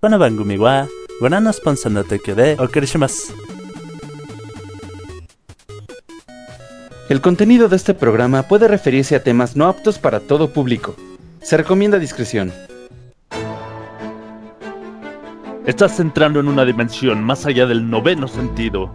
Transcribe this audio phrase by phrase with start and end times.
[0.00, 0.88] この番組は
[1.20, 3.34] ご覧のスポンサーの提供でお送りします。
[7.08, 10.94] El contenido de este programa puede referirse a temas no aptos para todo público.
[11.42, 12.52] Se recomienda discreción.
[15.66, 18.90] Estás entrando en una dimensión más allá del noveno sentido.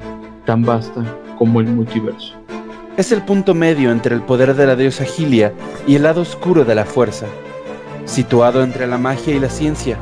[0.48, 1.04] tan vasta
[1.38, 2.34] como el multiverso.
[2.96, 5.54] Es el punto medio entre el poder de la diosa Gilia
[5.86, 7.28] y el lado oscuro de la fuerza,
[8.06, 10.00] situado entre la magia y la ciencia.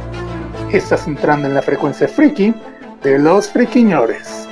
[0.72, 2.54] Estás entrando en la frecuencia friki
[3.02, 4.46] de los friquiñores.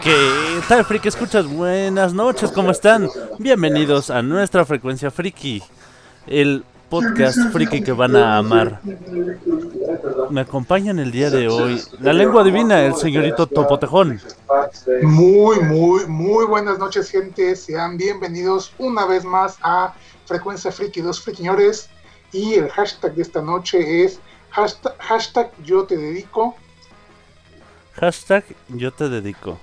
[0.00, 1.08] ¿Qué tal, friki?
[1.08, 3.08] Escuchas, buenas noches, ¿cómo están?
[3.40, 5.60] Bienvenidos a nuestra frecuencia friki,
[6.28, 8.80] el podcast friki que van a amar.
[10.30, 14.20] Me acompañan el día de hoy la lengua divina, el señorito Topotejón.
[15.02, 17.56] Muy, muy, muy buenas noches, gente.
[17.56, 19.94] Sean bienvenidos una vez más a
[20.26, 21.88] Frecuencia Friki, los friquiñores.
[22.32, 24.20] Y el hashtag de esta noche es
[24.50, 26.56] hashtag, hashtag yo te dedico.
[27.94, 29.58] Hashtag yo te dedico.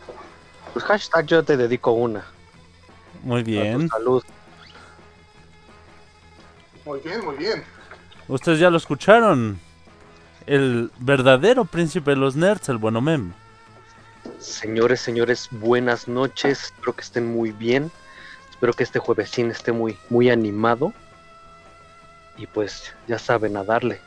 [0.73, 2.25] Pues hashtag yo te dedico una.
[3.23, 3.89] Muy bien.
[3.89, 4.23] salud.
[6.85, 7.63] Muy bien, muy bien.
[8.27, 9.59] Ustedes ya lo escucharon.
[10.47, 13.31] El verdadero príncipe de los nerds, el bueno mem.
[14.39, 16.63] Señores, señores, buenas noches.
[16.65, 17.91] Espero que estén muy bien.
[18.49, 20.93] Espero que este juevesín esté muy, muy animado.
[22.37, 23.99] Y pues ya saben a darle.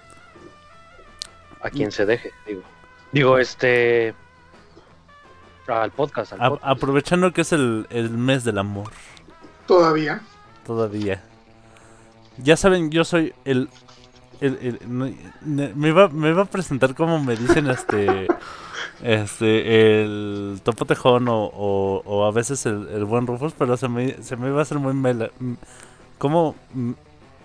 [1.63, 2.63] A quien se deje, digo.
[3.13, 4.15] Digo, este.
[5.67, 6.69] Al podcast, al A- podcast.
[6.69, 8.91] aprovechando que es el, el mes del amor,
[9.67, 10.21] Todavía.
[10.67, 11.23] todavía.
[12.37, 13.71] Ya saben, yo soy el...
[14.41, 18.27] me, iba, me iba a presentar como me dicen este...
[19.03, 21.51] Este, el topo tejón o,
[22.05, 24.79] o, a veces el, el buen Rufus, pero se me, se me iba a hacer
[24.79, 25.31] muy mela,
[26.17, 26.55] como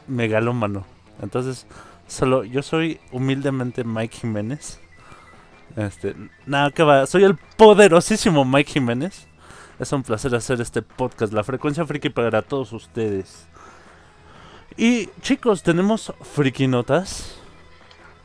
[0.08, 0.86] megalómano.
[1.22, 1.66] Entonces,
[2.08, 4.80] solo yo soy humildemente Mike Jiménez.
[5.76, 9.28] Este, nada que va, soy el poderosísimo Mike Jiménez.
[9.80, 13.48] Es un placer hacer este podcast, la frecuencia friki para todos ustedes.
[14.82, 17.36] Y chicos, tenemos friki notas.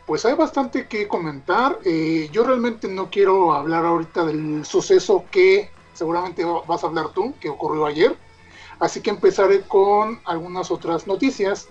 [0.06, 1.80] Pues hay bastante que comentar.
[1.84, 7.08] Eh, yo realmente no quiero hablar ahorita del suceso que seguramente va- vas a hablar
[7.12, 8.16] tú, que ocurrió ayer.
[8.78, 11.68] Así que empezaré con algunas otras noticias.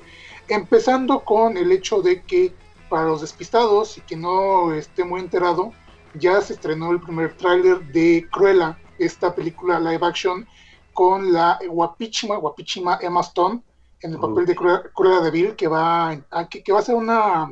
[0.49, 2.53] Empezando con el hecho de que
[2.89, 5.71] para los despistados y que no esté muy enterado,
[6.13, 10.45] ya se estrenó el primer tráiler de Cruella, esta película live action
[10.91, 13.61] con la guapísima, guapísima Emma Stone
[14.03, 16.83] en el papel de Cruella, Cruella de Vil, que va, a- que, que va a
[16.83, 17.51] ser una,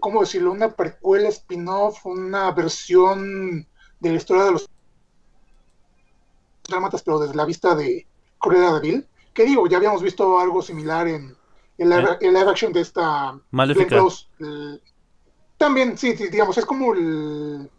[0.00, 0.52] ¿cómo decirlo?
[0.52, 3.66] Una precuela, spin-off, una versión
[4.00, 4.68] de la historia de los
[6.68, 8.06] dálmatas, pero desde la vista de
[8.38, 9.08] Cruella de Vil.
[9.32, 11.36] Que digo, ya habíamos visto algo similar en
[11.78, 14.02] el live action de esta Maléfica.
[15.58, 17.70] También, sí, digamos, es como el,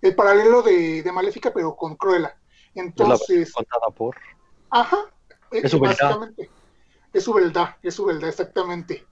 [0.00, 2.28] el paralelo de, de Maléfica, pero con Cruella.
[2.74, 4.16] Es la Entonces, contada por.
[4.70, 4.98] Ajá.
[5.52, 5.88] eh, Es verdad.
[5.88, 6.50] básicamente.
[7.12, 9.06] Es su verdad, es su verdad, exactamente.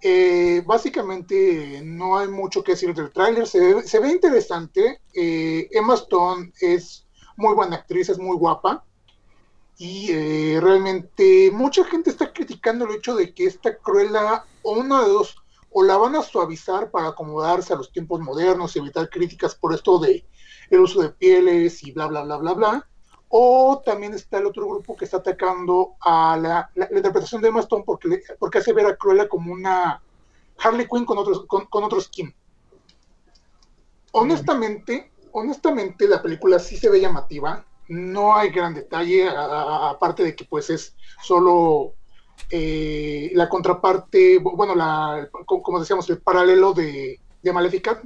[0.00, 5.00] Eh, básicamente no hay mucho que decir del tráiler, se, se ve interesante.
[5.14, 7.06] eh, Emma Stone es
[7.36, 8.84] muy buena actriz, es muy guapa.
[9.78, 15.04] Y eh, realmente mucha gente está criticando el hecho de que esta Cruella, o una
[15.04, 15.36] de dos,
[15.70, 19.72] o la van a suavizar para acomodarse a los tiempos modernos y evitar críticas por
[19.74, 20.24] esto de
[20.70, 22.88] el uso de pieles y bla, bla, bla, bla, bla.
[23.30, 28.08] O también está el otro grupo que está atacando a la, interpretación de Emma porque,
[28.08, 30.02] le- porque hace ver a Cruella como una
[30.58, 32.34] Harley Quinn con otro, con, con otro skin.
[34.12, 37.64] Honestamente, honestamente la película sí se ve llamativa.
[37.88, 41.94] No hay gran detalle, aparte de que pues es solo
[42.50, 48.00] eh, la contraparte, bu- bueno, la, co- como decíamos, el paralelo de, de Maléfica.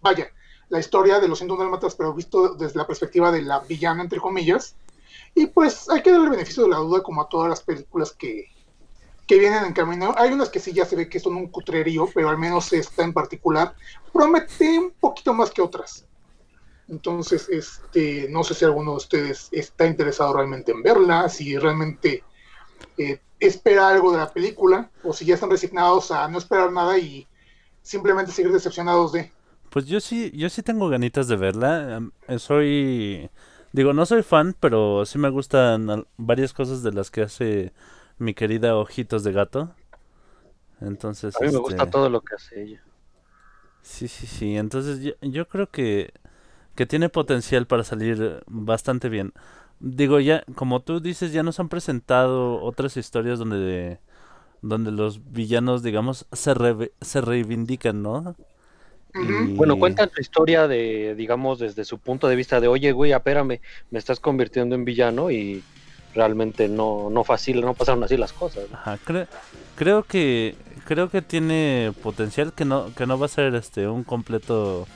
[0.00, 0.30] Vaya,
[0.70, 4.20] la historia de los 101 dálmatas, pero visto desde la perspectiva de la villana, entre
[4.20, 4.76] comillas.
[5.34, 8.12] Y pues hay que darle el beneficio de la duda como a todas las películas
[8.12, 8.46] que,
[9.26, 10.14] que vienen en camino.
[10.16, 13.04] Hay unas que sí ya se ve que son un cutrerío, pero al menos esta
[13.04, 13.74] en particular
[14.12, 16.04] promete un poquito más que otras.
[16.88, 22.24] Entonces, este, no sé si alguno de ustedes está interesado realmente en verla, si realmente
[22.98, 26.98] eh, espera algo de la película, o si ya están resignados a no esperar nada
[26.98, 27.28] y
[27.82, 29.32] simplemente seguir decepcionados de.
[29.70, 31.96] Pues yo sí, yo sí tengo ganitas de verla.
[31.96, 33.30] em, eh, Soy,
[33.72, 37.72] digo, no soy fan, pero sí me gustan varias cosas de las que hace
[38.18, 39.74] mi querida Ojitos de Gato.
[40.80, 42.84] Entonces, A mí me gusta este, todo lo que hace ella.
[43.82, 44.56] Sí, sí, sí.
[44.56, 46.12] Entonces yo, yo creo que,
[46.76, 49.34] que tiene potencial para salir bastante bien.
[49.80, 54.00] Digo, ya, como tú dices, ya nos han presentado otras historias donde,
[54.62, 58.36] donde los villanos, digamos, se, re- se reivindican, ¿no?
[59.14, 63.12] Y- Bueno, cuentan su historia de, digamos, desde su punto de vista de, oye, güey,
[63.12, 63.60] espérame,
[63.90, 65.62] me estás convirtiendo en villano y
[66.14, 68.64] realmente no, no fácil, no pasaron así las cosas.
[68.70, 68.76] ¿no?
[68.76, 69.28] Ajá, cre-
[69.76, 70.54] creo que
[70.84, 74.88] creo que tiene potencial que no que no va a ser este un completo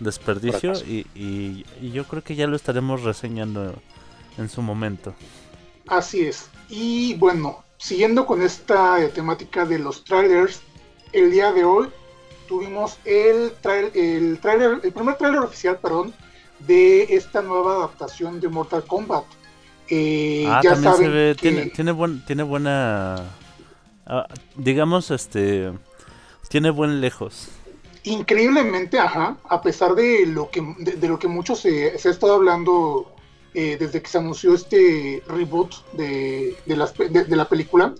[0.00, 3.74] desperdicio y, y, y yo creo que ya lo estaremos reseñando
[4.38, 5.14] en su momento.
[5.86, 6.48] Así es.
[6.68, 10.60] Y bueno, siguiendo con esta eh, temática de los trailers,
[11.12, 11.88] el día de hoy
[12.46, 16.14] tuvimos el, trail- el trailer, el primer trailer oficial, perdón,
[16.58, 19.24] de esta nueva adaptación de Mortal Kombat.
[19.88, 23.36] Eh, ah, ya también se ve que tiene tiene buen tiene buena
[24.06, 24.26] ah,
[24.56, 25.72] digamos este
[26.48, 27.48] tiene buen lejos.
[28.04, 32.12] increíblemente, ajá, a pesar de lo que de, de lo que mucho se, se ha
[32.12, 33.12] estado hablando
[33.54, 37.94] eh, desde que se anunció este reboot de, de, las de la película,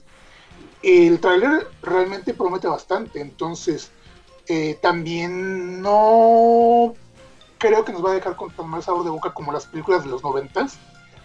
[0.82, 3.20] el tráiler realmente promete bastante.
[3.20, 3.90] Entonces,
[4.48, 6.94] eh, también no
[7.58, 10.04] creo que nos va a dejar con tan mal sabor de boca como las películas
[10.04, 10.76] de los noventas.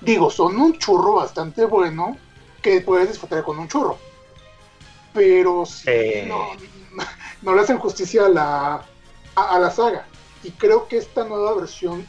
[0.02, 2.18] Digo, son un churro bastante bueno
[2.62, 3.98] que puedes disfrutar con un churro.
[5.14, 6.26] Pero sí, Eh.
[6.28, 6.48] no,
[7.42, 8.82] no le hacen justicia a la,
[9.36, 10.06] a, a la saga.
[10.44, 12.06] Y creo que esta nueva versión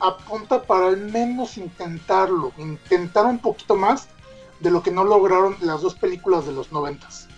[0.00, 4.08] apunta para al menos intentarlo, intentar un poquito más
[4.60, 7.28] de lo que no lograron las dos películas de los noventas.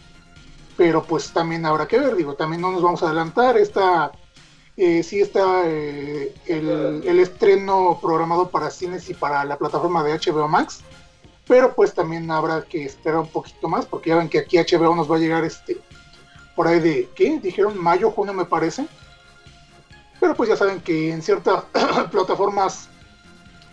[0.77, 3.57] Pero pues también habrá que ver, digo, también no nos vamos a adelantar.
[3.59, 4.13] Esta,
[4.77, 10.19] eh, sí está eh, el, el estreno programado para cines y para la plataforma de
[10.19, 10.81] HBO Max.
[11.47, 14.95] Pero pues también habrá que esperar un poquito más, porque ya ven que aquí HBO
[14.95, 15.79] nos va a llegar este
[16.55, 17.39] por ahí de, ¿qué?
[17.41, 18.87] Dijeron mayo, junio me parece.
[20.21, 21.65] Pero pues ya saben que en ciertas
[22.11, 22.89] plataformas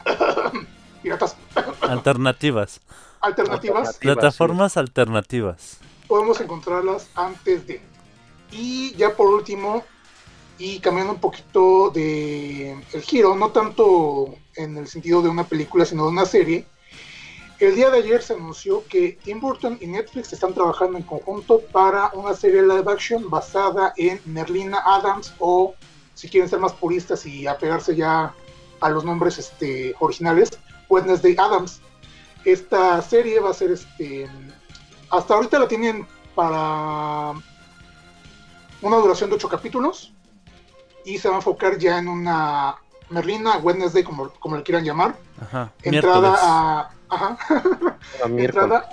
[1.04, 1.36] piratas
[1.81, 2.81] Alternativas.
[3.22, 5.78] alternativas Plataformas alternativas.
[6.09, 7.79] Podemos encontrarlas antes de.
[8.51, 9.85] Y ya por último,
[10.57, 15.85] y cambiando un poquito de el giro, no tanto en el sentido de una película,
[15.85, 16.65] sino de una serie,
[17.59, 21.61] el día de ayer se anunció que Tim Burton y Netflix están trabajando en conjunto
[21.71, 25.75] para una serie live action basada en Merlina Adams o,
[26.15, 28.33] si quieren ser más puristas y apegarse ya
[28.79, 30.50] a los nombres este, originales,
[30.89, 31.81] Wednesday Adams.
[32.45, 34.27] Esta serie va a ser este
[35.09, 37.33] hasta ahorita la tienen para
[38.81, 40.13] una duración de ocho capítulos
[41.06, 42.75] y se va a enfocar ya en una
[43.09, 45.15] Merlina Wednesday, como, como le quieran llamar.
[45.41, 45.71] Ajá.
[45.83, 46.39] Entrada Miércoles.
[46.44, 46.89] a.
[47.09, 47.38] Ajá.
[48.23, 48.56] A miércoles.
[48.56, 48.89] entrada.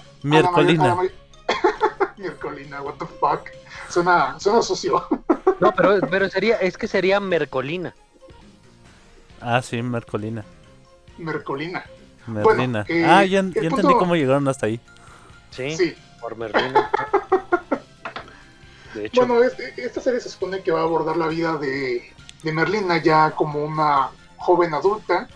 [2.79, 3.51] a what the fuck.
[3.89, 5.07] Suena, suena sucio.
[5.59, 7.95] No, pero, pero sería, es que sería Mercolina.
[9.41, 10.45] Ah, sí, Mercolina.
[11.17, 11.83] Mercolina.
[12.27, 12.85] Merlina.
[12.89, 14.79] eh, ah, ya, el ya entendí cómo llegaron hasta ahí.
[15.51, 15.95] Sí, Sí.
[16.21, 16.91] Por Merlina.
[18.95, 22.13] De hecho, Bueno, este- esta serie se supone que va a abordar la vida de,
[22.43, 24.09] de Merlina ya como una
[24.39, 25.29] joven adulta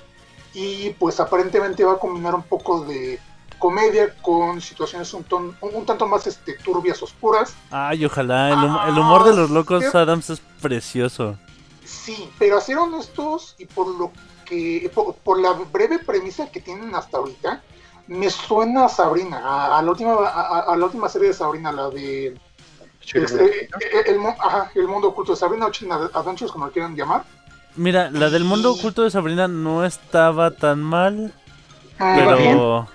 [0.54, 3.18] y pues aparentemente va a combinar un poco de
[3.58, 7.54] comedia con situaciones un, ton- un, un tanto más este, turbias, oscuras.
[7.70, 8.48] Ay, ojalá.
[8.48, 11.36] El, hum- el humor de los locos Ah, Adams es precioso.
[11.84, 14.12] Sí, pero a ser honestos y por lo
[14.46, 17.62] que por, por la breve premisa que tienen hasta ahorita,
[18.10, 21.88] me suena a Sabrina, a, a la última a, la última serie de Sabrina, la
[21.90, 22.36] de
[23.14, 23.68] este, eh,
[24.06, 27.24] el, mu- ajá, el mundo oculto de Sabrina o China Adventures, como lo quieran llamar.
[27.76, 31.32] Mira, la del mundo oculto de Sabrina no estaba tan mal,
[31.98, 32.88] Ah, Iba pero...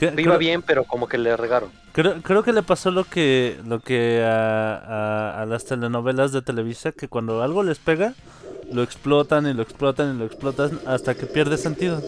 [0.00, 1.70] iba creo, bien, pero como que le regaron.
[1.92, 6.42] creo, creo que le pasó lo que lo que a, a- a las telenovelas de
[6.42, 8.14] Televisa, que cuando algo les pega,
[8.72, 12.00] lo explotan y lo explotan y lo explotan hasta que pierde sentido.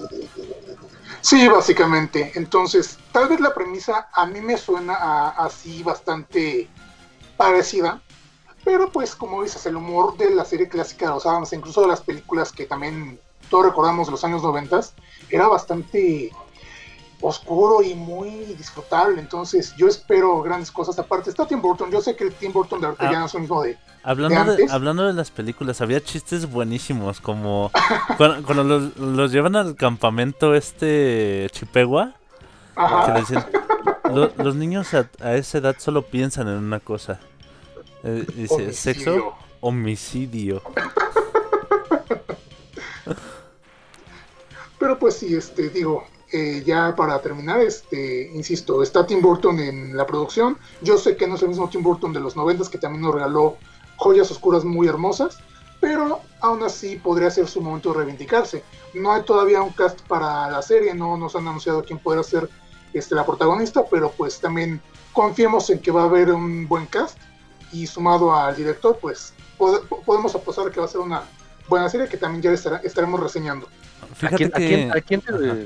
[1.24, 2.32] Sí, básicamente.
[2.34, 6.68] Entonces, tal vez la premisa a mí me suena a- así bastante
[7.38, 8.02] parecida.
[8.62, 11.88] Pero pues, como dices, el humor de la serie clásica de los Adams, incluso de
[11.88, 14.80] las películas que también todos recordamos de los años 90,
[15.30, 16.30] era bastante
[17.22, 19.18] oscuro y muy disfrutable.
[19.18, 20.98] Entonces, yo espero grandes cosas.
[20.98, 21.90] Aparte, está Tim Burton.
[21.90, 23.12] Yo sé que el Tim Burton de ahorita Ah.
[23.12, 23.78] ya no es el mismo de...
[24.04, 27.70] Hablando ¿De hablando de las películas, había chistes buenísimos, como
[28.18, 32.12] cuando, cuando los, los llevan al campamento este Chipegua,
[32.74, 33.14] que Ajá.
[33.14, 33.44] le dicen,
[34.12, 37.18] "Lo- los niños a, a esa edad solo piensan en una cosa.
[38.02, 38.72] Eh, dice, Homicidio.
[38.74, 40.62] sexo, homicidio.
[44.78, 49.96] Pero pues sí, este, digo, eh, ya para terminar, este, insisto, está Tim Burton en
[49.96, 50.58] la producción.
[50.82, 53.14] Yo sé que no es el mismo Tim Burton de los noventas que también nos
[53.14, 53.56] regaló
[54.04, 55.38] joyas oscuras muy hermosas,
[55.80, 58.62] pero aún así podría ser su momento de reivindicarse.
[58.92, 62.48] No hay todavía un cast para la serie, no nos han anunciado quién podrá ser
[62.92, 64.80] este, la protagonista, pero pues también
[65.14, 67.16] confiemos en que va a haber un buen cast
[67.72, 71.22] y sumado al director, pues pod- podemos apostar que va a ser una
[71.68, 73.66] buena serie que también ya estará- estaremos reseñando.
[74.22, 74.66] ¿A quién, a que...
[74.68, 75.56] quién- a quién te, Ajá.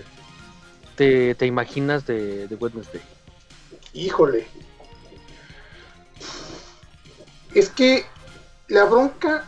[0.96, 3.00] te- te imaginas de, de Wednesday?
[3.92, 4.46] Híjole.
[7.54, 8.04] Es que
[8.68, 9.44] la bronca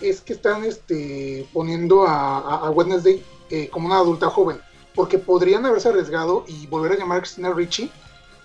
[0.00, 4.58] es que están este, poniendo a, Wednesday eh, como una adulta joven,
[4.94, 7.90] porque podrían haberse arriesgado y volver a llamar a Christina Ricci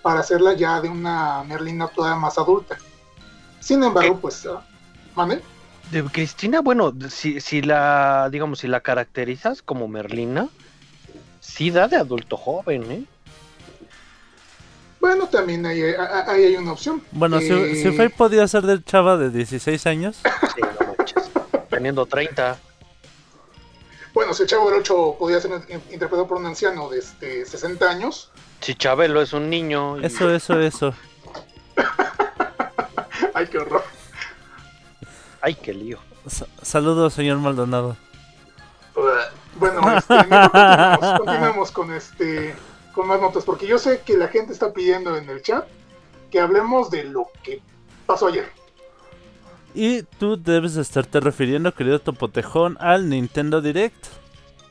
[0.02, 2.76] para hacerla ya de una Merlina todavía más adulta.
[3.60, 4.62] Sin embargo, pues, ah,
[5.14, 5.40] ¿mande?
[5.90, 10.48] De Cristina, bueno, si, si la, digamos, si la caracterizas como Merlina,
[11.40, 13.04] sí da de adulto joven, ¿eh?
[15.04, 17.02] Bueno, también ahí, ahí- hay una opción.
[17.12, 20.16] Bueno, si, Eh, si Faye podía ser de chava de 16 años,
[20.54, 21.30] Sí, no manches.
[21.68, 22.56] Teniendo 30.
[24.14, 27.44] Bueno, si el Chavo del 8 podía ser in- interpretado por un anciano de este,
[27.44, 28.30] 60 años,
[28.62, 30.00] Si Chabelo es un niño.
[30.00, 30.94] y- eso, eso, eso.
[33.34, 33.84] ¡ay, qué horror!
[35.42, 35.98] Ay, qué lío.
[36.26, 37.94] Sa- saludos, señor Maldonado.
[39.56, 42.54] Bueno, este, continuamos, continuamos con este
[42.94, 45.66] con más notas, porque yo sé que la gente está pidiendo en el chat
[46.30, 47.60] que hablemos de lo que
[48.06, 48.46] pasó ayer.
[49.74, 54.06] Y tú debes de estarte refiriendo, querido Topotejón, al Nintendo Direct.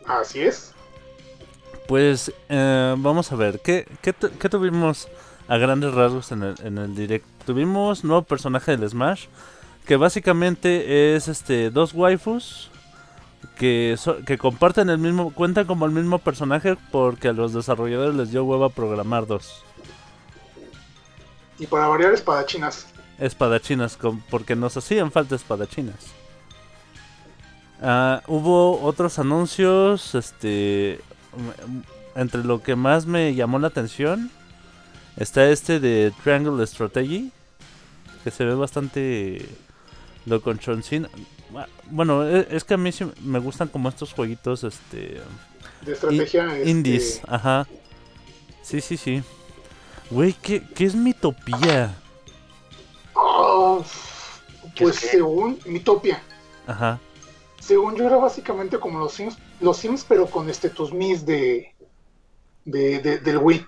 [0.05, 0.73] Así es.
[1.87, 5.09] Pues eh, vamos a ver, ¿qué, qué, qué tuvimos
[5.49, 7.25] a grandes rasgos en el, en el Direct?
[7.45, 9.25] Tuvimos nuevo personaje del Smash,
[9.85, 12.69] que básicamente es este dos waifus
[13.57, 18.15] que, so- que comparten el mismo, cuentan como el mismo personaje porque a los desarrolladores
[18.15, 19.63] les dio hueva programar dos
[21.59, 22.87] Y para variar espadachinas.
[23.19, 25.95] espadachinas, com- porque nos hacían falta espadachinas.
[27.81, 30.99] Ah, hubo otros anuncios, este,
[32.15, 34.31] entre lo que más me llamó la atención
[35.17, 37.31] está este de Triangle Strategy,
[38.23, 39.47] que se ve bastante
[40.25, 41.07] loconchoncín.
[41.07, 41.17] Ah,
[41.89, 45.21] Bueno, e- es que a mí sí me gustan como estos jueguitos, este,
[45.81, 46.55] De estrategia.
[46.57, 47.67] este, indies, ajá.
[48.61, 49.23] Sí, sí, sí.
[50.09, 51.95] Güey, ¿qué, ¿qué es Mitopía?
[53.15, 53.83] oh,
[54.75, 56.21] ¿Qué pues según Mitopia.
[56.67, 56.99] Ajá.
[57.59, 61.73] Según yo era básicamente como los Sims, los Sims pero con este tus Mis de,
[62.65, 63.65] de, de- del Wii.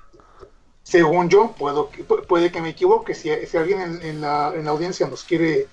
[0.83, 1.89] Según yo, puedo,
[2.27, 3.15] puede que me equivoque.
[3.15, 5.67] Si, si alguien en, en la, en la audiencia nos quiere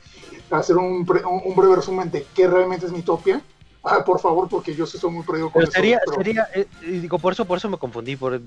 [0.51, 3.41] hacer un, bre- un, un breve resumen de qué realmente es Mitopia,
[3.85, 6.49] ah, por favor, porque yo sí soy muy perdido con Pero eso, sería, pero- sería,
[6.55, 8.41] eh, y digo, por eso, por eso me confundí, por,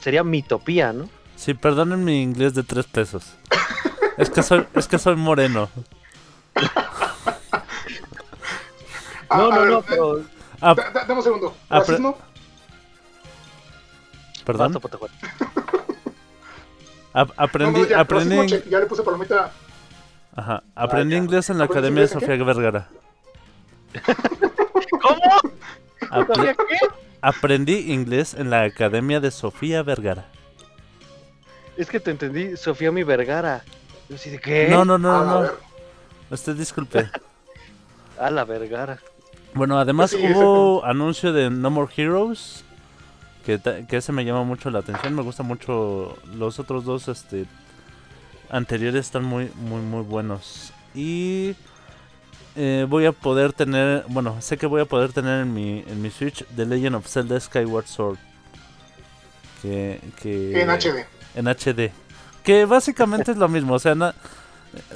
[0.00, 1.08] sería mitopía, ¿no?
[1.36, 3.24] Sí, perdonen mi inglés de tres pesos.
[4.18, 5.70] Es que soy, es que soy moreno.
[9.28, 10.24] Ah, no, a no, ver, no, eh, pero...
[10.60, 11.56] Ah, da- da- dame un segundo.
[11.70, 12.18] Ah, ¿Racismo?
[14.44, 14.72] perdón.
[14.72, 14.80] No,
[17.36, 19.52] aprendí, no, ya, aprendí, check, ya le puse palomita.
[20.36, 22.88] Ajá, aprendí Ah, inglés en la ¿Aprendes Academia de Sofía Vergara.
[25.02, 25.52] ¿Cómo?
[26.10, 26.76] Apre- ¿Sofía qué?
[27.22, 30.26] aprendí inglés en la Academia de Sofía Vergara.
[31.76, 33.62] Es que te entendí, Sofía mi Vergara.
[34.08, 34.68] Yo de qué?
[34.68, 35.24] No, no, no, Ah,
[36.30, 36.34] no.
[36.34, 37.08] Usted disculpe.
[38.18, 38.98] A la Vergara.
[39.54, 42.64] Bueno, además Sí, hubo anuncio de No More Heroes.
[43.46, 43.58] Que,
[43.88, 45.14] que ese me llama mucho la atención.
[45.14, 46.18] Me gusta mucho.
[46.34, 47.46] Los otros dos este,
[48.50, 50.72] anteriores están muy, muy, muy buenos.
[50.94, 51.54] Y
[52.56, 54.04] eh, voy a poder tener.
[54.08, 57.06] Bueno, sé que voy a poder tener en mi, en mi Switch The Legend of
[57.06, 58.18] Zelda Skyward Sword.
[59.62, 61.06] Que, que, En HD.
[61.34, 61.92] en HD.
[62.42, 63.74] Que básicamente es lo mismo.
[63.74, 64.12] O sea, no-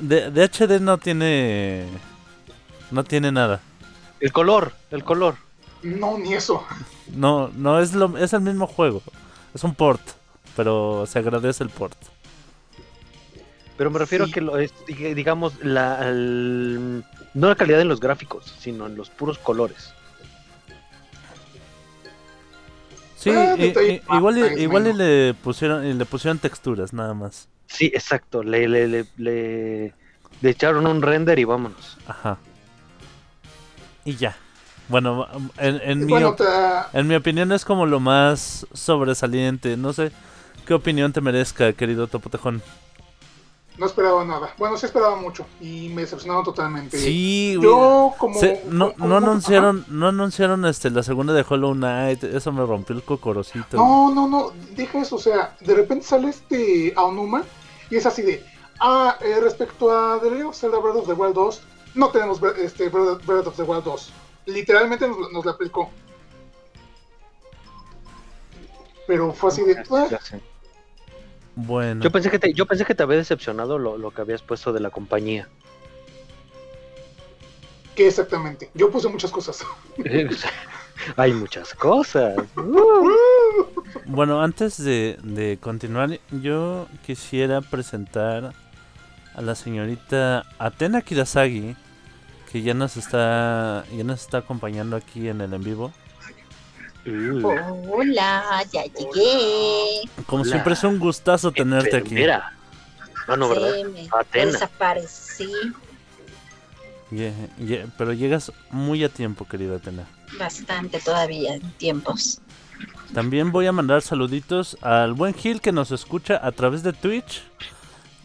[0.01, 1.87] de, de HD no tiene.
[2.91, 3.61] No tiene nada.
[4.21, 5.37] El color, el color.
[5.83, 6.65] No, ni eso.
[7.15, 9.03] No, no es lo, es el mismo juego.
[9.55, 10.01] Es un port,
[10.57, 11.97] pero se agradece el port.
[13.77, 14.31] Pero me refiero Sí.
[14.31, 18.97] a que lo es, dig- digamos, la, no la calidad en los gráficos, sino en
[18.97, 19.93] los puros colores.
[23.17, 23.57] Sí, Ah,
[24.17, 27.49] igual, igual le pusieron, le pusieron texturas nada más.
[27.67, 28.43] Sí, exacto.
[28.43, 29.95] Le, le, le, le,
[30.43, 31.97] le echaron un render y vámonos.
[32.07, 32.37] Ajá.
[34.05, 34.37] Y ya.
[34.89, 35.27] Bueno,
[35.57, 39.79] en, en, mi, Bueno, op- ta- en mi opinión es como lo más sobresaliente.
[39.79, 40.13] No sé
[40.67, 42.63] qué opinión te merezca, querido Topotejón.
[43.77, 44.55] No esperaba nada.
[44.59, 46.97] Bueno, sí esperaba mucho y me decepcionaron totalmente.
[46.99, 47.69] Sí, güey.
[47.69, 48.39] Yo como...
[48.39, 52.65] Se- no, como- no anunciaron, no anunciaron este la segunda de Hollow Knight, eso me
[52.65, 53.77] rompió el cocorocito.
[53.77, 57.43] No, no, no, deja eso, o sea, de repente sale este Aonuma
[57.91, 58.45] y es así de,
[58.81, 61.63] ah, eh, respecto a The Legend of Zelda Breath of the Wild 2,
[61.97, 64.13] no tenemos Bre- este, Breath Breath of the Wild 2.
[64.47, 65.91] Literalmente nos, nos la aplicó.
[69.07, 69.83] Pero fue así de...
[69.91, 70.07] "Ah".
[71.57, 74.43] Bueno, Yo pensé que te, yo pensé que te había decepcionado lo, lo que habías
[74.43, 75.49] puesto de la compañía.
[77.95, 78.71] ¿Qué exactamente?
[78.75, 79.65] Yo puse muchas cosas.
[81.17, 82.37] Hay muchas cosas.
[84.07, 88.53] bueno, antes de, de continuar, yo quisiera presentar
[89.35, 91.77] a la señorita Atena Kirasagi,
[92.51, 95.93] que ya nos está, ya nos está acompañando aquí en el en vivo.
[97.07, 100.09] Uh, Hola, ya llegué.
[100.27, 100.51] Como Hola.
[100.53, 102.11] siempre es un gustazo tenerte aquí.
[102.15, 102.53] enfermera.
[103.29, 103.73] Ah, no, ¿verdad?
[103.75, 104.53] Sí, me Atena.
[104.53, 105.51] desaparecí
[107.11, 110.07] Ye- ye- pero llegas muy a tiempo, querida Atena.
[110.39, 112.41] bastante todavía en tiempos.
[113.13, 117.43] También voy a mandar saluditos al buen Gil que nos escucha a través de Twitch.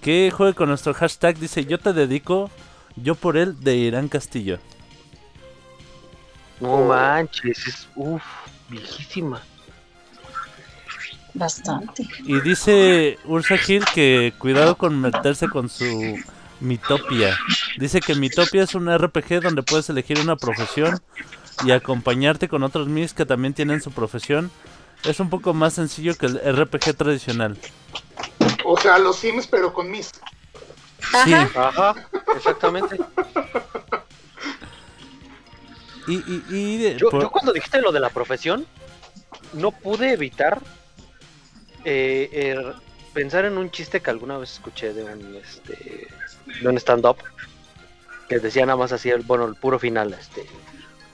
[0.02, 1.38] Que juegue con nuestro hashtag.
[1.38, 2.50] Dice: Yo te dedico,
[2.96, 4.58] yo por él, de Irán Castillo.
[6.62, 8.24] No manches, es uf,
[8.70, 9.42] viejísima.
[11.34, 12.08] Bastante.
[12.26, 16.18] Y dice Ursa Gil que cuidado con meterse con su
[16.60, 17.38] Mitopia.
[17.78, 21.00] Dice que Mitopia es un RPG donde puedes elegir una profesión
[21.64, 24.52] y acompañarte con otros Mis que también tienen su profesión.
[25.04, 27.58] Es un poco más sencillo que el RPG tradicional.
[28.66, 30.12] O sea, los Sims, pero con mis.
[31.24, 31.70] Sí, Ajá.
[31.70, 31.96] Ajá,
[32.36, 33.00] exactamente.
[36.12, 38.66] y, y, y de- Yo, por- yo cuando dijiste lo de la profesión,
[39.54, 40.60] no pude evitar
[41.86, 42.76] eh, er-
[43.14, 46.08] pensar en un chiste que alguna vez escuché de un este
[46.62, 47.18] de un stand-up
[48.28, 50.46] que decía nada más así el, bueno, el puro final, este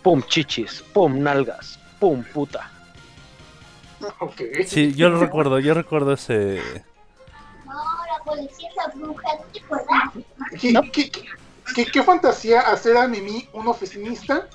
[0.01, 2.71] pum chichis, pum nalgas, pum puta.
[4.19, 4.41] Ok.
[4.67, 6.61] Sí, yo lo recuerdo, yo recuerdo ese...
[10.59, 11.25] ¿Qué, qué- qué-
[11.75, 14.47] qué- qué fantasía hacer a Mimi un oficinista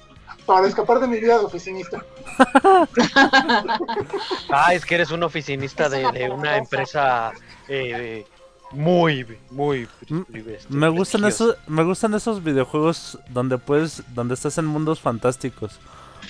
[0.51, 2.03] para escapar de mi vida de oficinista?
[4.51, 6.57] Ah, es que eres un oficinista Es de, una de una paradoja.
[6.59, 7.33] empresa
[7.69, 8.25] eh,
[8.73, 9.89] muy, muy
[10.69, 15.79] Me gustan esos, me gustan esos videojuegos donde puedes, donde estás en mundos fantásticos.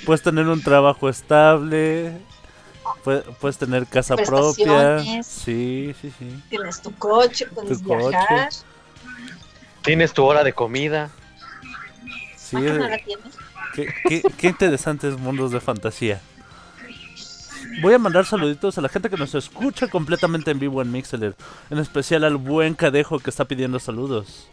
[0.05, 2.13] Puedes tener un trabajo estable,
[3.05, 4.99] pue- puedes tener casa propia.
[5.23, 6.43] Sí, sí, sí.
[6.51, 8.09] Tienes tu coche, puedes Tu coche.
[8.09, 8.49] viajar.
[9.83, 11.11] Tienes tu hora de comida.
[12.37, 13.35] Sí, ¿Cuánto no la tienes?
[13.75, 16.21] Qué, qué- qué interesantes mundos de fantasía.
[17.83, 21.37] Voy a mandar saluditos a la gente que nos escucha completamente en vivo en Mixler.
[21.71, 24.49] En especial al buen Cadejo que está pidiendo saludos.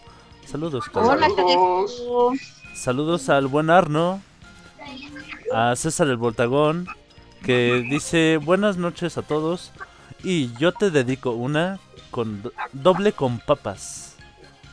[0.46, 1.12] Saludos, Cadejo.
[1.14, 1.92] Hola, Saludos.
[1.92, 2.34] Cadejo.
[2.76, 4.22] Saludos al buen Arno,
[5.54, 6.88] a César el Voltagón,
[7.44, 9.72] que dice buenas noches a todos
[10.24, 11.80] y yo te dedico una
[12.12, 14.07] con do- doble con papas.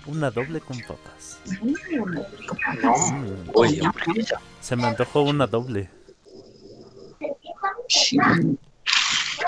[0.07, 1.38] Una doble con papas.
[1.62, 3.81] Mm, Oye,
[4.61, 5.88] se me antojó una doble.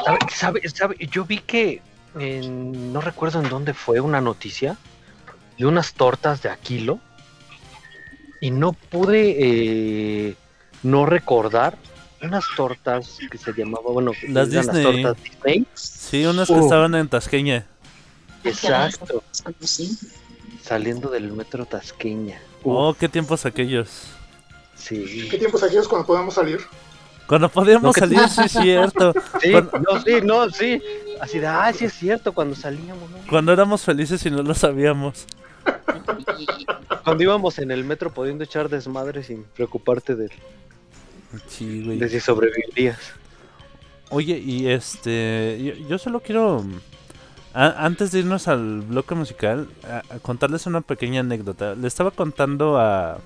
[0.04, 0.96] ¿Sabe, sabe- sabe?
[1.10, 1.82] Yo vi que
[2.18, 4.76] en- no recuerdo en dónde fue una noticia
[5.58, 7.00] de unas tortas de Aquilo
[8.40, 9.36] y no pude
[10.30, 10.34] eh,
[10.82, 11.76] no recordar
[12.22, 14.82] unas tortas que se llamaban, bueno, Las Disney.
[14.84, 15.66] las tortas Disney.
[15.74, 17.66] Sí, unas que estaban en Tasqueña.
[18.44, 19.22] Exacto,
[19.60, 19.98] Sí.
[20.66, 22.40] Saliendo del metro Tasqueña.
[22.64, 24.08] Oh, qué tiempos aquellos.
[24.74, 25.28] Sí.
[25.30, 26.58] ¿Qué tiempos aquellos cuando podemos salir?
[27.26, 29.14] Cuando podíamos No, que- salir, sí es cierto.
[29.40, 30.82] Sí, Cuando- no, sí, no, sí.
[31.20, 33.16] Así de, ah, sí es cierto, cuando salíamos, ¿no?
[33.30, 35.26] Cuando éramos felices y no lo sabíamos.
[37.04, 40.30] Cuando íbamos en el metro pudiendo echar desmadre sin preocuparte de,
[41.48, 41.98] Sí, güey.
[41.98, 42.98] de si sobrevivirías.
[44.10, 46.64] Oye, y este, yo, yo solo quiero,
[47.60, 51.74] antes de irnos al bloque musical, a- a contarles una pequeña anécdota.
[51.74, 53.18] Le estaba contando a,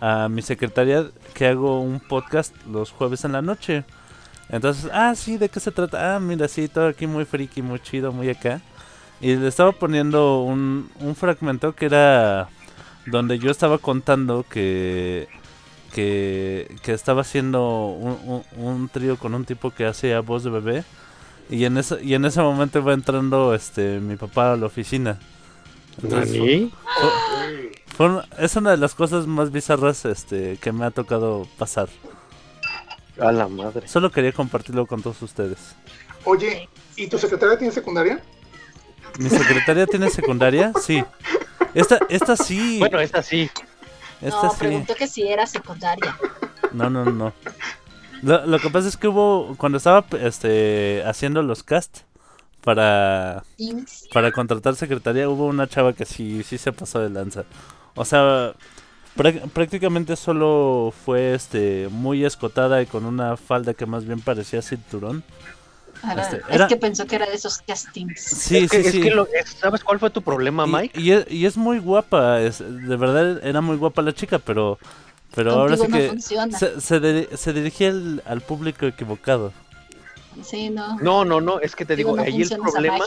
[0.00, 3.84] a mi secretaria que hago un podcast los jueves en la noche.
[4.50, 6.16] Entonces, ah, sí, ¿de qué se trata?
[6.16, 8.60] Ah, mira, sí, todo aquí muy friki, muy chido, muy acá.
[9.20, 12.48] Y le estaba poniendo un, un fragmento que era
[13.06, 15.28] donde yo estaba contando que
[15.92, 18.18] que, que estaba haciendo un,
[18.56, 20.84] un- un trío con un tipo que hacía voz de bebé
[21.50, 25.18] y en ese y en ese momento va entrando este mi papá a la oficina
[26.02, 26.70] Entonces,
[27.96, 31.88] fue es una de las cosas más bizarras este que me ha tocado pasar
[33.20, 33.86] A la madre.
[33.88, 35.74] solo quería compartirlo con todos ustedes
[36.24, 38.20] Oye, ¿y tu secretaria tiene secundaria?
[39.18, 41.04] mi secretaria tiene secundaria sí
[41.74, 43.50] esta esta sí Bueno, esta sí.
[44.22, 46.16] esta No, sí preguntó que si era secundaria.
[46.72, 47.32] No, no, no.
[48.24, 51.98] Lo, lo que pasa es que hubo, cuando estaba este, haciendo los cast
[52.62, 53.44] para,
[54.12, 57.44] para contratar secretaria, hubo una chava que sí, sí se pasó de lanza.
[57.94, 58.52] O sea,
[59.16, 64.60] Prá- prácticamente solo fue este muy escotada y con una falda que más bien parecía
[64.60, 65.22] cinturón.
[66.02, 68.20] Ahora, Este, es que pensó que era de esos castings.
[68.20, 69.00] Sí, es que, sí, es sí.
[69.00, 71.00] que lo- es- ¿Sabes cuál fue tu problema, Y- Mike?
[71.00, 74.78] Y, es, y es muy guapa, es, de verdad era muy guapa la chica, pero
[75.34, 76.58] pero ahora sí no que funciona.
[76.58, 79.52] se, se, diri- se dirigía al, al público equivocado.
[80.42, 80.98] Sí, no.
[81.00, 83.04] No, no, no, es que te digo, Contigo no ahí el problema,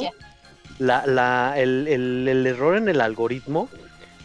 [0.79, 3.69] la, la, el, el- el error en el algoritmo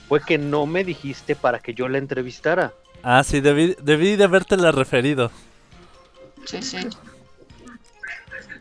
[0.09, 2.73] fue que no me dijiste para que yo la entrevistara.
[3.03, 5.31] Ah, sí, debí, debí de habértela referido.
[6.45, 6.77] Sí, sí.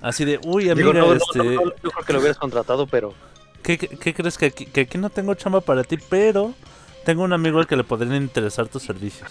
[0.02, 2.88] Así de, uy, Digo, no, no, este, no, no, yo creo que lo hubieras contratado,
[2.88, 3.14] pero
[3.62, 5.98] ¿qué, qué, qué crees que aquí, que aquí no tengo chamba para ti?
[6.10, 6.56] Pero
[7.06, 9.30] tengo un amigo al que le podrían interesar tus servicios.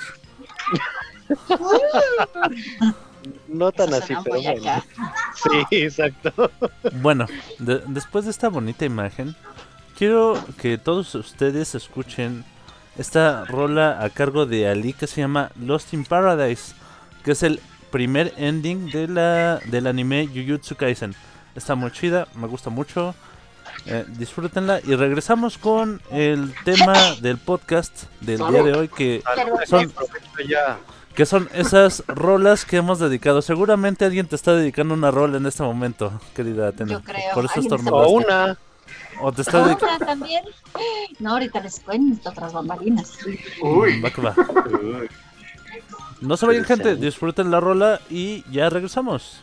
[3.48, 4.82] no tan así, pero bueno.
[5.34, 6.50] Sí, exacto.
[7.00, 7.26] Bueno,
[7.58, 9.34] de- después de esta bonita imagen,
[9.96, 12.44] quiero que todos ustedes escuchen
[12.98, 16.74] esta rola a cargo de Ali que se llama Lost in Paradise,
[17.24, 21.14] que es el primer ending de la, del anime Jujutsu Kaisen.
[21.54, 23.14] Está muy chida, me gusta mucho.
[23.86, 29.22] Eh, disfrútenla y regresamos con el tema del podcast del día de hoy que
[29.66, 29.92] son
[31.14, 33.42] que son esas rolas que hemos dedicado.
[33.42, 36.92] Seguramente alguien te está dedicando una rola en este momento, querida Atena.
[36.92, 37.34] Yo creo.
[37.34, 38.56] Por eso O una.
[39.20, 40.06] O te está dedicando.
[40.06, 40.44] También.
[41.18, 43.18] No, ahorita les cuento otras bambalinas.
[43.60, 44.34] Uy, Va que va.
[46.20, 46.96] No se vayan, gente.
[46.96, 49.42] Disfruten la rola y ya regresamos.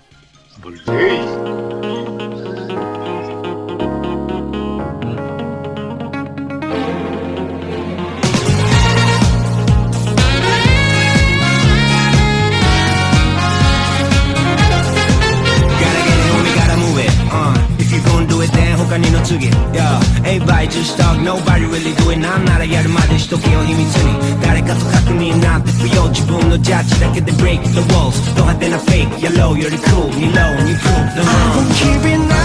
[0.63, 2.17] Gotta
[18.88, 19.47] do it, then 他にの次。
[19.73, 22.19] Yeah, everybody just talk, nobody really do it.
[22.19, 24.41] なんならやるまでしとけよ秘密に。
[24.41, 26.08] 誰かと確認なんて不要。
[26.10, 28.15] 自分のジャッジだけで break the walls。
[28.36, 30.10] ド派手な fake, yellow より cool。
[30.15, 32.37] 二 low に prove the wrong.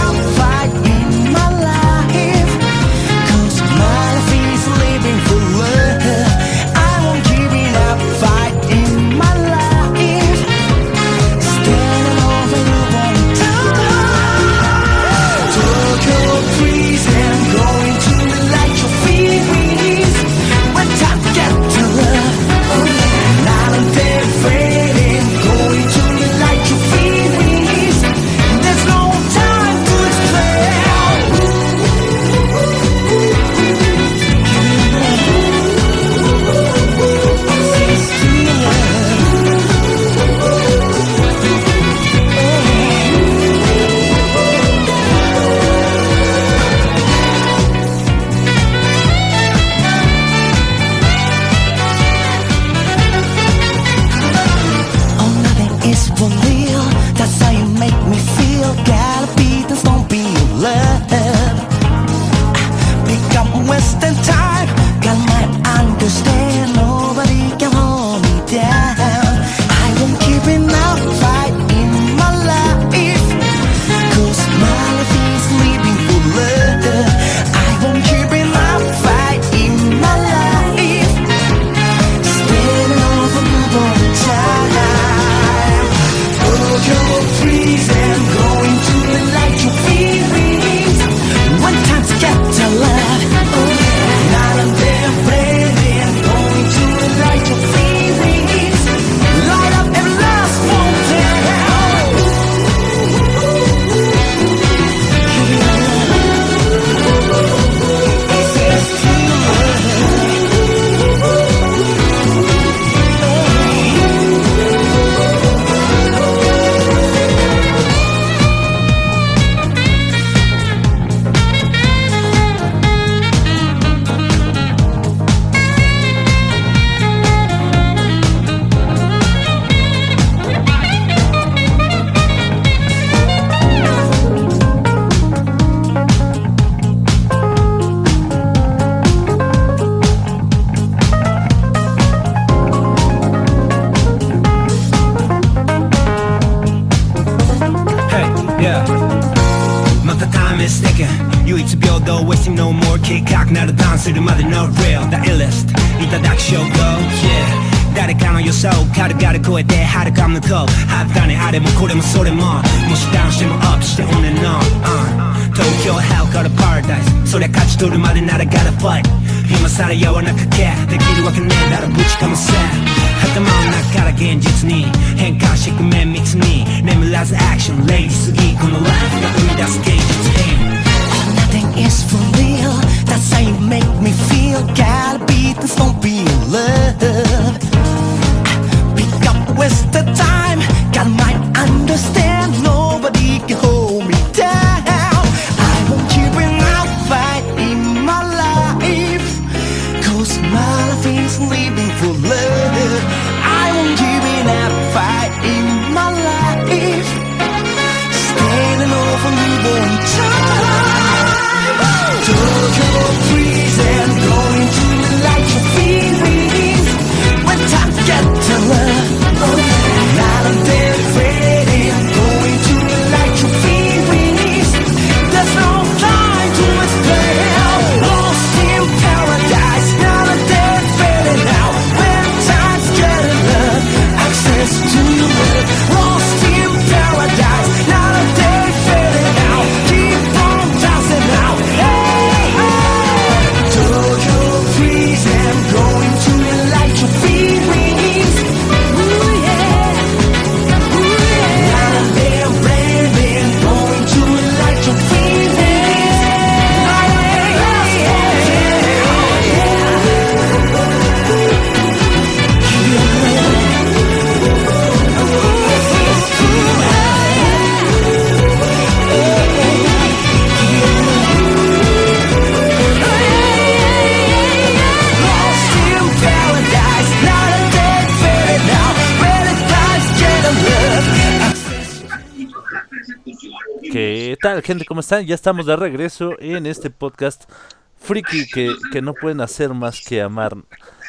[284.43, 284.83] Tal, gente?
[284.83, 285.25] ¿Cómo están?
[285.25, 287.49] Ya estamos de regreso en este podcast
[287.97, 290.57] friki que, que no pueden hacer más que amar.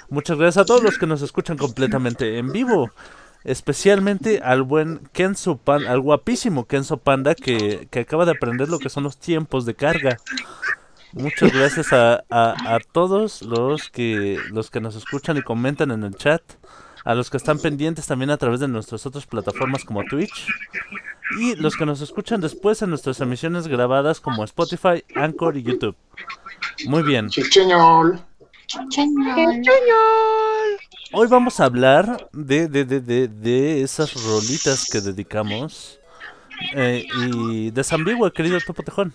[0.08, 2.92] Muchas gracias a todos los que nos escuchan completamente en vivo.
[3.42, 8.78] Especialmente al buen Kenzo Panda, al guapísimo Kenzo Panda que, que acaba de aprender lo
[8.78, 10.16] que son los tiempos de carga.
[11.12, 16.04] Muchas gracias a, a, a todos los que, los que nos escuchan y comentan en
[16.04, 16.40] el chat.
[17.04, 20.46] A los que están pendientes también a través de nuestras otras plataformas como Twitch.
[21.38, 25.96] Y los que nos escuchan después en nuestras emisiones grabadas como Spotify, Anchor y YouTube.
[26.86, 27.28] Muy bien.
[27.28, 28.20] Chicheñol.
[31.12, 35.98] Hoy vamos a hablar de, de, de, de, de esas rolitas que dedicamos.
[36.74, 39.12] eh, y desambigua, querido Topo Tejón.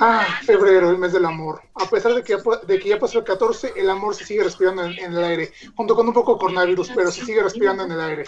[0.00, 1.62] Ah, febrero, el mes del amor.
[1.74, 4.84] A pesar de que, de que ya pasó el 14, el amor se sigue respirando
[4.84, 7.92] en, en el aire, junto con un poco de coronavirus, pero se sigue respirando en
[7.92, 8.24] el aire.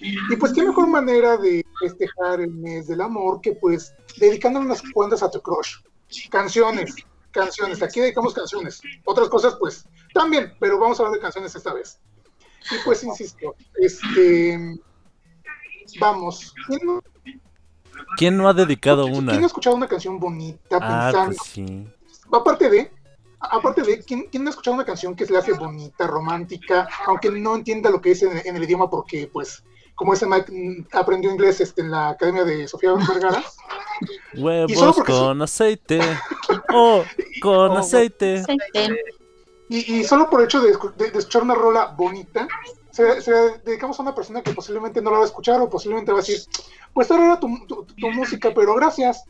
[0.00, 4.82] Y pues qué mejor manera de festejar el mes del amor que pues dedicándole unas
[4.92, 5.76] cuantas a tu crush.
[6.30, 6.94] Canciones,
[7.30, 7.82] canciones.
[7.82, 8.80] Aquí dedicamos canciones.
[9.04, 11.98] Otras cosas pues también, pero vamos a hablar de canciones esta vez.
[12.70, 14.78] Y pues insisto, este...
[16.00, 16.52] Vamos.
[16.66, 17.00] ¿Quién no,
[18.16, 19.34] ¿Quién no ha dedicado quién una?
[19.34, 21.86] no ha escuchado una canción bonita Ah, pensando pues sí.
[22.32, 22.90] aparte de,
[23.38, 26.88] aparte de, ¿quién, quién no ha escuchado una canción que se le hace bonita, romántica,
[27.06, 29.62] aunque no entienda lo que es en, en el idioma porque, pues,
[29.96, 33.42] como ese Mike aprendió inglés este, en la academia de Sofía Vergara,
[34.36, 36.00] Huevos con aceite.
[36.72, 37.02] Oh,
[37.42, 38.38] con Oh, aceite.
[38.40, 38.96] Aceite.
[39.68, 42.46] y, y solo por el hecho de, de- de escuchar una rola bonita,
[42.90, 43.32] se, se
[43.64, 46.22] dedicamos a una persona que posiblemente no la va a escuchar o posiblemente va a
[46.22, 46.38] decir,
[46.92, 49.24] pues ahora era tu, tu- tu música, pero gracias.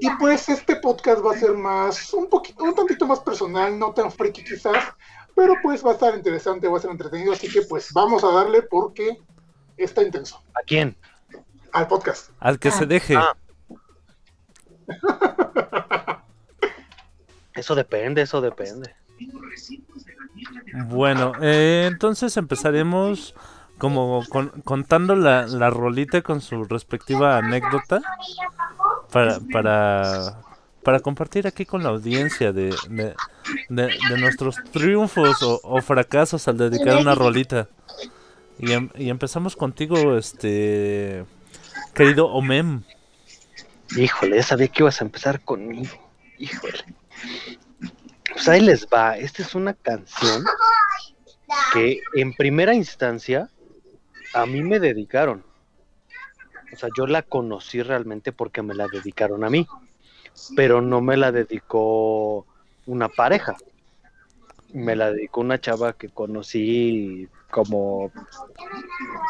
[0.00, 3.92] Y pues este podcast va a ser más, un poquito, un tantito más personal, no
[3.92, 4.84] tan friki quizás,
[5.38, 8.32] pero pues va a estar interesante, va a ser entretenido, así que pues vamos a
[8.32, 9.16] darle porque
[9.76, 10.96] está intenso ¿A quién?
[11.72, 12.30] al podcast.
[12.40, 13.14] Al que se deje.
[13.16, 13.36] Ah.
[17.54, 18.94] Eso depende, eso depende.
[20.86, 23.34] Bueno, eh, entonces empezaremos
[23.78, 28.00] como con- contando la, la rolita con su respectiva anécdota
[29.12, 30.40] para, para,
[30.82, 32.74] para compartir aquí con la audiencia de,
[33.68, 37.68] de, nuestros triunfos o, fracasos al dedicar una rolita.
[38.58, 41.24] Y, em- y empezamos contigo, este
[41.94, 42.82] querido Omem.
[43.96, 45.92] Híjole, ya sabía que ibas a empezar conmigo.
[46.38, 46.84] Híjole.
[48.32, 49.16] Pues ahí les va.
[49.16, 50.44] Esta es una canción
[51.72, 53.50] que en primera instancia
[54.34, 55.44] a mí me dedicaron.
[56.72, 59.66] O sea, yo la conocí realmente porque me la dedicaron a mí.
[60.56, 62.46] Pero no me la dedicó
[62.86, 63.56] una pareja.
[64.72, 68.12] Me la dedicó una chava que conocí como,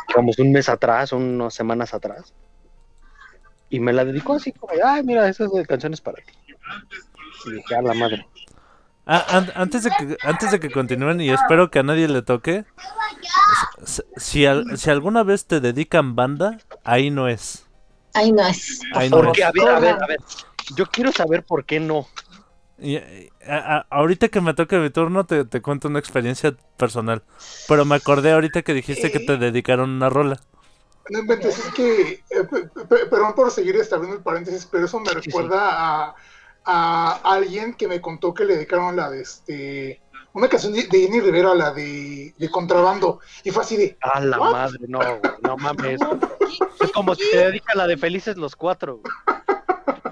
[0.09, 2.33] digamos, un mes atrás, unas semanas atrás.
[3.71, 6.33] Y me la dedicó así como, ay, mira, esas canciones para ti.
[7.47, 8.27] Y dije, a la madre.
[9.07, 12.23] Ah, an- antes, de que, antes de que continúen, y espero que a nadie le
[12.23, 12.64] toque,
[14.16, 17.66] si, al- si alguna vez te dedican banda, ahí no es.
[18.14, 18.81] Ahí no es.
[18.94, 19.44] Ahí no ¿Por es.
[19.44, 20.18] A ver, a ver, a ver.
[20.77, 22.07] Yo quiero saber por qué no.
[22.79, 26.55] Y, y, a- a- ahorita que me toque mi turno, te, te cuento una experiencia
[26.77, 27.23] personal.
[27.67, 30.41] Pero me acordé ahorita que dijiste que te dedicaron una rola.
[31.11, 35.01] No inventes, es que, eh, pe- pe- perdón por seguir estableciendo el paréntesis, pero eso
[35.01, 35.31] me Sí, sí.
[35.31, 35.59] recuerda
[36.07, 36.15] a,
[36.65, 40.03] a alguien que me contó que le dedicaron la de este,
[40.35, 44.21] una canción de de Jenny Rivera, la de, de Contrabando, y fue así de, A
[44.21, 44.53] la What?
[44.53, 45.01] madre, no,
[45.43, 45.99] no mames.
[46.81, 48.99] Es como si te dedica la de Felices los Cuatro.
[48.99, 49.58] güey.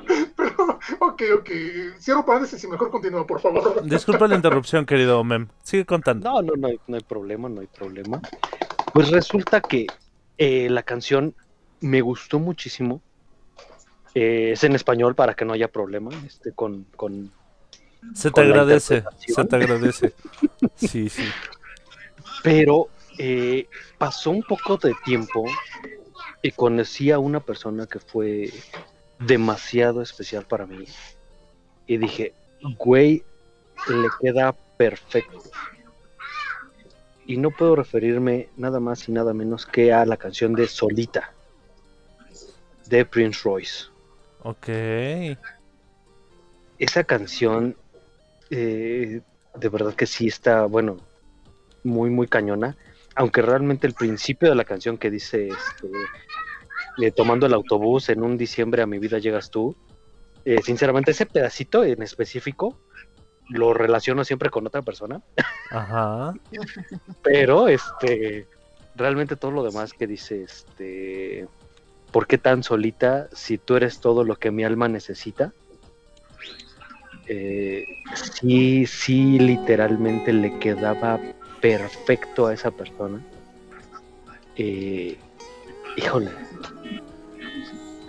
[0.36, 1.50] pero, ok, ok,
[1.98, 3.84] cierro paréntesis y mejor continúa, por favor.
[3.88, 5.48] Disculpa la interrupción, querido Mem.
[5.62, 6.30] Sigue contando.
[6.30, 8.20] No, no, no hay, no hay problema, no hay problema.
[8.92, 9.86] Pues resulta que
[10.38, 11.34] eh, la canción
[11.80, 13.00] me gustó muchísimo.
[14.14, 17.30] Eh, es en español para que no haya problema este, con, con...
[18.14, 20.14] Se te con la agradece, se te agradece.
[20.76, 21.24] Sí, sí.
[22.42, 22.88] Pero
[23.18, 23.66] eh,
[23.98, 25.44] pasó un poco de tiempo
[26.42, 28.52] y conocí a una persona que fue
[29.18, 30.86] demasiado especial para mí.
[31.86, 32.34] Y dije,
[32.78, 33.24] güey,
[33.88, 35.42] le queda perfecto.
[37.26, 41.32] Y no puedo referirme nada más y nada menos que a la canción de Solita
[42.86, 43.86] de Prince Royce.
[44.42, 44.68] Ok.
[46.78, 47.76] Esa canción,
[48.50, 49.20] eh,
[49.54, 50.98] de verdad que sí está, bueno,
[51.82, 52.76] muy, muy cañona.
[53.14, 55.88] Aunque realmente el principio de la canción que dice, este,
[56.98, 59.76] eh, tomando el autobús en un diciembre a mi vida llegas tú,
[60.44, 62.78] eh, sinceramente ese pedacito en específico
[63.48, 65.20] lo relaciono siempre con otra persona,
[65.70, 66.34] Ajá.
[67.22, 68.46] pero este,
[68.94, 71.46] realmente todo lo demás que dice, este,
[72.10, 75.52] ¿por qué tan solita si tú eres todo lo que mi alma necesita?
[77.28, 81.20] Eh, sí, sí, literalmente le quedaba
[81.60, 83.20] perfecto a esa persona.
[84.56, 85.18] Eh,
[85.96, 86.30] híjole,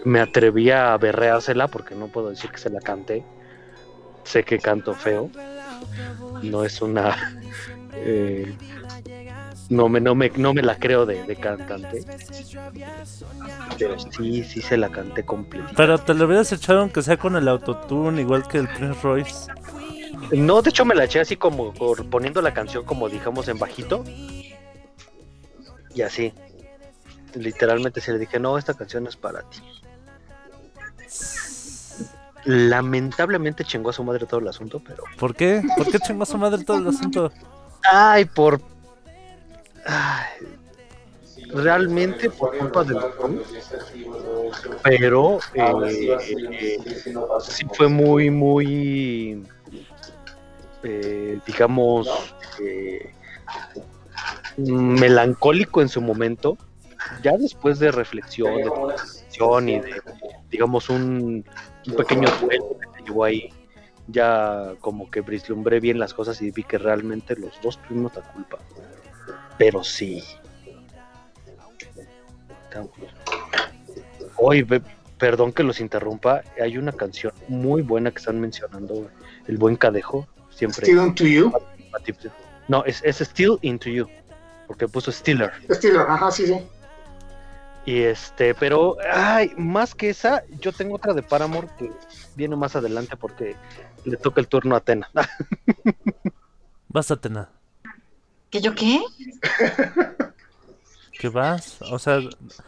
[0.05, 3.23] me atreví a berreársela porque no puedo decir que se la canté.
[4.23, 5.29] Sé que canto feo.
[6.43, 7.39] No es una.
[7.93, 8.55] eh,
[9.69, 12.05] no, me, no, me, no me la creo de, de cantante.
[13.77, 15.71] Pero sí, sí se la canté completa.
[15.75, 19.51] Pero te lo hubieras echado aunque sea con el autotune, igual que el Prince Royce.
[20.31, 21.73] No, de hecho me la eché así como
[22.09, 24.03] poniendo la canción como digamos en bajito.
[25.93, 26.33] Y así.
[27.33, 29.59] Literalmente se le dije, no, esta canción es para ti.
[32.45, 35.03] Lamentablemente chingó a su madre todo el asunto, pero...
[35.19, 35.61] ¿Por qué?
[35.75, 37.31] ¿Por qué chingó a su madre todo el asunto?
[37.91, 38.61] Ay, por...
[39.85, 40.47] Ay,
[41.49, 42.97] realmente por culpa del.
[44.83, 46.77] Pero eh, eh,
[47.41, 49.45] sí fue muy, muy...
[50.83, 52.07] eh, digamos...
[52.61, 53.13] eh,
[54.57, 56.57] melancólico en su momento.
[57.23, 60.01] Ya después de reflexión, de reflexión y de,
[60.49, 61.45] digamos, un,
[61.87, 63.49] un pequeño duelo que se llevó ahí,
[64.07, 68.21] ya como que vislumbré bien las cosas y vi que realmente los dos tuvimos la
[68.21, 68.57] culpa.
[69.57, 70.23] Pero sí.
[74.37, 74.65] Hoy,
[75.17, 79.09] perdón que los interrumpa, hay una canción muy buena que están mencionando,
[79.47, 80.85] El Buen Cadejo, siempre.
[80.85, 81.51] Still on to you.
[82.67, 84.07] No, es, es Still Into You,
[84.67, 85.51] porque puso Stiller.
[85.71, 86.67] Steeler, ajá, sí, sí.
[87.87, 91.89] Y este, pero, ay, más que esa, yo tengo otra de Paramore que
[92.35, 93.55] viene más adelante porque
[94.03, 95.09] le toca el turno a Atena.
[96.89, 97.49] Vas, Atena.
[98.49, 99.01] ¿Que yo qué?
[101.19, 101.81] ¿Qué vas?
[101.81, 102.19] O sea,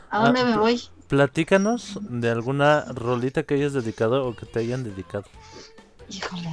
[0.10, 0.82] ¿A dónde Ah, me voy?
[1.08, 5.26] platícanos de alguna rolita que hayas dedicado o que te hayan dedicado.
[6.10, 6.50] Híjole.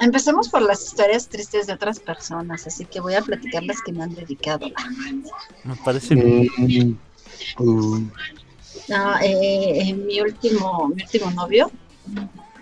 [0.00, 3.92] Empecemos por las historias tristes de otras personas, así que voy a platicar las que
[3.92, 4.68] me han dedicado.
[5.64, 6.98] Me parece bien.
[8.88, 11.70] No, eh, mi último, mi último novio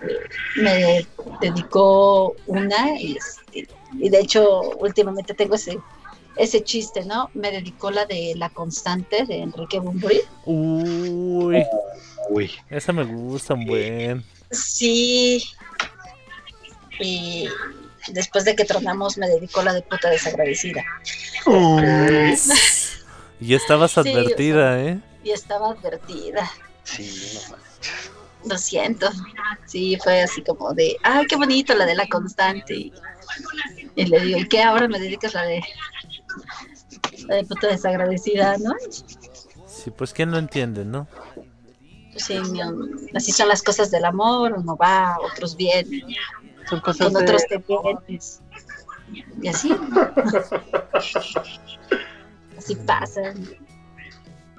[0.01, 0.17] eh,
[0.57, 1.07] me
[1.41, 5.79] dedicó una y, este, y de hecho últimamente tengo ese
[6.37, 7.29] ese chiste, ¿no?
[7.33, 10.21] Me dedicó la de La Constante de Enrique Bunbury.
[10.45, 11.63] Uy,
[12.29, 14.23] Uy, esa me gusta un buen.
[14.51, 15.43] Sí.
[16.99, 17.47] Y
[18.09, 20.83] después de que tronamos me dedicó la de puta desagradecida.
[23.39, 24.99] Y estabas Sí, advertida, ¿eh?
[25.23, 26.49] Y estaba advertida.
[26.83, 28.11] sí, no manches.
[28.45, 29.09] Lo siento.
[29.65, 32.73] Sí, fue así como de, ay, qué bonito la de la constante.
[32.73, 32.93] Y,
[33.95, 35.61] y le digo, ¿y qué ahora me dedicas la de
[37.27, 38.73] la de puta desagradecida, no?
[39.67, 41.07] Sí, pues quién lo entiende, ¿no?
[42.15, 42.39] Sí,
[43.13, 46.03] así son las cosas del amor, uno va, otros vienen,
[46.69, 47.63] Son cosas con otros de...
[49.41, 49.73] Y así.
[52.57, 53.33] así pasa.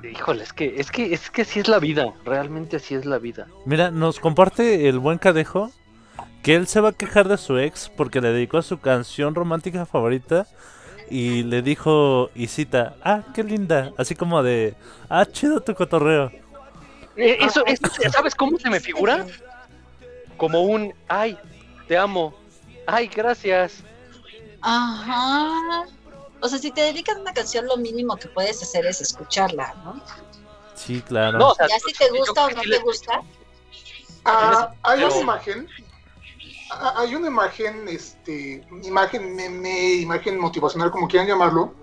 [0.03, 3.19] Híjole, es que, es que, es que así es la vida, realmente así es la
[3.19, 3.49] vida.
[3.67, 5.71] Mira, nos comparte el buen cadejo
[6.43, 9.87] que él se va a quejar de su ex porque le dedicó su canción romántica
[9.87, 10.47] favorita
[11.11, 14.75] y le dijo, y cita, ah, qué linda, así como de,
[15.09, 16.31] ah, chido tu cotorreo.
[17.17, 17.83] Eh, Eso, eso,
[18.13, 19.27] ¿sabes cómo se me figura?
[20.37, 21.37] Como un, ay,
[21.89, 22.35] te amo,
[22.87, 23.83] ay, gracias.
[24.61, 25.87] Ajá.
[26.41, 29.75] O sea, si te dedicas a una canción, lo mínimo que puedes hacer es escucharla,
[29.85, 30.01] ¿no?
[30.75, 31.39] Sí, claro.
[31.39, 33.23] No, o sea, Ya si te gusta o no te gusta,
[34.25, 35.69] Ah, hay una imagen,
[36.71, 41.75] ah, hay una imagen, este, imagen meme, imagen motivacional, como quieran llamarlo,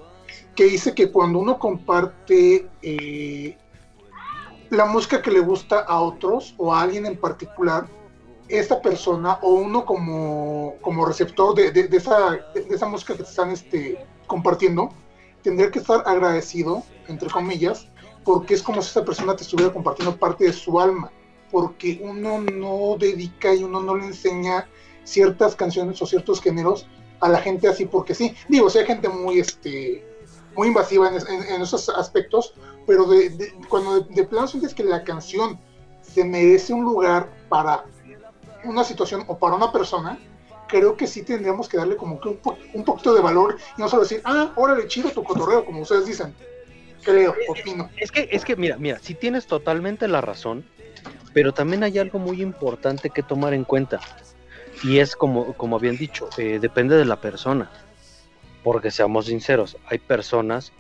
[0.56, 3.58] que dice que cuando uno comparte eh,
[4.70, 7.88] la música que le gusta a otros o a alguien en particular,
[8.47, 13.29] esta persona o uno como, como receptor de, de- esa, de, esa música que te
[13.29, 14.89] están este, compartiendo,
[15.41, 17.87] tendría que estar agradecido, entre comillas,
[18.23, 21.11] porque es como si esa persona te estuviera compartiendo parte de su alma
[21.51, 24.67] porque uno no dedica y uno no le enseña
[25.03, 26.87] ciertas canciones o ciertos géneros
[27.21, 28.35] a la gente así porque sí.
[28.49, 30.03] Digo, si hay gente muy este
[30.57, 31.15] muy invasiva en,
[31.53, 32.55] en- esos aspectos,
[32.87, 35.59] pero de- cuando de, de plano sientes que la canción
[36.01, 37.85] se merece un lugar para
[38.66, 40.18] una situación o para una persona,
[40.68, 43.82] creo que sí tendríamos que darle como que un, po- un poquito de valor y
[43.82, 46.34] no solo decir, ah, órale, chido tu cotorreo, como ustedes dicen.
[47.03, 47.89] Creo, opino.
[47.97, 50.66] Es que, es que, mira, mira, si tienes totalmente la razón,
[51.34, 53.99] pero también hay algo muy importante que tomar en cuenta.
[54.84, 57.70] Y es como, como habían dicho, eh, depende de la persona.
[58.63, 60.72] Porque seamos sinceros, hay personas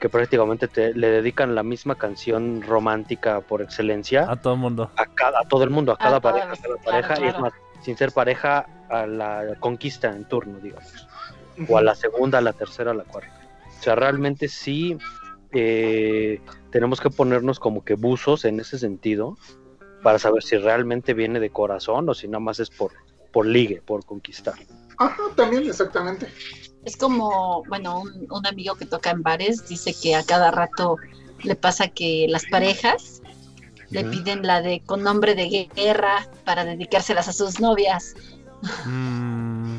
[0.00, 4.90] que prácticamente te, le dedican la misma canción romántica por excelencia A todo el mundo.
[4.96, 7.28] a, cada, a todo el mundo, a cada todas, pareja, a cada claro, pareja, y
[7.28, 11.08] es más, sin ser pareja, a la conquista en turno, digamos
[11.68, 13.32] o a la segunda, a la tercera, a la cuarta.
[13.78, 14.96] O sea, realmente sí
[15.52, 16.40] eh,
[16.70, 19.36] tenemos que ponernos como que buzos en ese sentido
[20.02, 22.92] para saber si realmente viene de corazón o si nada más es por,
[23.32, 24.54] por ligue, por conquistar.
[24.98, 26.28] Ajá, también, exactamente.
[26.84, 30.96] Es como, bueno, un, un amigo que toca en bares dice que a cada rato
[31.42, 33.22] le pasa que las parejas
[33.90, 38.14] le piden la de con nombre de guerra para dedicárselas a sus novias.
[38.84, 39.78] Mm.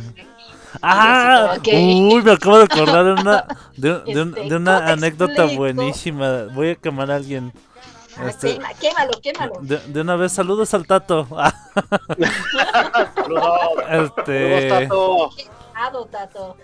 [0.81, 3.45] Ah, uy, me acabo de acordar de una,
[3.75, 5.57] de, de un- Este, de una ¿cómo te anécdota explico?
[5.57, 6.43] buenísima.
[6.53, 7.51] Voy a quemar a alguien.
[8.17, 9.53] Ah, Este, quema- quémalo, quémalo.
[9.61, 11.27] de, de una vez, saludos al Tato.
[13.89, 14.87] este,
[15.75, 16.57] Ado, Tato.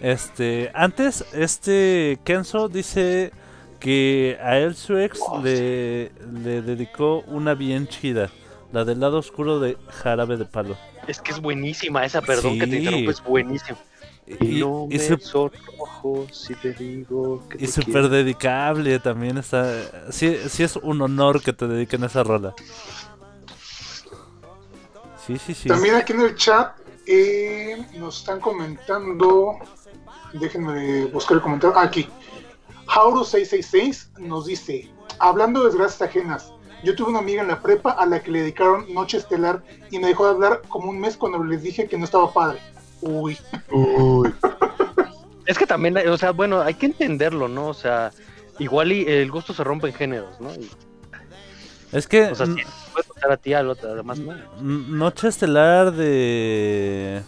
[0.00, 3.32] Este, antes, este Kenzo dice
[3.78, 6.10] que a él su ex le,
[6.42, 8.30] le dedicó una bien chida.
[8.72, 10.76] La del lado oscuro de Jarabe de Palo.
[11.08, 12.76] Es que es buenísima esa, perdón que te Sí.
[12.78, 13.78] interrumpo, es buenísima.
[14.40, 18.08] Y, no y me su- sonrojo si te digo que Y te súper quiero.
[18.10, 20.12] dedicable también está.
[20.12, 22.54] Sí, sí es un honor que te dediquen esa rola.
[25.26, 25.68] Sí, sí, sí.
[25.68, 26.76] También aquí en el chat
[27.06, 29.56] eh, nos están comentando.
[30.32, 31.76] Déjenme buscar el comentario.
[31.78, 32.08] Ah, aquí.
[32.86, 36.52] Jauro666 nos dice: Hablando de desgracias ajenas,
[36.84, 39.98] yo tuve una amiga en la prepa a la que le dedicaron Noche Estelar y
[39.98, 42.58] me dejó de hablar como un mes cuando les dije que no estaba padre.
[43.02, 43.36] Uy,
[45.46, 47.68] Es que también, o sea, bueno, hay que entenderlo, ¿no?
[47.68, 48.12] O sea,
[48.58, 50.52] igual y el gusto se rompe en géneros, ¿no?
[50.54, 50.70] Y,
[51.92, 54.34] Es que o sea, sí, n- puede gustar a ti, al otro, además no.
[54.60, 57.22] Noche Estelar de.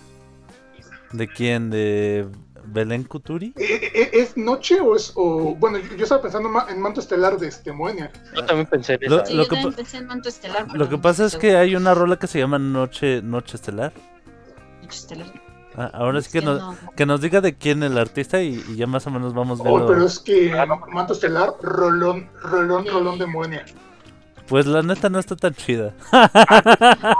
[1.13, 1.69] ¿De quién?
[1.71, 2.27] ¿De
[2.73, 3.53] Belén Cuturi?
[3.57, 5.13] ¿e- e- ¿es noche o es.?
[5.15, 8.11] O, bueno, yo, yo estaba pensando en Manto Estelar de este Moenia.
[8.35, 9.27] Yo también pensé en Lo- esa.
[9.27, 10.67] Sí, lo yo que también pensé en Manto Estelar.
[10.75, 13.93] Lo que pasa es que hay una rola que se llama Noche, Noche Estelar.
[14.81, 15.33] Manto Estelar.
[15.75, 16.77] Ah, ahora sí que, Es que nos, no.
[16.95, 19.65] que nos diga de quién el artista y, y ya más o menos vamos Oh,
[19.65, 19.87] viendo.
[19.87, 20.55] pero es que
[20.93, 23.65] Manto Estelar, rolón, rolón, rolón de Moenia.
[24.49, 25.95] Pues la neta no está tan chida.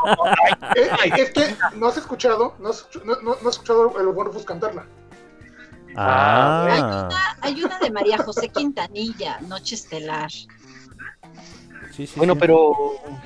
[0.75, 0.89] Eh,
[1.19, 4.45] es que no has escuchado, no has, no, no- no has escuchado el buen Rufus
[4.45, 4.87] cantarla.
[5.97, 7.09] Ah,
[7.41, 10.31] Hay una de María José Quintanilla, Noche Estelar.
[10.31, 10.49] sí,
[12.07, 12.41] sí, Bueno, sí.
[12.41, 12.73] pero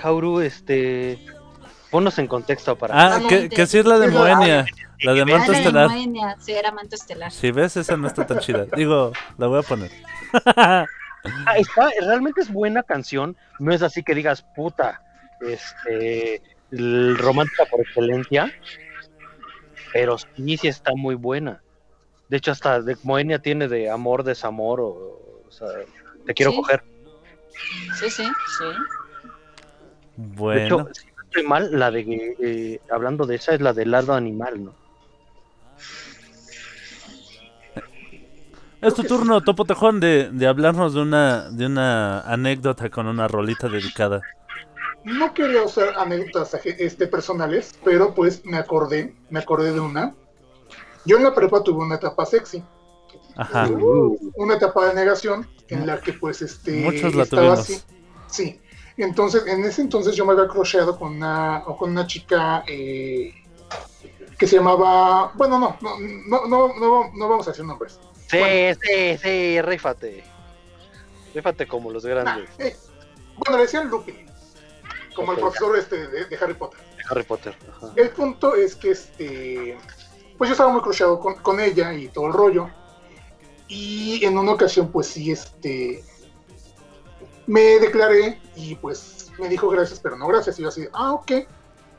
[0.00, 1.24] Jauru, este,
[1.90, 2.94] ponnos en contexto para.
[2.94, 4.66] Ah, Ah, que, que sí es la de Moenia,
[5.02, 5.88] la de Manto la de Estelar.
[5.88, 7.30] Moenia, sí, era Manto Estelar.
[7.30, 8.66] Si ves, esa no está tan chida.
[8.76, 9.90] Digo, la voy a poner.
[10.44, 10.84] Ah,
[11.56, 15.02] está, realmente es buena canción, no es así que digas, puta,
[15.40, 16.40] este,
[16.70, 18.52] el romántica por excelencia,
[19.92, 21.62] pero sí, sí está muy buena.
[22.28, 24.86] De hecho, hasta de Moenia tiene de amor, desamor, o,
[25.46, 25.68] o sea,
[26.24, 26.56] te quiero Sí.
[26.58, 26.82] coger.
[27.98, 28.24] Sí, sí,
[28.58, 28.64] sí.
[28.64, 28.72] De
[30.16, 33.90] Bueno, hecho, si no estoy mal, la de, eh, hablando de esa, es la del
[33.90, 34.74] lado animal, ¿no?
[38.82, 43.26] es tu turno, Topo Tejón, de, de hablarnos de una, de una anécdota con una
[43.26, 44.22] rolita dedicada.
[45.04, 50.14] No quería usar anécdotas aje- este, personales, pero pues me acordé, me acordé de una.
[51.06, 52.62] Yo en la prepa tuve una etapa sexy,
[53.36, 53.68] Ajá.
[54.36, 57.58] una etapa de negación en la que pues este Muchos la estaba tuvimos.
[57.60, 57.82] así.
[58.28, 58.60] Sí.
[58.98, 63.34] Entonces, en ese entonces yo me había crocheado con una, o con una chica eh,
[64.38, 67.98] que se llamaba, bueno, no, no, no, no, no, no vamos a decir nombres.
[68.28, 68.78] Sí, Bueno.
[68.82, 70.24] sí, sí, rífate.
[71.34, 72.74] Rífate como los Nah, grandes eh,
[73.36, 74.16] bueno, le decían Lupin,
[75.14, 76.80] como el profesor este de, de Harry Potter.
[77.10, 77.54] Harry Potter.
[77.70, 77.92] Ajá.
[77.96, 79.76] El punto es que este,
[80.38, 82.68] pues yo estaba muy crocheado con, con ella y todo el rollo.
[83.68, 86.04] Y en una ocasión, pues sí, este,
[87.46, 90.58] me declaré y pues me dijo gracias, pero no gracias.
[90.58, 91.32] Y yo así, ah, ok.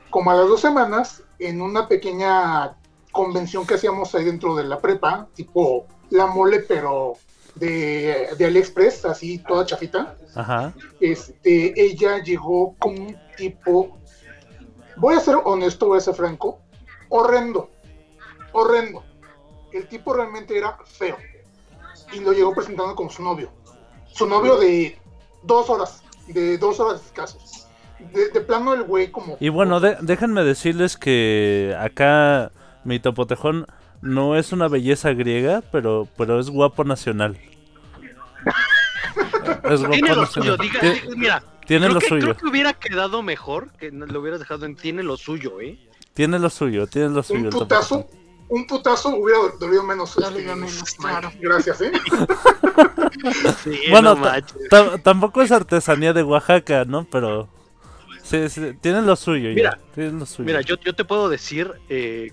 [0.10, 2.78] Como a las dos semanas, en una pequeña
[3.12, 7.16] convención que hacíamos ahí dentro de la prepa, tipo la mole, pero
[7.56, 10.74] de, de AliExpress, así toda chafita Ajá.
[11.00, 13.98] este, ella llegó con un tipo,
[14.96, 16.60] voy a ser honesto, voy a ser franco,
[17.10, 17.70] horrendo,
[18.52, 19.04] horrendo.
[19.72, 21.18] El tipo realmente era feo
[22.14, 23.52] y lo llegó presentando como su novio.
[24.14, 24.98] Su novio de
[25.44, 27.68] dos horas, de dos horas escasos.
[28.14, 29.38] De, de plano el güey como...
[29.40, 32.52] Y bueno, de- déjenme decirles que acá
[32.84, 33.66] mi topotejón
[34.02, 37.38] no es una belleza griega, pero, pero es guapo nacional.
[39.64, 40.58] Es guapo Tiene lo nacional.
[40.58, 40.82] suyo, diga,
[41.18, 44.66] mira, tiene creo lo que, suyo, creo que hubiera quedado mejor que lo hubieras dejado
[44.66, 45.78] en tiene lo suyo, ¿eh?
[46.14, 47.46] tiene lo suyo, tiene lo suyo.
[47.46, 48.08] un putazo.
[48.50, 50.16] Un putazo hubiera dolido menos.
[50.16, 51.32] Dolido este, menos, claro.
[51.40, 51.92] Gracias, ¿eh?
[53.64, 57.06] Sí, Bueno, no tampoco es artesanía de Oaxaca, ¿no?
[57.10, 57.50] Pero
[58.24, 59.50] sí, sí, tiene lo suyo.
[59.52, 60.46] ya, Mira, lo suyo.
[60.46, 62.32] Mira, yo, yo te puedo decir, eh,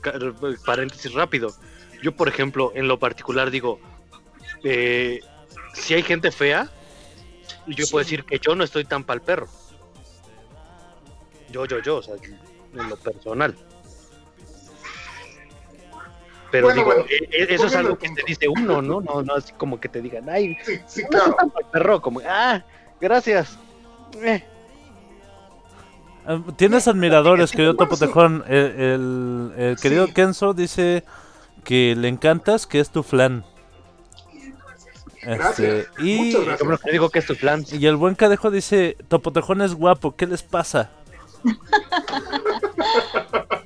[0.64, 1.52] paréntesis rápido.
[2.02, 3.80] Yo, por ejemplo, en lo particular digo,
[4.62, 5.20] eh,
[5.72, 6.70] si hay gente fea,
[7.66, 9.48] yo puedo decir que yo no estoy tan pa'l perro.
[11.50, 12.14] Yo, yo, yo, o sea,
[12.74, 13.56] en lo personal.
[16.54, 19.00] Pero Bueno, digo, bueno, eh, eh, eso es algo al que te dice uno, ¿no?
[19.00, 21.36] No, no así como que te digan, ay, Sí, sí, no claro.
[21.72, 22.62] perro, como, ah,
[23.00, 23.58] gracias.
[24.22, 24.44] Eh,
[26.24, 28.06] Ah, Tienes admiradores, querido Bueno, Topo sí.
[28.06, 28.44] Tejón.
[28.46, 30.12] El, el- el querido Sí.
[30.14, 31.02] Kenzo dice
[31.64, 33.44] que le encantas, que es tu flan.
[35.22, 35.58] Gracias.
[35.58, 37.64] Este, y, que digo que es tu plan.
[37.72, 40.92] y el buen Cadejo dice, Topo Tejón es guapo, ¿qué les pasa?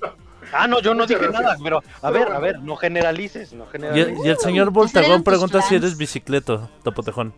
[0.52, 1.42] Ah, no, yo no Muchas dije gracias.
[1.42, 4.18] nada, pero a ver, a ver, no generalices, no Y generalices.
[4.20, 7.34] el, y el señor ¿y Voltagón pregunta si eres bicicleto, Topo Tejón.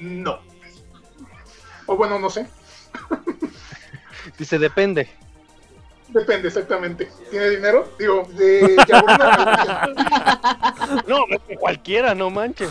[0.00, 0.40] No.
[1.86, 2.48] O bueno, no sé.
[4.38, 5.08] Dice, depende.
[6.08, 7.10] Depende, exactamente.
[7.30, 7.90] ¿Tiene dinero?
[7.98, 9.88] Digo, de Yaburna,
[11.06, 11.24] No,
[11.58, 12.70] cualquiera, no manches.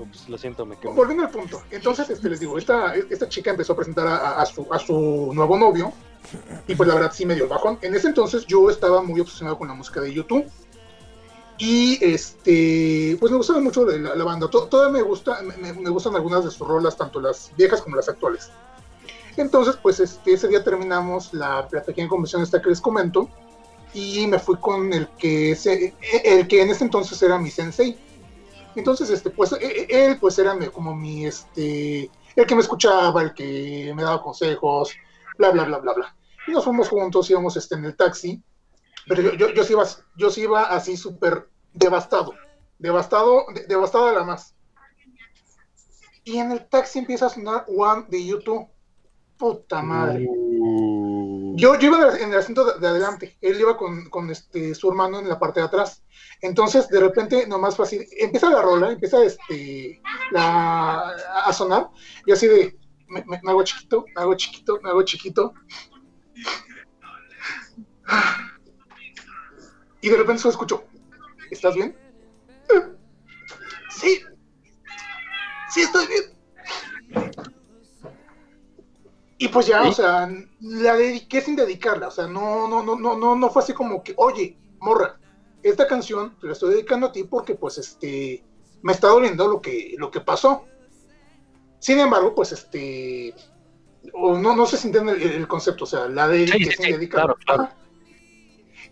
[0.00, 0.94] Ups, lo siento, me quemé.
[0.94, 1.62] Volviendo al punto.
[1.70, 5.30] Entonces, este, les digo, esta, esta chica empezó a presentar a, a su, a su
[5.32, 5.92] nuevo novio.
[6.66, 7.78] Y pues la verdad sí me dio el bajón.
[7.82, 10.44] En ese entonces yo estaba muy obsesionado con la música de YouTube.
[11.58, 14.48] Y este, pues me gustaba mucho la, la banda.
[14.48, 17.96] To- Todavía me, gusta, me, me gustan algunas de sus rolas, tanto las viejas como
[17.96, 18.50] las actuales.
[19.36, 23.28] Entonces, pues este, ese día terminamos la, pequeña convención esta que les comento.
[23.92, 25.94] Y me fui con el que, se,
[26.24, 27.98] el que en ese entonces era mi sensei.
[28.74, 33.22] Entonces, este, pues, e- e- él, pues, era como mi, este, el que me escuchaba,
[33.22, 34.94] el que me daba consejos,
[35.38, 36.16] bla, bla, bla, bla, bla.
[36.46, 38.42] Y nos fuimos juntos, íbamos, este, en el taxi,
[39.06, 39.84] pero yo, yo, sí iba,
[40.16, 42.34] yo sí iba así súper devastado,
[42.78, 44.54] devastado, de- devastado de la más.
[46.24, 48.68] Y en el taxi empieza a sonar One de YouTube.
[49.36, 50.28] Puta madre.
[51.56, 54.74] Yo, yo iba en el, en el asiento de, de adelante, él iba con, este,
[54.74, 56.02] su hermano en la parte de atrás.
[56.40, 61.10] Entonces, de repente, nomás fue así, empieza la rola, empieza este, la,
[61.44, 61.88] a sonar,
[62.26, 62.78] y así de,
[63.08, 65.54] me, hago chiquito, me hago chiquito, me hago chiquito.
[70.00, 70.84] Y de repente escucho,
[71.50, 71.96] ¿estás bien?
[73.90, 74.22] Sí,
[75.74, 77.50] sí estoy bien.
[79.42, 79.88] Y pues ya, ¿Sí?
[79.88, 80.30] o sea,
[80.60, 84.02] la dediqué sin dedicarla, o sea, no, no, no, no, no, no fue así como
[84.02, 85.18] que, oye, morra,
[85.62, 88.44] esta canción te la estoy dedicando a ti porque pues este
[88.82, 90.66] me está doliendo lo que, lo que pasó.
[91.78, 93.34] Sin embargo, pues este
[94.12, 96.82] o no, no sé si entienden el, el concepto, o sea, la dediqué Sí, sí,
[96.82, 97.34] sin dedicarla.
[97.46, 97.74] claro, claro.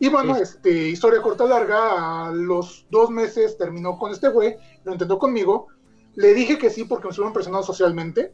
[0.00, 4.92] Y bueno, este, historia corta larga, a los dos meses terminó con este güey, lo
[4.92, 5.66] intentó conmigo,
[6.14, 8.32] le dije que sí porque me estuvieron presionando socialmente,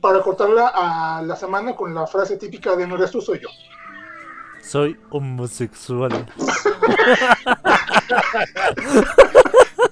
[0.00, 3.48] para cortarla a la semana con la frase típica de no eres tú, soy yo.
[4.62, 6.26] Soy homosexual.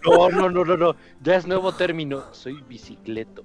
[0.05, 0.97] No, no, no, no, no.
[1.21, 2.25] Ya es nuevo término.
[2.33, 3.43] Soy bicicleto.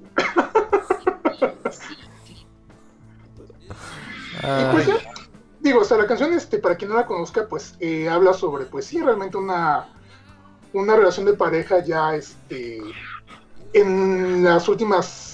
[4.44, 4.98] Y pues ya,
[5.60, 8.66] digo, o sea, la canción, este, para quien no la conozca, pues eh, habla sobre,
[8.66, 9.88] pues sí, realmente una,
[10.74, 12.82] una relación de pareja ya, este,
[13.74, 15.33] en las últimas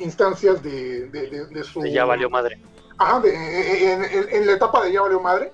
[0.00, 1.84] instancias de, de, de- de su...
[1.86, 2.60] Ya valió madre.
[2.98, 5.52] Ajá, de- en, en- en la etapa de ya valió madre.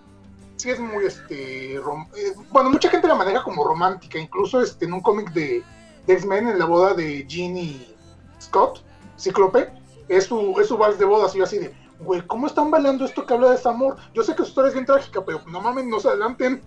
[0.57, 4.84] Sí es muy, este, rom- eh, bueno, mucha gente la maneja como romántica, incluso este,
[4.86, 5.62] en un cómic de,
[6.07, 7.95] de X-Men, en la boda de Jean y
[8.40, 8.82] Scott,
[9.18, 9.68] Cíclope,
[10.09, 13.05] es su, es su vals de bodas, y yo así de, güey, ¿cómo están bailando
[13.05, 13.97] esto que habla de desamor?
[14.14, 16.62] Yo sé que su historia es bien trágica, pero no mames, no se adelanten.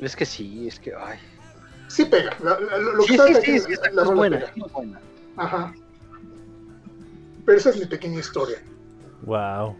[0.00, 0.94] Es que sí, es que.
[0.94, 1.18] Ay.
[1.88, 4.52] Sí pega, la- la- lo, que Sí, sí, sí, es buena, pega.
[4.66, 5.00] es buena.
[5.38, 5.72] Ajá.
[7.46, 8.58] Pero esa es mi pequeña historia.
[9.22, 9.76] Wow.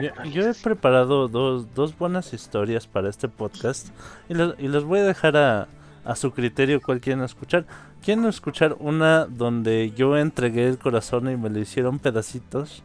[0.00, 3.88] Yo, yo he preparado dos, dos buenas historias para este podcast
[4.28, 5.68] y, las- y las voy a dejar a,
[6.04, 7.64] a su criterio cuál quieren escuchar.
[8.04, 12.82] ¿Quieren escuchar una donde yo entregué el corazón y me lo hicieron pedacitos?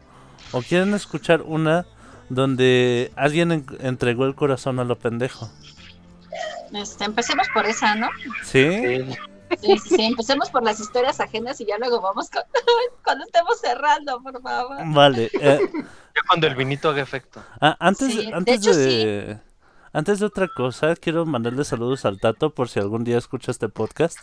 [0.52, 1.84] ¿O quieren escuchar una
[2.30, 5.50] donde alguien en- entregó el corazón a lo pendejo?
[6.72, 8.08] Este, empecemos por esa, ¿no?
[8.42, 8.66] ¿Sí?
[8.80, 9.16] Sí.
[9.60, 12.42] Sí, sí, sí, empecemos por las historias ajenas y ya luego vamos con...
[13.04, 14.76] cuando estemos cerrando, por favor.
[14.92, 15.30] Vale.
[15.40, 15.60] eh,
[16.14, 17.42] Ya cuando el vinito haga efecto.
[17.60, 19.38] Ah, antes, Sí, de antes hecho, de,
[19.92, 23.68] antes de otra cosa, quiero mandarle saludos al Tato por si algún día escucha este
[23.68, 24.18] podcast.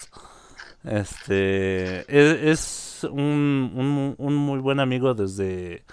[0.84, 5.84] Este es, es un, un, un muy buen amigo desde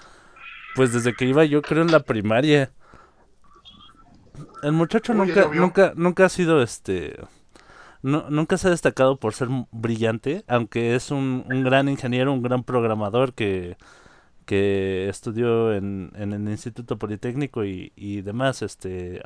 [0.76, 2.70] pues desde que iba yo creo en la primaria.
[4.62, 7.18] El muchacho Uy, nunca nunca nunca ha sido este
[8.06, 12.42] nu- nunca se ha destacado por ser brillante, aunque es un, un gran ingeniero, un
[12.42, 13.76] gran programador que
[14.46, 19.20] que estudió en, en el Instituto Politécnico y, y demás, este,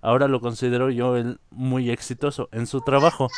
[0.00, 1.14] ahora lo considero yo
[1.50, 3.28] muy exitoso en su trabajo,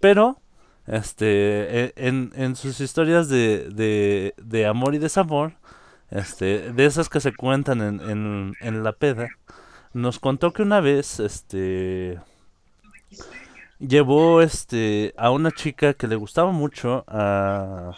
[0.00, 0.40] pero,
[0.86, 5.54] este, e- en, en sus historias de, de, de amor y desamor,
[6.10, 9.28] este, de esas que se cuentan en, en, en la peda,
[9.94, 12.18] nos contó que una vez, este,
[13.80, 17.92] llevó, este, a una chica que le gustaba mucho a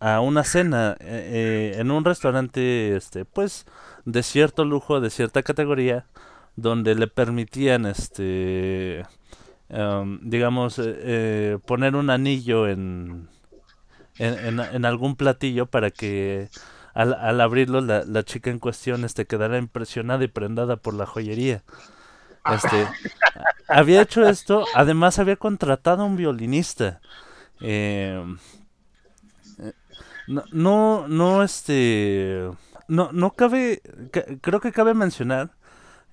[0.00, 3.66] a una cena eh, eh, en un restaurante este pues
[4.04, 6.06] de cierto lujo de cierta categoría
[6.56, 9.04] donde le permitían este
[9.70, 13.28] em, digamos eh, eh, poner un anillo en
[14.18, 16.48] en, en- en algún platillo para que
[16.94, 21.06] al, al abrirlo la, la chica en cuestión este quedara impresionada y prendada por la
[21.06, 21.62] joyería
[22.46, 22.86] este
[23.68, 27.00] había hecho esto además había contratado a un violinista
[27.60, 28.38] em,
[30.26, 32.48] no, no, no, este,
[32.88, 35.50] no, no cabe, ca- creo que cabe mencionar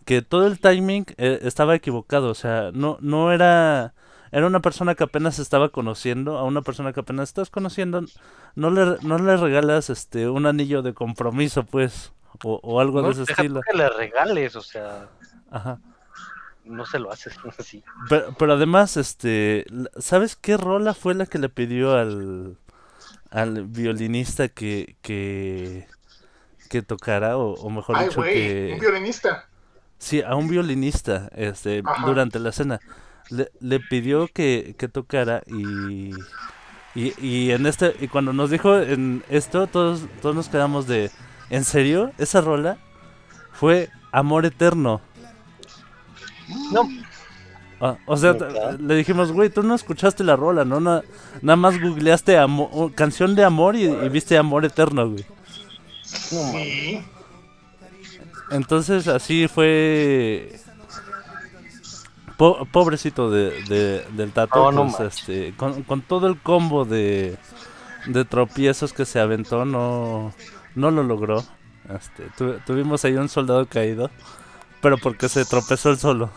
[0.06, 3.94] que todo el timing eh, estaba equivocado, o sea, no, no era,
[4.32, 8.04] era una persona que apenas estaba conociendo, a una persona que apenas estás conociendo,
[8.56, 12.14] no le, no le regalas, este, un anillo de compromiso, pues,
[12.44, 13.62] o, o algo No, de ese estilo.
[13.70, 15.10] que le regales, o sea,
[15.52, 15.80] Ajá.
[16.70, 17.84] No se lo haces así.
[18.08, 19.66] Pero, pero además, este,
[19.98, 22.58] ¿sabes qué rola fue la que le pidió al,
[23.32, 25.88] al violinista que, que,
[26.70, 28.72] que tocara, o, o mejor Ay, dicho, güey, que...
[28.74, 29.48] un violinista.
[29.98, 32.06] Sí, a un violinista, este, Ajá.
[32.06, 32.80] durante la cena.
[33.30, 36.12] Le, le pidió que, que tocara y,
[36.96, 41.12] y, y en este, y cuando nos dijo en esto, todos, todos nos quedamos de,
[41.50, 42.12] ¿en serio?
[42.18, 42.78] ¿Esa rola?
[43.54, 45.02] Fue Amor Eterno.
[46.72, 46.88] No.
[47.82, 48.34] Ah, o sea,
[48.78, 50.82] le dijimos, güey, tú no escuchaste la rola, ¿no?
[50.82, 51.02] Na-
[51.42, 55.26] nada más googleaste amo- canción de amor y, y viste Amor Eterno, güey.
[56.04, 57.02] Sí.
[58.52, 60.60] Entonces así fue...
[62.38, 66.86] Po- pobrecito de, de- del Tato, No, no pues, este, con, con todo el combo
[66.86, 67.38] de,
[68.08, 70.34] de tropiezos que se aventó, no,
[70.76, 71.44] no lo logró.
[71.94, 74.10] Este, tu- tuvimos ahí un soldado caído,
[74.82, 76.30] pero porque se tropezó el solo.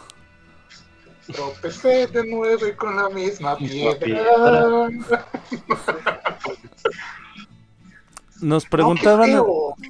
[1.33, 4.89] Tropecé de nuevo y con la misma piedra.
[8.41, 9.31] Nos No, qué preguntaban...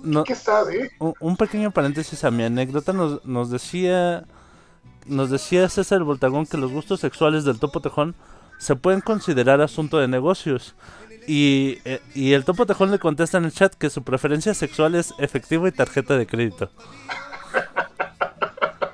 [0.02, 0.90] no- ¿Qué sabe?
[0.98, 4.24] un, un pequeño paréntesis a mi anécdota nos, nos decía
[5.06, 8.14] nos decía César Voltagón que los gustos sexuales del topo tejón
[8.58, 10.74] se pueden considerar asunto de negocios
[11.26, 14.94] y, eh, y el topo tejón le contesta en el chat que su preferencia sexual
[14.94, 16.70] es efectivo y tarjeta de crédito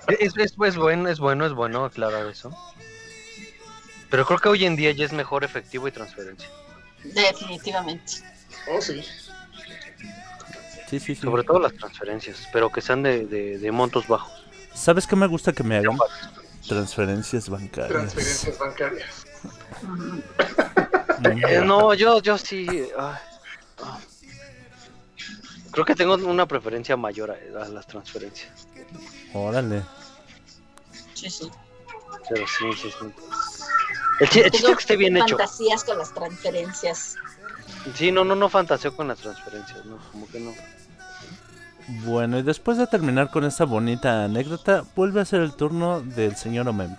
[0.08, 2.50] Es, es, es bueno, es bueno, es bueno aclarar eso.
[4.10, 6.48] Pero creo que hoy en día ya es mejor efectivo y transferencia.
[7.04, 8.12] Definitivamente.
[8.70, 9.02] Oh, sí.
[10.88, 11.16] Sí, sí, sí.
[11.16, 14.46] Sobre todo las transferencias, pero que sean de, de, de montos bajos.
[14.72, 15.98] ¿Sabes qué me gusta que me hagan?
[16.66, 18.14] Transferencias bancarias.
[18.14, 19.26] Transferencias bancarias.
[21.48, 22.68] Eh, no, yo, yo sí.
[22.96, 23.16] ay.
[25.78, 28.50] Creo que tengo una preferencia mayor a, a las transferencias.
[29.32, 29.84] Órale.
[31.14, 31.48] Sí, sí.
[32.28, 33.06] Pero sí, sí, sí.
[34.18, 35.38] El, chi- el chiste es que esté bien hecho.
[35.38, 37.14] fantasías con las transferencias.
[37.94, 40.52] Sí, no, no, no fantaseo con las transferencias, no, como que no.
[42.04, 46.34] Bueno, y después de terminar con esta bonita anécdota, vuelve a ser el turno del
[46.34, 46.96] señor Omem.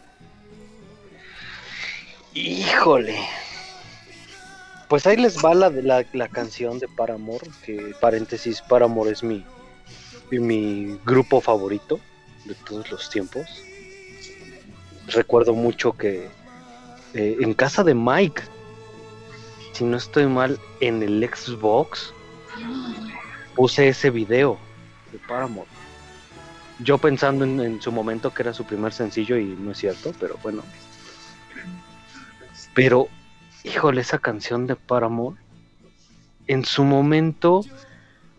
[2.33, 3.27] Híjole.
[4.89, 9.45] Pues ahí les va la, la, la canción de Paramore, que paréntesis, Paramore es mi,
[10.31, 11.99] mi grupo favorito
[12.45, 13.45] de todos los tiempos.
[15.07, 16.27] Recuerdo mucho que
[17.13, 18.41] eh, en casa de Mike,
[19.73, 22.11] si no estoy mal, en el Xbox,
[23.55, 24.57] puse ese video
[25.11, 25.69] de Paramore.
[26.79, 30.13] Yo pensando en, en su momento que era su primer sencillo y no es cierto,
[30.19, 30.63] pero bueno.
[32.73, 33.07] Pero,
[33.63, 35.37] híjole, esa canción de Paramore,
[36.47, 37.61] en su momento,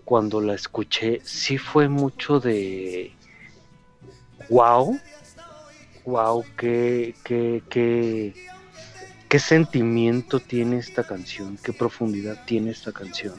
[0.05, 3.12] cuando la escuché, sí fue mucho de...
[4.49, 5.01] ¡Wow!
[6.05, 6.45] ¡Wow!
[6.57, 7.62] ¡Qué, qué,
[9.29, 11.57] qué, sentimiento tiene esta canción!
[11.62, 13.37] ¡Qué profundidad tiene esta canción!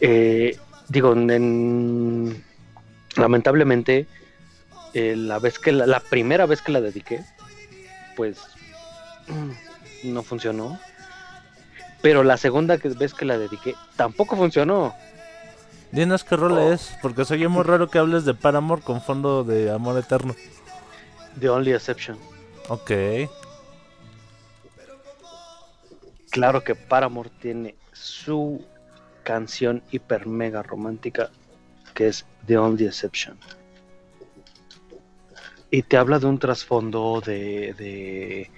[0.00, 0.56] Eh,
[0.88, 2.42] digo, en-
[3.16, 4.06] lamentablemente,
[4.94, 7.20] eh, la vez que la, la primera vez que la dediqué,
[8.16, 8.38] pues
[10.04, 10.78] no funcionó.
[12.02, 14.94] Pero la segunda vez que la dediqué tampoco funcionó.
[15.92, 16.72] Dinos qué rol Oh.
[16.72, 20.34] es, porque soy muy raro que hables de Paramore con fondo de amor eterno.
[21.38, 22.16] The Only Exception.
[22.68, 22.90] Ok.
[26.30, 28.64] Claro que Paramore tiene su
[29.24, 31.30] canción hiper mega romántica
[31.94, 33.36] que es The Only Exception.
[35.72, 38.50] Y te habla de un trasfondo de, de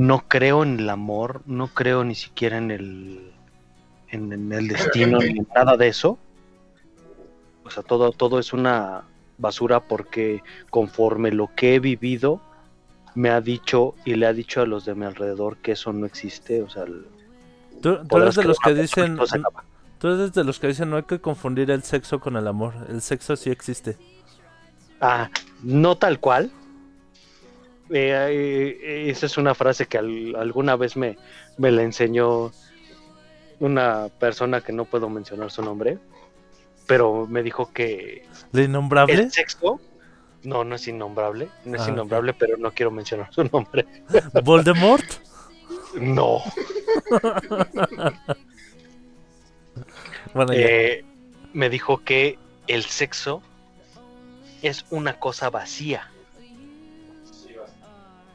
[0.00, 3.32] no creo en el amor, no creo ni siquiera en el
[4.08, 6.18] en, en el destino ni en nada de eso.
[7.64, 9.02] O sea, todo, todo es una
[9.36, 12.40] basura porque conforme lo que he vivido
[13.14, 16.06] me ha dicho y le ha dicho a los de mi alrededor que eso no
[16.06, 17.06] existe, o sea, el-
[17.82, 19.18] Tú, tú podrás eres de los que dicen...
[19.98, 22.72] Tú eres de los que dicen no hay que confundir el sexo con el amor.
[22.88, 23.98] El sexo sí existe.
[24.98, 25.28] Ah,
[25.62, 26.50] no tal cual.
[27.92, 31.16] Eh, eh, esa es una frase que al- alguna vez me,
[31.58, 32.52] me la enseñó
[33.58, 35.98] una persona que no puedo mencionar su nombre,
[36.86, 39.14] pero me dijo que ¿La innombrable?
[39.14, 39.80] el sexo
[40.42, 43.86] no, no es innombrable, no es Ah, innombrable, pero no quiero mencionar su nombre.
[44.44, 45.04] ¿Voldemort?
[46.00, 46.40] No.
[50.34, 50.52] Bueno.
[50.54, 51.04] Eh,
[51.52, 53.42] me dijo que el sexo
[54.62, 56.09] es una cosa vacía.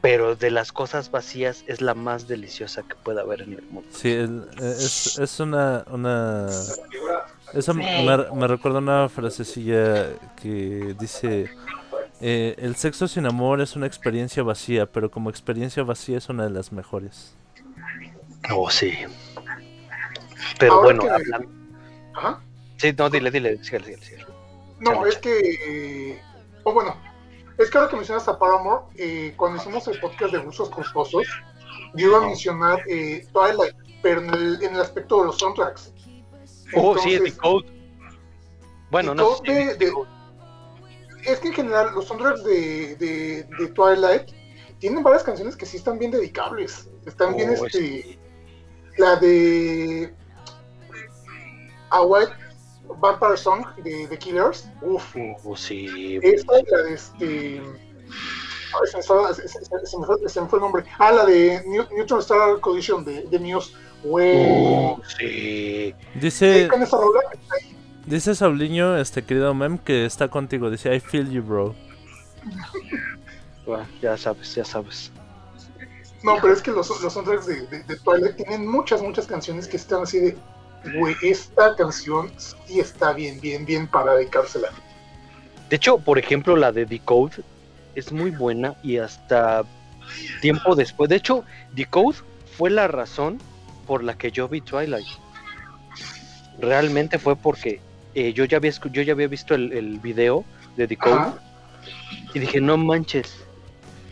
[0.06, 3.88] Pero de las cosas vacías es la más deliciosa que puede haber en el mundo.
[3.90, 4.16] Sí,
[4.60, 5.84] es, es una...
[5.90, 6.46] una...
[7.52, 11.50] Eso me, me recuerda una frasecilla que dice...
[12.20, 16.44] eh, el sexo sin amor es una experiencia vacía, pero como experiencia vacía es una
[16.44, 17.34] de las mejores.
[18.54, 18.92] Oh, sí.
[20.60, 22.40] Pero Ahora bueno, que- hablando-.
[22.76, 24.26] Sí, no, dile, dile, síguele, síguele, síguele.
[24.78, 26.10] No, Chale, es que.
[26.12, 26.22] eh,
[26.62, 26.96] o bueno,
[27.58, 31.26] es que ahora que mencionas a Paramore, eh, cuando hicimos el podcast de Gustos Culposos,
[31.94, 35.92] yo iba a mencionar eh, Twilight, pero en el, en el aspecto de los soundtracks.
[36.74, 37.66] Oh, sí, es Entonces, Decode.
[38.90, 40.08] Bueno, no sé es de- Decode.
[41.24, 44.30] Es que en general los soundtracks de, de, de Twilight
[44.78, 46.88] tienen varias canciones que sí están bien dedicables.
[47.06, 48.18] Están bien, Oh, este.
[48.98, 50.14] La de.
[51.90, 52.32] A White
[53.00, 54.68] Vampire Song de The Killers.
[54.82, 55.14] Uf.
[55.44, 56.18] Oh, sí.
[56.22, 57.62] Esta es la de este.
[57.62, 60.84] ay, se, me fue, se- se- se me fue- se me fue el nombre.
[60.98, 63.72] Ah, la de New- Neutron Star Collision de, de Muse.
[64.04, 64.36] Güey.
[64.38, 65.94] Oh, sí.
[66.14, 67.20] Dice, Sí, con esa rola.
[68.06, 70.70] dice Sauliño, este querido mem, que está contigo.
[70.70, 71.74] Dice, I feel you, bro.
[73.66, 75.10] Bueno, ya sabes, ya sabes.
[76.22, 79.66] No, pero es que los, los soundtracks de, de, de Twilight tienen muchas, muchas canciones
[79.68, 80.36] que están así de.
[80.94, 84.68] Güey, esta canción sí está bien, bien, bien para dedicársela.
[85.68, 87.42] De hecho, por ejemplo, la de Decode
[87.94, 89.64] es muy buena y hasta
[90.40, 91.10] tiempo después.
[91.10, 92.18] De hecho, Decode
[92.56, 93.38] fue la razón
[93.86, 95.06] por la que yo vi Twilight.
[96.60, 97.80] Realmente fue porque
[98.14, 100.44] eh, yo, ya había, yo ya había visto el, el video
[100.76, 101.38] de Decode Ajá.
[102.32, 103.36] y dije, no manches,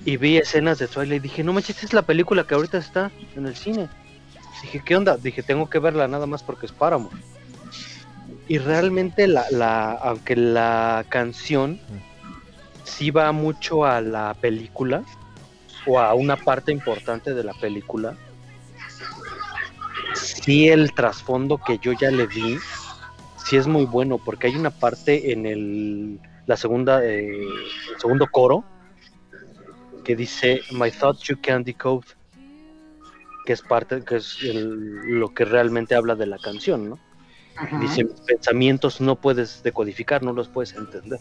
[0.04, 2.78] y vi escenas de Twilight y dije, no manches, esta es la película que ahorita
[2.78, 3.88] está en el cine.
[4.64, 5.18] Dije, ¿qué onda?
[5.18, 7.14] Dije, tengo que verla nada más porque es Paramore.
[8.48, 11.78] Y realmente la, la, aunque la canción
[12.82, 15.04] sí va mucho a la película
[15.86, 18.16] o a una parte importante de la película,
[20.14, 22.56] sí el trasfondo que yo ya le di,
[23.44, 28.26] sí es muy bueno, porque hay una parte en el la segunda eh, el segundo
[28.30, 28.64] coro
[30.04, 32.06] que dice My thoughts you can decode
[33.44, 36.98] que es parte que es el- lo que realmente habla de la canción, ¿no?
[37.56, 37.78] Ajá.
[37.78, 41.20] Dice, mis pensamientos no puedes decodificar, no los puedes entender.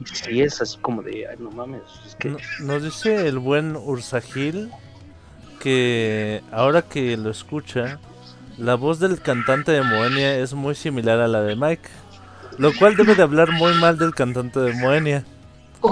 [0.00, 2.30] Y sí es así como de, ay, no mames, es que...
[2.30, 4.70] No- Nos dice el buen Ursagil
[5.60, 7.98] que ahora que lo escucha,
[8.56, 11.88] la voz del cantante de Moenia es muy similar a la de Mike,
[12.58, 15.24] lo cual debe de hablar muy mal del cantante de Moenia.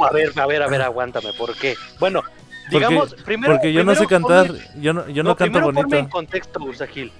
[0.00, 1.76] A ver, a ver, a ver, aguántame, ¿por qué?
[1.98, 2.22] Bueno,
[2.70, 3.52] digamos, primero...
[3.54, 6.08] porque yo no sé cantar, ponme- yo no, yo no, canto primero ponme en bonito.
[6.10, 7.12] contexto, Ursagil.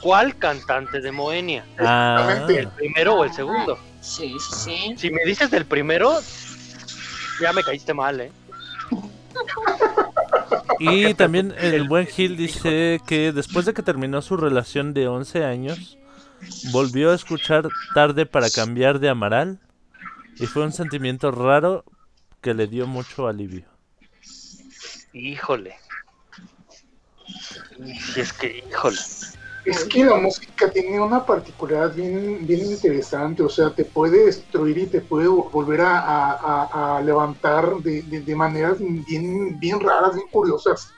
[0.00, 1.64] ¿Cuál cantante de Moenia?
[1.78, 3.78] Ah, ¿El primero o el segundo?
[4.00, 4.94] Sí, sí, sí.
[4.98, 6.12] Si me dices del primero,
[7.40, 8.30] ya me caíste mal, ¿eh?
[10.78, 15.44] y también el buen Gil dice que después de que terminó su relación de 11
[15.44, 15.98] años,
[16.72, 19.58] volvió a escuchar Tarde para cambiar de Amaral
[20.36, 21.84] y fue un sentimiento raro
[22.40, 23.64] que le dio mucho alivio.
[25.14, 25.76] Híjole.
[28.12, 28.98] Si es que, híjole.
[29.64, 34.76] Es que la música tiene una particularidad bien, bien interesante, o sea, te puede destruir
[34.76, 39.58] y te puede vo- volver a, a- a- a levantar de, de- de maneras bien,
[39.58, 40.92] bien raras, bien curiosas.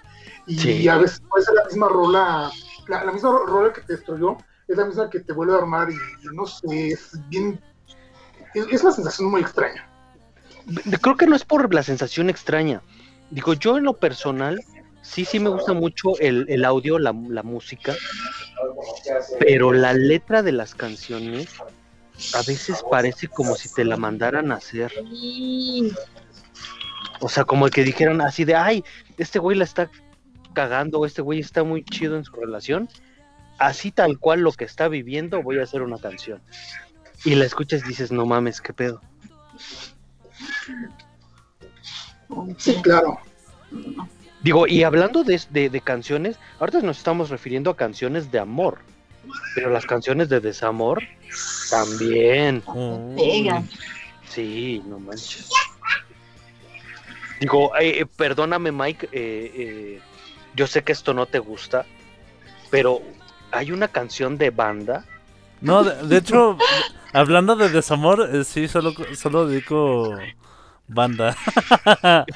[0.47, 0.89] Y Sí.
[0.89, 2.51] a veces puede ser la misma rola,
[2.89, 4.37] la, la misma rola que te destruyó,
[4.67, 7.61] es la misma que te vuelve a armar y, y no sé, es bien...
[8.55, 9.89] Es, es una sensación muy extraña.
[11.03, 12.83] Creo que no es por la sensación extraña.
[13.31, 14.63] Digo, yo en lo personal,
[15.03, 17.95] sí, sí me gusta mucho el, el audio, la, la música,
[19.39, 21.49] pero la letra de las canciones
[22.35, 24.93] a veces parece como si te la mandaran a hacer.
[27.21, 28.85] O sea, como que dijeran así de, ay,
[29.19, 29.91] este güey la está
[30.55, 32.89] cagando, este güey está muy chido en su relación.
[33.59, 36.43] Así tal cual lo que está viviendo, voy a hacer una canción.
[37.25, 39.01] Y la escuchas y dices, no mames, qué pedo.
[42.59, 43.19] Sí, claro.
[44.43, 48.79] Digo, y hablando de, de, de canciones, ahorita nos estamos refiriendo a canciones de amor.
[49.57, 51.03] Pero las canciones de desamor
[51.69, 52.63] también.
[53.17, 53.69] Pegan.
[54.29, 55.51] Sí, no manches.
[57.41, 59.09] Digo, eh, eh, perdóname, Mike.
[59.11, 60.01] eh, eh,
[60.55, 61.85] yo sé que esto no te gusta,
[62.71, 63.03] pero
[63.51, 65.05] hay una canción de banda.
[65.61, 66.57] No, de, de hecho,
[67.13, 70.17] hablando de desamor, eh, sí, solo, solo dedico
[70.89, 71.37] banda.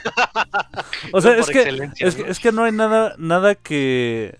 [1.12, 1.78] o sea, es que, es
[2.18, 2.24] ¿no?
[2.24, 4.38] que es que no hay nada nada que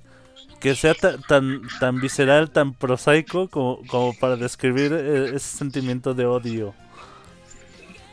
[0.61, 6.15] que sea ta- tan tan visceral, tan prosaico como, como para describir eh, ese sentimiento
[6.15, 6.75] de odio.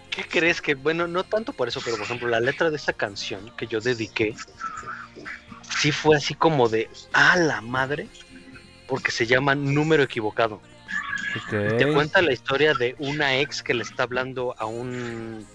[0.10, 2.92] ¿Qué crees que, bueno, no tanto por eso, pero por ejemplo, la letra de esa
[2.92, 4.34] canción que yo dediqué,
[5.70, 8.08] sí fue así como de, a la madre,
[8.88, 10.60] porque se llama Número Equivocado.
[11.52, 15.46] Te cuenta la historia de una ex que le está hablando a un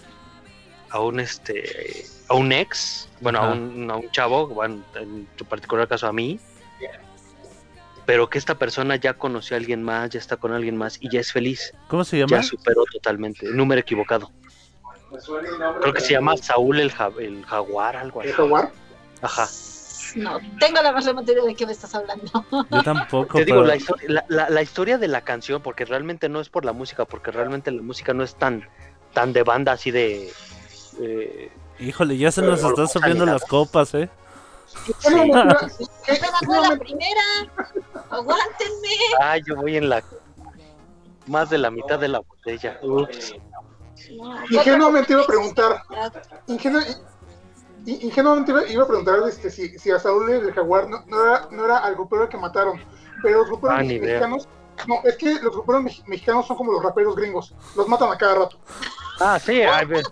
[0.93, 3.53] a un este a un ex, bueno, a Ajá.
[3.55, 6.38] un, a un chavo, bueno, en tu particular caso a mí,
[8.07, 11.09] pero que esta persona ya conoció a alguien más, ya está con alguien más y
[11.11, 12.30] ya es feliz, ¿Cómo se llama?
[12.36, 14.30] ya superó totalmente, número equivocado.
[15.80, 18.30] Creo que se llama Saúl el, ja- el jaguar, algo así.
[18.30, 18.70] ¿El jaguar?
[19.20, 19.47] Ajá.
[20.16, 22.24] No, tengo la más remota idea de qué me estás hablando.
[22.70, 23.38] Yo tampoco.
[23.38, 26.40] Te digo, pero- la, historia- la, la- la historia de la canción, porque realmente no
[26.40, 28.66] es por la música, porque realmente la música no es tan,
[29.12, 30.30] tan de banda así de...
[31.01, 34.09] eh, Híjole, ya se nos están subiendo las copas, ¿eh?
[35.05, 35.70] Bueno, mira,
[36.07, 37.20] ¿qué- Apenas fue la primera.
[38.11, 38.88] Aguántenme.
[39.20, 40.03] ah, yo voy en la...
[41.26, 42.78] Más de la mitad de la botella.
[42.82, 43.34] Ups.
[44.51, 45.82] Ingenuamente iba a preguntar,
[46.49, 46.99] ingenu-
[47.86, 51.49] ingenuamente iba, iba a preguntar este, si, si a Saúl el jaguar no, no era,
[51.51, 52.80] no era al grupero que mataron,
[53.22, 54.49] pero los gruperos Ah, mexicanos,
[54.88, 58.18] no, es que los gruperos mex- mexicanos son como los raperos gringos, los matan a
[58.18, 58.59] cada rato.
[59.24, 60.02] Ah, sí, ay, ve-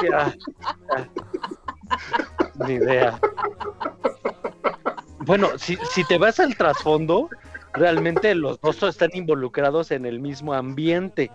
[0.00, 0.34] sí, ah,
[0.90, 1.06] ah.
[2.66, 3.18] Ni idea.
[5.20, 7.30] Bueno, si, si te vas al trasfondo,
[7.74, 11.30] realmente los dos están involucrados en el mismo ambiente.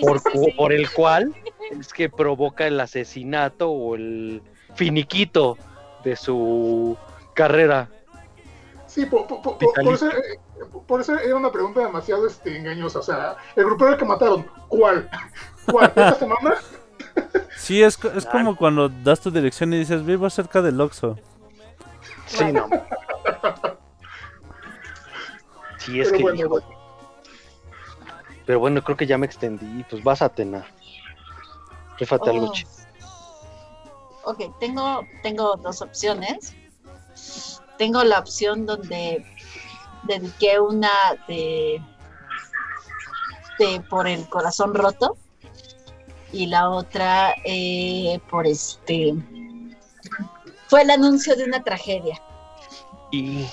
[0.00, 0.20] por,
[0.56, 1.34] por el cual
[1.70, 4.42] es que provoca el asesinato o el
[4.74, 5.56] finiquito
[6.04, 6.96] de su
[7.34, 7.88] carrera.
[8.90, 10.38] Sí, por, por- por- por- por eso, eh,
[10.86, 12.98] por eso era una pregunta demasiado este, engañosa.
[12.98, 15.08] O sea, el grupero que mataron, ¿cuál?
[15.70, 15.86] ¿Cuál?
[15.86, 16.56] ¿Esta semana?
[17.56, 21.16] Sí, es, co- es como cuando das tu dirección y dices, vivo cerca del Oxxo.
[22.26, 22.68] Sí, no.
[25.78, 26.44] Sí, es Pero que.
[26.44, 26.66] bueno.
[28.44, 29.82] Pero bueno, creo que ya me extendí.
[29.88, 30.66] Pues vas a Atena.
[31.98, 32.52] Rífate algo Oh.
[32.52, 32.70] chido.
[34.24, 36.54] Ok, tengo, tengo dos opciones.
[37.80, 39.24] Tengo la opción donde
[40.02, 40.90] dediqué una
[41.26, 41.82] de,
[43.58, 45.16] de por el corazón roto
[46.30, 49.14] y la otra eh, por este
[50.68, 52.20] fue el anuncio de una tragedia.
[53.12, 53.46] Y.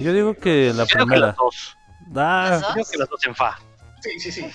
[0.00, 1.26] Yo digo que la Yo creo que primera.
[1.28, 1.76] las dos.
[2.16, 2.72] Ah, ¿Las Yo dos?
[2.74, 3.56] creo que las dos en fa.
[4.02, 4.46] Sí, sí, sí.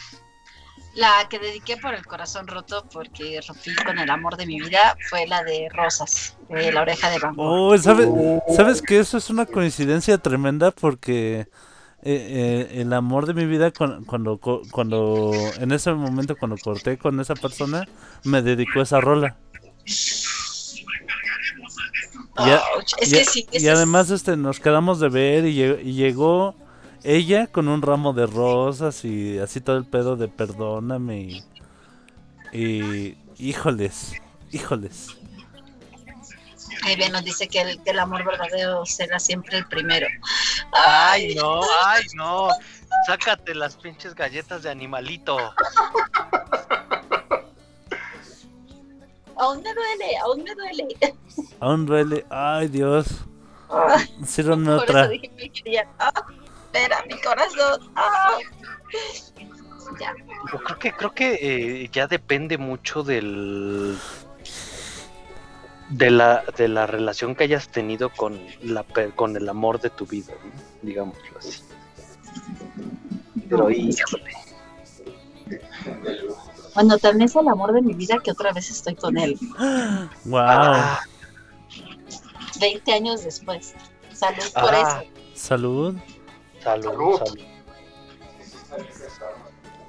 [0.96, 4.96] La que dediqué por el corazón roto porque rompí con el amor de mi vida
[5.10, 7.74] fue la de Rosas, de la oreja de Van Gogh.
[7.74, 8.08] Oh, ¿sabes,
[8.56, 10.72] ¿sabes que eso es una coincidencia tremenda?
[10.72, 11.48] Porque eh,
[12.04, 16.98] eh, el amor de mi vida, cuan- cuando, co- cuando, en ese momento, cuando corté
[16.98, 17.86] con esa persona,
[18.24, 19.36] me dedicó esa rola.
[22.38, 25.00] Y, a- Ouch, es y a- que sí, y ese es- además este, nos quedamos
[25.00, 26.56] de ver y, y llegó
[27.06, 31.44] ella con un ramo de rosas y así todo el pedo de perdóname y,
[32.52, 34.14] y híjoles,
[34.52, 35.16] híjoles.
[36.84, 40.08] Ahí bien nos dice que el, que el amor verdadero será siempre el primero.
[40.72, 42.50] Ay, no, ay, no.
[43.08, 45.38] Sácate las pinches galletas de animalito.
[49.38, 50.88] Aún me duele, aún me duele.
[51.60, 53.06] Aún duele, ay Dios,
[54.26, 55.02] sírvanme otra.
[55.02, 55.90] eso dije que quería.
[56.00, 56.14] Ah,
[56.76, 57.92] espera, mi corazón.
[57.96, 58.38] Ah.
[60.00, 60.14] Ya.
[60.52, 61.34] Yo creo que creo que
[61.84, 63.98] eh, ya depende mucho del
[65.90, 68.84] de la de la relación que hayas tenido con la
[69.16, 70.52] con el amor de tu vida, ¿no?
[70.82, 71.62] digámoslo así.
[73.48, 74.32] Pero híjole,
[76.74, 79.38] Bueno, tan es el amor de mi vida que otra vez estoy con él.
[80.26, 81.00] Wow, Ah,
[82.60, 83.74] 20 años después.
[84.14, 85.04] Salud por Ah.
[85.04, 85.12] eso.
[85.36, 85.96] salud.
[86.66, 87.18] Salud, Salud.
[87.20, 87.40] salud.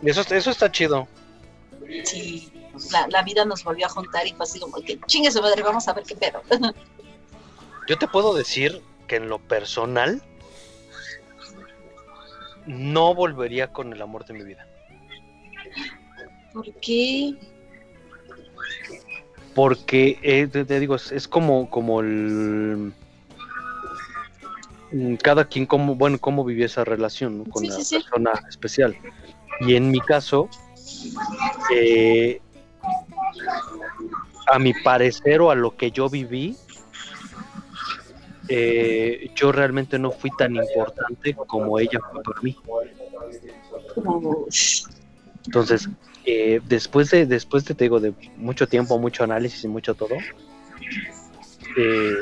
[0.04, 1.08] Eso, eso está chido.
[2.04, 2.52] Sí,
[2.92, 5.62] la, la vida nos volvió a juntar y fue así como que chingue su madre,
[5.62, 6.42] vamos a ver qué pedo.
[7.88, 10.22] Yo te puedo decir que en lo personal
[12.66, 14.66] no volvería con el amor de mi vida.
[16.52, 17.34] ¿Por qué?
[19.54, 22.92] Porque eh, te, te digo, es, es como, como el
[25.22, 27.44] cada quien como, bueno, cómo vivió esa relación ¿no?
[27.44, 27.94] con Sí, la sí, sí.
[27.96, 28.96] persona especial.
[29.60, 30.48] Y en mi caso,
[31.74, 32.40] eh,
[34.52, 36.56] a mi parecer o a lo que yo viví,
[38.48, 42.56] eh, yo realmente no fui tan importante como ella fue para mí.
[45.46, 45.88] Entonces,
[46.24, 50.16] eh, después de, después de, te digo, de mucho tiempo, mucho análisis y mucho todo,
[51.76, 52.14] eh,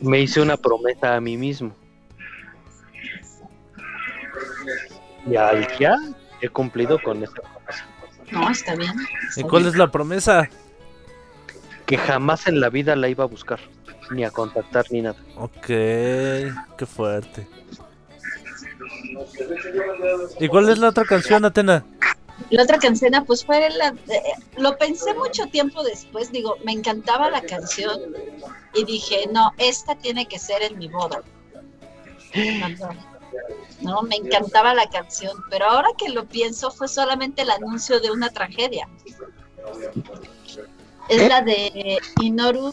[0.00, 1.74] me hice una promesa a mí mismo.
[5.26, 5.96] Y al ya
[6.40, 7.86] he cumplido con esa promesa.
[8.32, 8.92] No, está bien.
[9.36, 9.74] ¿Y cuál bien.
[9.74, 10.48] es la promesa?
[11.86, 13.58] Que jamás en la vida la iba a buscar,
[14.10, 15.18] ni a contactar, ni nada.
[15.36, 17.46] Ok, qué fuerte.
[20.38, 21.84] ¿Y cuál es la otra canción, Atena?
[22.48, 23.88] La otra canción, pues fue la.
[24.08, 24.22] eh,
[24.56, 26.32] lo pensé mucho tiempo después.
[26.32, 28.00] Digo, me encantaba la canción
[28.74, 31.22] y dije, no, esta tiene que ser en mi boda.
[33.82, 38.10] No, me encantaba la canción, pero ahora que lo pienso, fue solamente el anuncio de
[38.10, 38.88] una tragedia.
[41.08, 42.72] Es la de Inoru.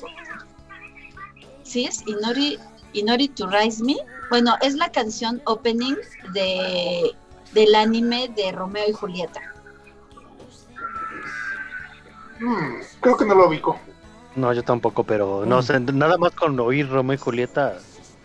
[1.64, 2.04] ¿Sí es?
[2.08, 2.60] Inori,
[2.94, 3.96] Inori to Rise Me.
[4.30, 5.96] Bueno, es la canción opening
[6.34, 7.16] de,
[7.54, 9.42] del anime de Romeo y Julieta.
[12.40, 13.80] Hmm, creo que no lo ubico.
[14.36, 17.78] No, yo tampoco, pero no sé, nada más con oír Romeo y Julieta.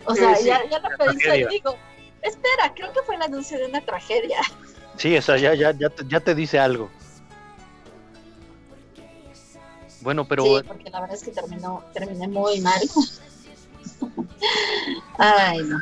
[0.05, 0.47] O sea, Sí, sí.
[0.49, 1.47] ya, ya lo pensé tragedia.
[1.49, 1.75] y digo,
[2.21, 4.39] espera, creo que fue el anuncio de una tragedia.
[4.97, 6.89] Sí, o sea, ya, ya, ya, te, ya te dice algo.
[10.01, 12.81] Bueno, pero sí, porque la verdad es que terminó, terminé muy mal.
[15.17, 15.77] Ay, no.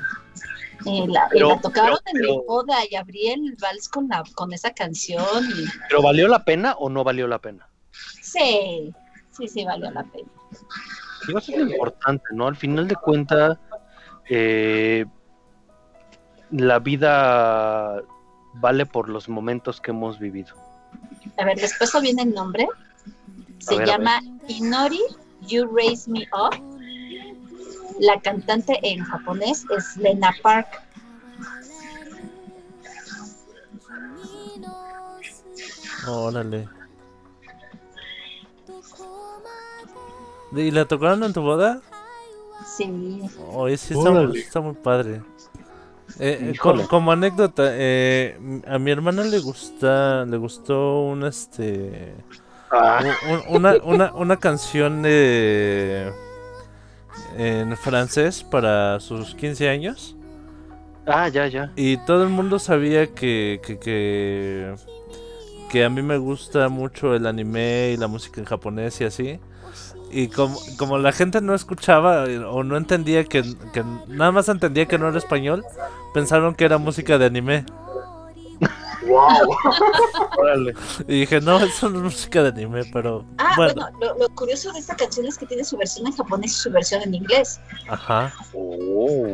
[0.85, 4.07] Y la, y Pero- la tocaron pero- en mi boda y abrí el vals con,
[4.07, 5.25] la, con esa canción.
[5.57, 7.67] Y, ¿pero valió la pena o no valió la pena?
[8.31, 8.93] Sí,
[9.31, 10.29] sí, sí, valió la pena.
[11.27, 12.47] Digo, eso es lo importante, ¿no?
[12.47, 13.57] Al final de cuentas,
[14.29, 15.05] eh,
[16.51, 18.01] la vida
[18.55, 20.55] vale por los momentos que hemos vivido.
[21.37, 22.67] A ver, después viene el nombre.
[23.59, 25.01] Se ver, llama Inori
[25.41, 26.55] You Raise Me Up.
[27.99, 30.81] La cantante en japonés es Lena Park.
[36.07, 36.67] Órale.
[40.55, 41.81] ¿Y la tocaron en tu boda?
[42.65, 43.21] Sí.
[43.53, 44.39] Oye, sí está, muy- Órale.
[44.39, 45.21] está muy padre.
[46.19, 48.37] Eh, eh, como anécdota, eh,
[48.67, 52.13] a mi hermana le gusta, le gustó un este,
[52.69, 56.11] Ah, un- un- una, una, una canción de
[57.37, 60.15] en francés para sus 15 años
[61.05, 61.71] ah, ya, ya.
[61.75, 64.73] y todo el mundo sabía que, que, que,
[65.69, 69.39] que a mí me gusta mucho el anime y la música en japonés y así.
[70.11, 73.43] Y como, como la gente no escuchaba eh, o no entendía que,
[73.73, 75.63] que nada más entendía que no era español,
[76.13, 77.65] pensaron que era música de anime.
[79.07, 79.49] ¡Wow!
[80.37, 80.73] Órale.
[81.07, 84.29] Y dije, no, eso no es música de anime, pero Ah, bueno, bueno, lo, lo
[84.35, 87.15] curioso de esta canción es que tiene su versión en japonés y su versión en
[87.15, 87.59] inglés.
[87.89, 88.31] ajá.
[88.53, 89.25] Oh.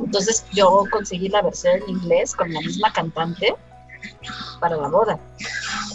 [0.00, 3.54] Entonces yo conseguí la versión en inglés con la misma cantante
[4.60, 5.18] para la boda.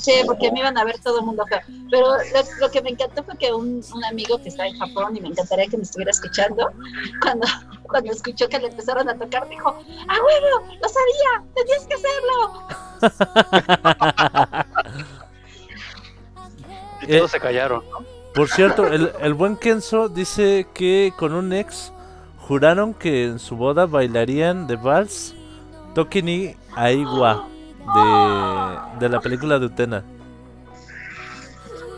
[0.02, 1.64] Sí, porque me iban a ver todo el mundo acá.
[1.90, 5.16] Pero lo, lo que me encantó fue que un, un amigo que está en Japón
[5.16, 6.72] y me encantaría que me estuviera escuchando,
[7.22, 7.48] cuando,
[7.84, 9.70] cuando escuchó que le empezaron a tocar, dijo,
[10.08, 10.68] ¡Ah, huevo!
[10.82, 11.44] ¡Lo sabía!
[11.56, 12.64] ¡Tenías que hacerlo!
[17.02, 17.84] Y Eh, todos se callaron.
[18.34, 21.94] Por cierto, el, el buen Kenzo dice que con un ex
[22.48, 25.36] juraron que en su boda bailarían de vals
[25.96, 27.48] Toki ni Aiwa
[27.94, 30.04] de, de la película de Utena.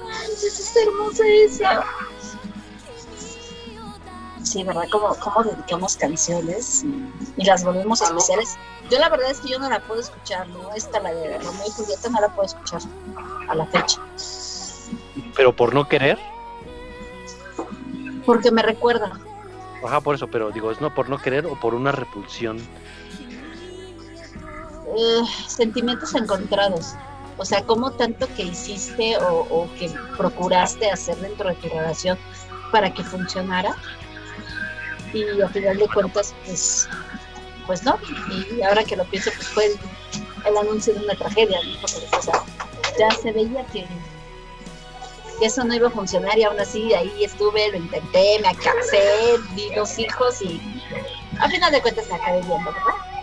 [0.03, 1.83] Manches, es hermosa esa.
[4.43, 4.83] Sí, ¿verdad?
[4.91, 8.07] Como, como dedicamos canciones y, y las volvemos ¿no?
[8.07, 8.57] especiales.
[8.89, 10.73] Yo la verdad es que yo no la puedo escuchar, ¿no?
[10.73, 12.81] Esta, la de Romeo y Julieta, no la puedo escuchar
[13.47, 13.99] a la fecha.
[15.35, 16.17] Pero por no querer.
[18.25, 19.11] Porque me recuerda.
[19.85, 22.57] Ajá, por eso, pero digo, es no por no querer o por una repulsión.
[24.97, 26.95] Eh, sentimientos encontrados.
[27.37, 32.17] O sea, como tanto que hiciste o, que procuraste hacer dentro de tu relación
[32.71, 33.75] para que funcionara.
[35.13, 36.89] Y al final de cuentas, pues,
[37.65, 37.97] pues no.
[38.29, 39.65] Y ahora que lo pienso, pues fue
[40.45, 41.59] el, anuncio de una tragedia.
[41.81, 42.43] o sea,
[42.99, 43.87] ya se veía que,
[45.41, 49.73] eso no iba a funcionar y aún así ahí estuve, lo intenté, me casé, di
[49.73, 50.61] dos hijos y
[51.39, 53.18] al final de cuentas me acabé viendo, ¿verdad?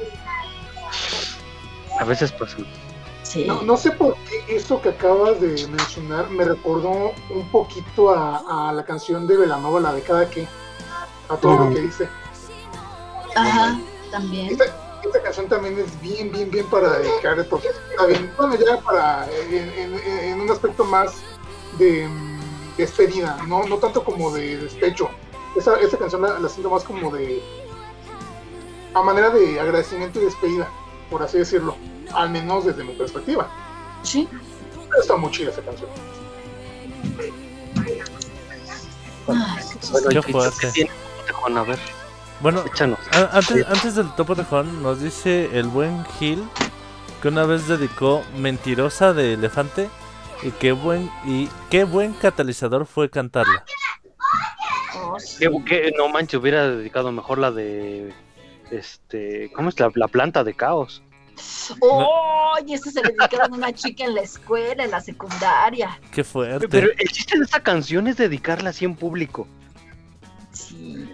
[1.99, 2.57] A veces pues
[3.23, 3.45] Sí.
[3.45, 8.69] No, no sé por qué eso que acabas de mencionar me recordó un poquito a,
[8.69, 10.47] a la canción de Velanova, la de cada que,
[11.29, 12.09] a todo lo que dice.
[13.35, 13.81] Ajá,
[14.13, 14.53] también.
[14.53, 14.65] Esta,
[15.05, 19.29] esta canción también es bien, bien, bien para dedicar, porque está bien, bueno, ya para,
[19.51, 21.17] en, en- en un aspecto más
[21.79, 25.11] de mm, despedida, no, no tanto como de despecho.
[25.57, 27.43] Esa, esta canción la, la siento más como de,
[28.95, 30.69] a manera de agradecimiento y despedida,
[31.11, 31.77] por así decirlo,
[32.15, 33.49] al menos desde mi perspectiva.
[34.03, 34.29] Sí.
[35.01, 35.91] Está muy chida esa canción.
[39.29, 40.91] Ay, bueno, Qué ¿y- y- fuerte.
[41.57, 41.79] A ver,
[42.41, 42.65] Bueno,
[43.33, 46.43] antes, antes del topo tejón nos dice el buen Gil
[47.23, 49.89] que una vez dedicó Mentirosa de Elefante
[50.43, 53.65] y qué buen y qué buen catalizador fue cantarla.
[54.97, 55.39] oh, sí.
[55.39, 58.13] ¿Qué, qué- no manches, hubiera dedicado mejor la de
[58.71, 61.03] este, ¿cómo es la, la planta de caos?
[61.81, 62.55] ¡Oh!
[62.67, 66.01] Y ese se le dedicaron a una chica en la escuela, en la secundaria.
[66.11, 66.69] Qué fuerte.
[66.69, 69.47] Pero el chiste de esa canción es dedicarla así en público.
[70.53, 71.11] Sí.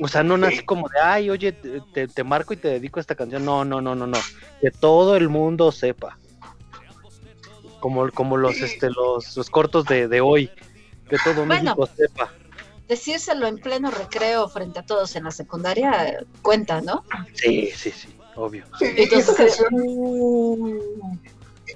[0.00, 3.14] O sea, no nace como de, ay, oye, te, te- marco y te dedico esta
[3.14, 3.44] canción.
[3.44, 4.18] No, no, no, no, no.
[4.60, 6.18] Que todo el mundo sepa.
[7.80, 10.50] Como, como los, este, los, los cortos de, de hoy.
[11.08, 11.62] Que todo Bueno.
[11.76, 12.32] México sepa.
[12.88, 17.04] Decírselo en pleno recreo frente a todos en la secundaria cuenta, ¿no?
[17.34, 18.64] Sí, sí, sí, obvio.
[18.78, 21.18] Sí, esa Entonces, canción, uh,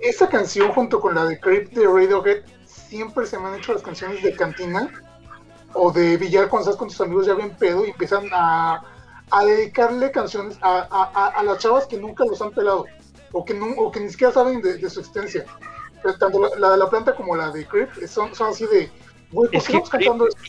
[0.01, 3.83] esa canción junto con la de Creep de Radiohead, siempre se me han hecho las
[3.83, 4.91] canciones de cantina
[5.75, 8.83] o de billar cuando estás con tus amigos ya bien pedo y empiezan a,
[9.31, 12.87] a dedicarle canciones a, a- a- a las chavas que nunca los han pelado
[13.33, 15.45] o que, nu- o que ni siquiera saben de, de su existencia.
[16.03, 18.91] Pero tanto la, la de la planta como la de Creep son, son así de,
[19.31, 20.41] güey, ¿por Es qué que estamos cantando esto?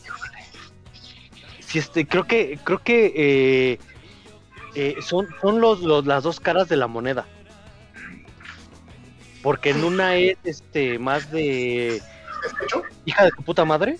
[1.74, 3.78] Sí, este, creo que, creo que eh,
[4.76, 7.26] eh, son, son los, los- las dos caras de la moneda.
[9.42, 12.00] Porque en una es este más de
[12.44, 12.82] ¿Despecho?
[13.04, 13.98] hija de tu puta madre,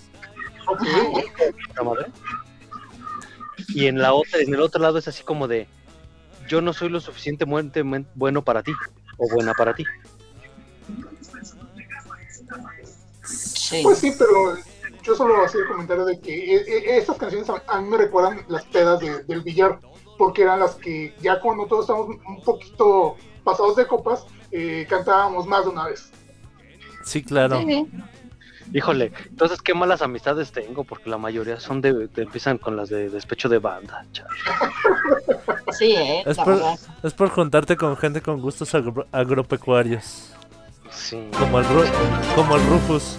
[1.84, 2.06] madre.
[3.70, 5.66] Y en la otra, en el otro lado es así como de
[6.46, 8.72] yo no soy lo suficientemente men- bueno para ti
[9.16, 9.84] o buena para ti.
[13.24, 13.80] sí.
[13.82, 14.54] Pues sí, pero
[15.04, 17.96] yo solo hacía el comentario de que eh, eh, estas canciones a, a mí me
[17.98, 19.78] recuerdan las pedas de- del billar,
[20.18, 25.46] porque eran las que ya cuando todos estamos un poquito pasados de copas, eh, cantábamos
[25.46, 26.10] más de una vez.
[27.04, 27.58] Sí, claro.
[27.60, 27.86] Sí,
[28.72, 32.88] Híjole, entonces qué malas amistades tengo, porque la mayoría son de, de- empiezan con las
[32.88, 34.04] de despecho de banda.
[35.78, 36.58] sí, eh, Es por,
[37.02, 40.32] es por juntarte con gente con gustos agro- agropecuarios.
[40.90, 41.28] Sí.
[41.38, 41.66] Como el,
[42.34, 43.18] como el Rufus.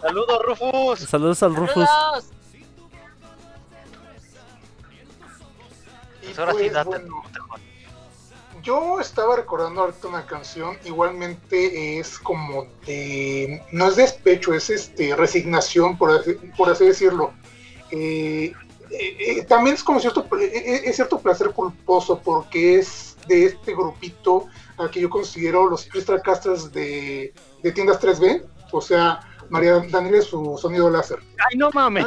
[0.00, 1.00] Saludos, Rufus.
[1.00, 1.86] Saludos al Rufus.
[1.88, 2.24] Saludos.
[6.22, 6.88] Y Pues ahora sí, pues, date.
[6.88, 7.22] bueno,
[8.62, 15.16] yo estaba recordando ahorita una canción, igualmente es como de, no es despecho, es este
[15.16, 17.32] resignación, por así, por así decirlo.
[17.90, 18.52] Eh,
[18.90, 24.46] eh, eh, también es como cierto, es cierto placer culposo porque es de este grupito
[24.82, 25.86] al que yo considero los
[26.24, 27.32] Casters de,
[27.62, 31.18] de tiendas 3B, o sea, María Daniela es su sonido láser.
[31.50, 32.06] Ay, no mames.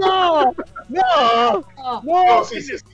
[0.00, 0.54] No, no,
[0.88, 2.02] No, no.
[2.02, 2.84] No, sí, sí, sí.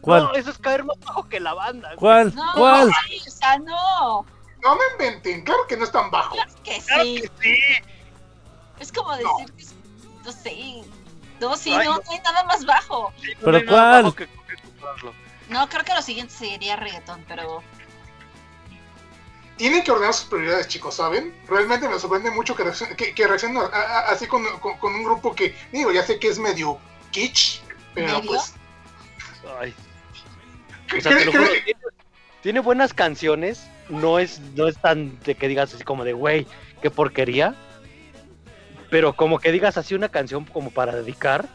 [0.00, 0.24] ¿Cuál?
[0.24, 1.90] No, eso es caer más bajo que la banda.
[1.96, 2.34] ¿Cuál?
[2.34, 2.90] no, ¿Cuál?
[3.08, 4.24] sí, o sea, no.
[4.62, 6.34] No me inventen, claro que no es tan bajo.
[6.34, 7.20] Claro que Claro sí.
[7.22, 7.58] que sí.
[8.78, 9.74] Es como decir que es,
[10.24, 10.82] no sé.
[11.38, 12.00] No, sí, Ay, no, no.
[12.04, 13.12] no hay nada más bajo.
[13.20, 14.02] Sí, no ¿Pero nada cuál?
[14.04, 14.32] bajo que- que.
[15.50, 17.62] No, creo que lo siguiente sería reggaetón, pero
[19.60, 21.34] Tienen que ordenar sus prioridades, chicos, ¿saben?
[21.46, 24.94] Realmente me sorprende mucho que, reaccion- que, que reaccionen a- a- así con, con- con
[24.94, 26.78] un grupo que, digo, ya sé que es medio
[27.10, 27.60] kitsch,
[27.92, 28.22] pero ¿Medio?
[28.30, 28.54] pues...
[29.60, 29.74] Ay.
[30.88, 31.44] ¿qué- O sea, te lo juro,
[32.42, 33.66] tiene, buenas canciones.
[33.90, 36.46] No es, no es tan de que digas así como de, güey,
[36.80, 37.54] qué porquería.
[38.88, 41.46] Pero como que digas así una canción como para dedicar.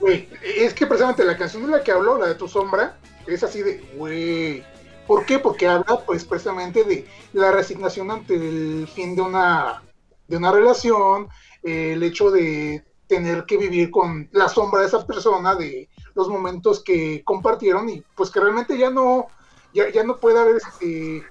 [0.00, 2.96] Güey, es que precisamente la canción de la que hablo, la de Tu Sombra,
[3.28, 4.64] es así de, güey.
[5.06, 5.38] ¿Por qué?
[5.38, 9.82] Porque habla, pues, precisamente de la resignación ante el fin de una,
[10.28, 11.28] de una relación,
[11.62, 16.28] eh, el hecho de tener que vivir con la sombra de esa persona, de los
[16.28, 19.26] momentos que compartieron y pues que realmente ya no,
[19.72, 21.22] ya, ya no puede haber este...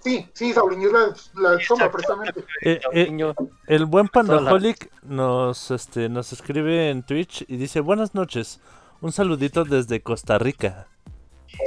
[0.00, 2.44] Sí, sí, Saulín, es la, la sombra precisamente.
[2.62, 3.34] Eh, eh,
[3.68, 8.58] el buen Pandaholic nos, este, nos escribe en Twitch y dice buenas noches.
[9.00, 10.88] Un saludito desde Costa Rica.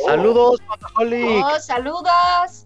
[0.05, 1.25] Saludos, Pataholic.
[1.45, 2.65] ¡Oh, saludos!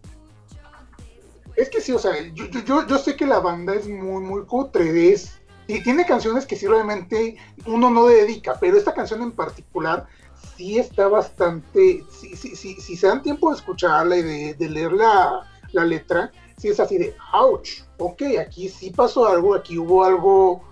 [1.56, 4.22] Es que sí, o sea, yo, yo- yo, yo sé que la banda es muy,
[4.24, 7.36] muy cutre, es, y tiene canciones que sí realmente
[7.66, 10.08] uno no dedica, pero esta canción en particular
[10.56, 14.70] sí está bastante, sí, sí, sí, si se dan tiempo de escucharla y de, de
[14.70, 19.78] leer la, la letra, sí es así de, ouch, ok, aquí sí pasó algo, aquí
[19.78, 20.64] hubo algo,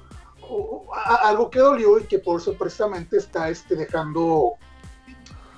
[0.41, 4.53] o- a- algo que dolió y que por eso precisamente está este, dejando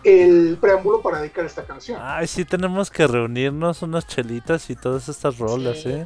[0.04, 2.00] el preámbulo para dedicar esta canción.
[2.02, 5.90] Ay, sí, tenemos que reunirnos unas chelitas y todas estas rolas, Sí.
[5.90, 6.06] ¿eh?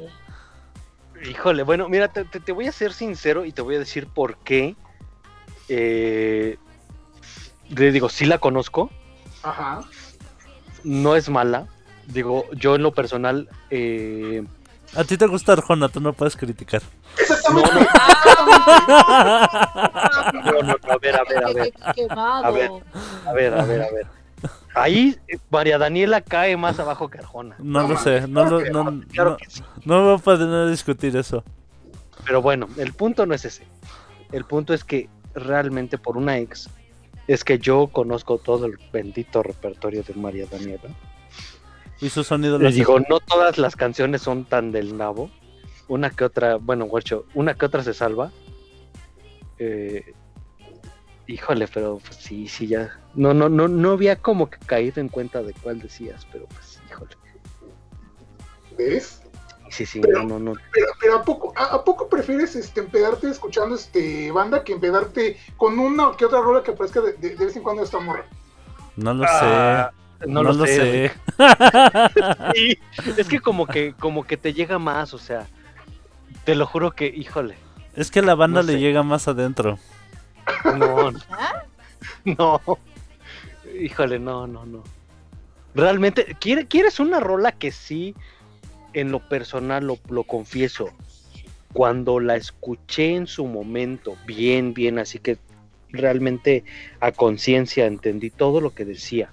[1.29, 4.07] Híjole, bueno, mira, te, te- te voy a ser sincero y te voy a decir
[4.07, 4.75] por qué.
[5.69, 6.57] Eh,
[7.69, 8.89] le digo, sí la conozco,
[9.41, 9.81] Ajá.
[10.83, 11.67] no es mala.
[12.07, 14.43] Digo, yo en lo personal, eh,
[14.95, 16.81] A ti te gusta Arjona, tú no puedes criticar.
[17.17, 17.71] Exactamente.
[17.73, 17.87] No, no.
[20.33, 21.73] No, no, no, a ver, a ver, a ver.
[21.83, 22.71] A ver.
[23.25, 24.07] a ver, a ver, a ver.
[24.73, 25.17] Ahí
[25.49, 27.55] María Daniela cae más abajo que Arjona.
[27.59, 29.37] No lo sé, no, lo, no, Claro
[29.85, 31.43] no, no voy a poder discutir eso.
[32.25, 33.65] Pero bueno, el punto no es ese.
[34.31, 36.69] El punto es que realmente por una ex
[37.27, 40.89] es que yo conozco todo el bendito repertorio de María Daniela.
[42.03, 45.29] Y su sonido Les digo, no todas las canciones son tan del nabo.
[45.87, 48.31] Una que otra, bueno, guacho, una que otra se salva.
[49.57, 50.13] Eh,
[51.27, 52.99] híjole, pero pues, sí, sí, ya.
[53.15, 56.79] No, no, no, no había como que caído en cuenta de cuál decías, pero pues,
[56.89, 57.11] híjole.
[58.77, 59.21] ¿Ves?
[59.69, 60.53] Sí, sí, Pero- no, no, no.
[60.71, 65.37] Pero, pero ¿a poco, a, a poco prefieres este, empedarte escuchando este banda que empedarte
[65.57, 68.25] con una que otra rola que aparezca de, de- de vez en cuando esta morra?
[68.97, 70.02] No lo Ah, sé.
[70.27, 71.11] No, lo, sé.
[72.55, 72.77] Sí,
[73.17, 75.47] es que como que, como que te llega más, o sea,
[76.45, 77.55] te lo juro que, híjole,
[77.95, 78.79] Es que la banda No le sé.
[78.79, 79.79] llega más adentro.
[80.77, 81.11] no,
[82.25, 82.77] no, no,
[83.79, 84.83] híjole, no, no, no.
[85.75, 88.15] Realmente, ¿quiere- ¿quieres una rola que sí,
[88.93, 90.89] en lo personal, lo, lo confieso,
[91.73, 95.37] cuando la escuché en su momento, bien, bien, así que
[95.89, 96.63] realmente
[96.99, 99.31] a conciencia entendí todo lo que decía.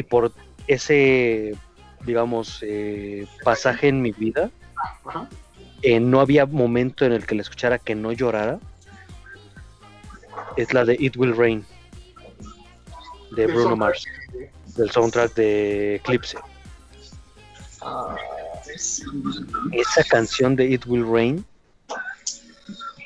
[0.00, 0.32] Y por
[0.66, 1.54] ese,
[2.06, 4.50] digamos, eh, pasaje en mi vida,
[5.04, 5.28] Ajá.
[5.82, 8.58] eh, no había momento en el que la escuchara que no llorara.
[10.56, 11.66] Es la de It Will Rain,
[13.32, 14.06] de Bruno Mars,
[14.74, 16.38] del soundtrack de Eclipse.
[19.72, 21.44] Esa canción de It Will Rain,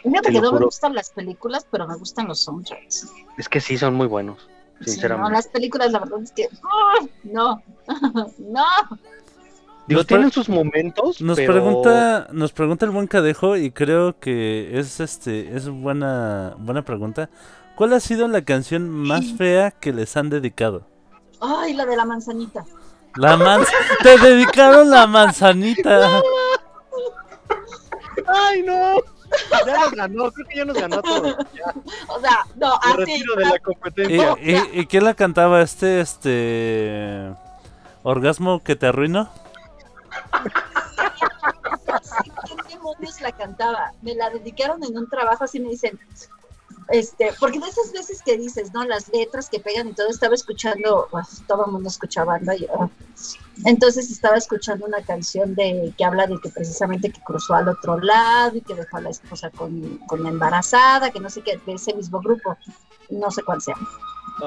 [0.05, 3.09] Fíjate Te que no me gustan las películas, pero me gustan los soundtracks.
[3.37, 4.49] es que sí son muy buenos,
[4.81, 5.33] Sí, no, sinceramente.
[5.33, 6.49] las películas, la verdad es que.
[6.63, 7.07] ¡ah!
[7.25, 7.63] no,
[8.39, 8.65] no.
[9.87, 14.19] Digo, Nos tienen sus momentos, Nos pero pregunta, nos pregunta el buen cadejo y creo
[14.19, 17.29] que es este, es buena, buena pregunta.
[17.77, 20.87] ¿Cuál ha sido la canción más fea que les han dedicado?
[21.41, 22.65] Ay, la de la manzanita.
[23.17, 23.69] La manz
[24.03, 26.23] te dedicaron la manzanita.
[28.27, 28.97] ¡Ay, no!
[29.67, 31.37] Ya nos ganó, creo que ya nos ganó todo.
[31.55, 31.75] Ya,
[32.09, 33.23] O sea, no, me así.
[33.37, 34.37] de la ¿Y, competencia.
[34.41, 35.63] y, y quién la cantaba?
[35.63, 37.31] Este, este,
[38.03, 39.29] orgasmo que te arruino.
[41.93, 43.93] así, ¿Quién demonios la cantaba?
[44.03, 45.99] Me la dedicaron en un trabajo, así me dicen.
[46.89, 48.85] Este, porque de esas veces que dices, ¿no?
[48.85, 52.55] Las letras que pegan y todo, estaba escuchando, pues, todo el mundo escucha banda.
[52.55, 52.89] y, ah.
[53.65, 57.99] entonces estaba escuchando una canción de que habla de que precisamente que cruzó al otro
[58.01, 61.59] lado y que dejó a la esposa con, con la embarazada, que no sé qué,
[61.65, 62.57] de ese mismo grupo,
[63.11, 63.77] no sé cuál sea.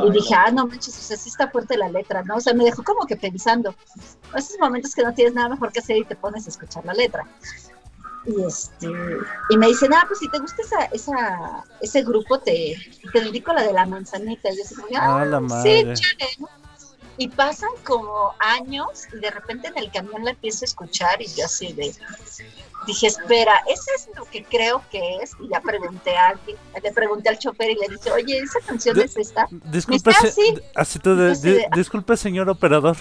[0.06, 2.36] Y dije, ah, no manches, o sea, sí está fuerte la letra, ¿no?
[2.36, 3.74] O sea, me dejó como que pensando.
[4.36, 6.94] Esos momentos que no tienes nada mejor que hacer y te pones a escuchar la
[6.94, 7.26] letra.
[8.28, 8.88] Y este,
[9.50, 12.76] y me dicen, ah, pues si te gusta esa, esa, ese grupo, te,
[13.14, 14.52] te dedico la de la manzanita.
[14.52, 15.94] Y yo así como, ah, Ah, la sí, madre.
[16.40, 16.50] ¿no?
[17.20, 21.26] Y pasan como años y de repente en el camión la empiezo a escuchar y
[21.36, 21.92] yo así de,
[22.86, 25.32] dije, espera, ¿eso es lo que creo que es?
[25.40, 28.96] Y ya pregunté a alguien, le pregunté al chofer y le dije, oye, ¿esa canción
[28.98, 29.48] De- es esta?
[29.50, 30.54] Disculpe, así.
[30.54, 32.98] de- Así de- disculpe, señor operador.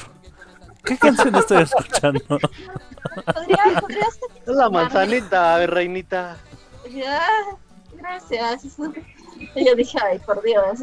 [0.86, 2.20] ¿Qué canción estoy escuchando?
[2.28, 6.36] ¿Podría, podrías Es la manzanita, a ver, reinita.
[6.90, 7.22] Ya,
[7.94, 8.64] gracias.
[9.54, 10.80] Y yo dije, ay, por Dios.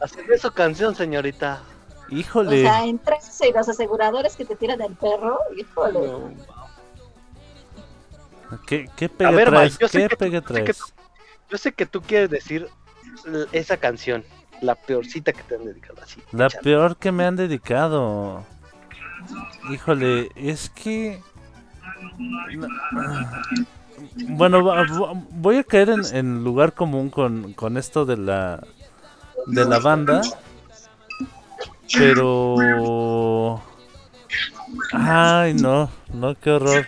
[0.00, 1.62] Hacer su canción, señorita.
[2.10, 2.62] O Híjole.
[2.62, 6.10] sea, entre eso y los aseguradores que te tiran el perro, híjole.
[8.66, 9.72] ¿Qué, qué pegue ver, traes?
[9.72, 10.78] Mike, yo sé ¿Qué yo sé que- traes?
[11.50, 12.68] Yo sé que tú quieres decir
[13.52, 14.24] esa canción,
[14.60, 16.22] la peorcita que te han dedicado así.
[16.32, 18.44] La peor que me han dedicado.
[19.70, 21.20] Híjole, es que...
[22.52, 22.68] no-
[24.28, 24.62] Bueno,
[25.30, 28.62] voy a caer en, lugar común con, con esto de la
[29.46, 30.22] de la banda,
[31.96, 33.62] pero
[34.92, 36.86] ay no, no qué horror.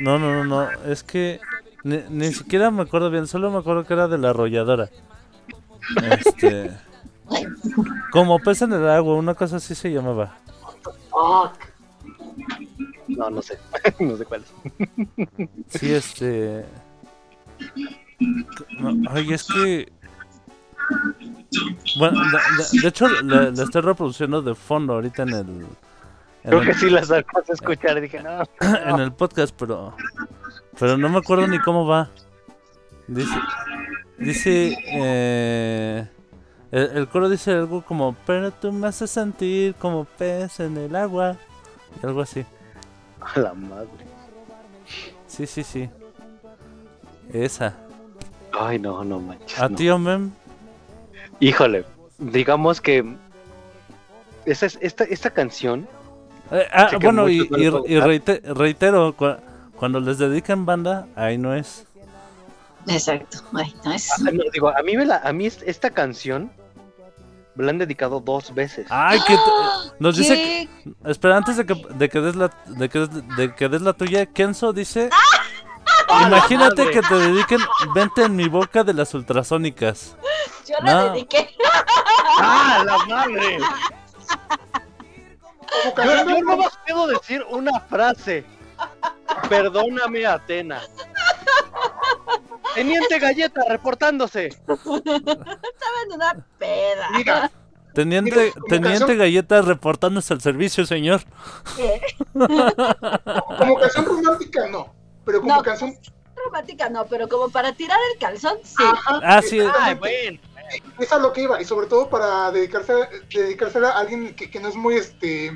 [0.00, 1.40] No, no, no, no, es que
[1.82, 4.90] ni, ni siquiera me acuerdo bien, solo me acuerdo que era de la arrolladora.
[6.18, 6.70] Este,
[8.10, 10.36] como pez en el agua, una cosa así se llamaba.
[13.08, 13.58] No, no sé.
[14.00, 15.48] no sé cuál es.
[15.68, 16.64] Sí, este.
[18.80, 19.92] No, ay, es que.
[21.98, 22.20] Bueno,
[22.82, 25.38] de, hecho, la, la estoy reproduciendo de fondo ahorita en el.
[25.38, 28.00] En Creo el, que sí las alcanzas a escuchar.
[28.00, 28.42] Dije, no.
[28.60, 29.94] en el podcast, pero.
[30.78, 32.10] Pero no me acuerdo ni cómo va.
[33.06, 33.36] Dice.
[34.18, 34.76] Dice.
[34.86, 36.08] Eh,
[36.78, 40.94] el, el coro dice algo como: Pero tú me haces sentir como pez en el
[40.96, 41.36] agua.
[42.02, 42.44] Y algo así.
[43.20, 43.88] A la madre.
[45.26, 45.88] Sí, sí, sí.
[47.32, 47.74] Esa.
[48.52, 49.58] Ay, no, no manches.
[49.58, 49.76] ¿A no.
[49.76, 50.30] ti, Mem?
[51.40, 51.84] Híjole,
[52.18, 53.04] digamos que
[54.44, 55.88] esa es, esta, esta canción,
[56.52, 57.98] Eh, ah, bueno, y, y-
[58.52, 59.40] reitero, cua-
[59.76, 61.86] cuando les dedican banda, ahí no es.
[62.86, 63.38] Exacto.
[63.54, 64.10] Ay, no es.
[64.12, 66.50] ah, no, digo, a mí, me la, a mí es- esta canción
[67.54, 68.86] me la han dedicado dos veces.
[68.90, 69.36] Ay, que
[69.98, 70.68] nos dice,
[71.04, 73.92] espera, antes de que, de que des la, de que des, de que des la
[73.92, 75.10] tuya, Kenzo dice,
[76.26, 77.60] imagínate que te dediquen,
[77.94, 80.16] vente en mi boca de las ultrasónicas.
[80.66, 81.12] Yo la No.
[81.12, 81.54] dediqué.
[82.40, 83.58] ¡Ah, la madre!
[85.96, 88.44] Yo, no más puedo decir una frase.
[89.48, 90.80] Perdóname, Atena.
[92.74, 94.46] Teniente Galleta reportándose.
[94.46, 94.82] Estaba
[96.06, 97.08] en una peda.
[97.16, 97.50] Mira,
[97.94, 101.22] Teniente, teniente Galletas reportándose al servicio, señor.
[102.32, 104.92] como canción romántica no,
[105.24, 105.62] pero como No.
[105.62, 105.96] canción
[106.44, 108.82] Romántica no, pero como para tirar el calzón, sí.
[109.06, 110.40] Ah, sí, Ay, bueno.
[110.98, 112.92] es a lo que iba, y sobre todo para dedicarse,
[113.32, 115.52] dedicarse a alguien que, que no es muy este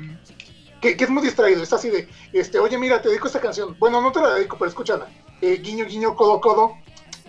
[0.81, 3.75] que, que es muy distraído, es así de este, oye mira, te dedico esta canción.
[3.77, 5.07] Bueno, no te la dedico, pero escúchala.
[5.41, 6.73] Eh, guiño, guiño, codo, codo.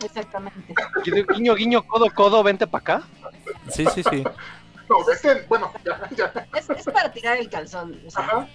[0.04, 0.74] Exactamente.
[1.34, 3.02] Guiño, guiño, codo, codo, vente para acá.
[3.70, 4.24] sí, sí, sí.
[4.90, 6.46] No, vete, bueno, ya, ya.
[6.58, 7.96] Es, es para tirar el calzón.
[8.08, 8.48] o sea, Ajá.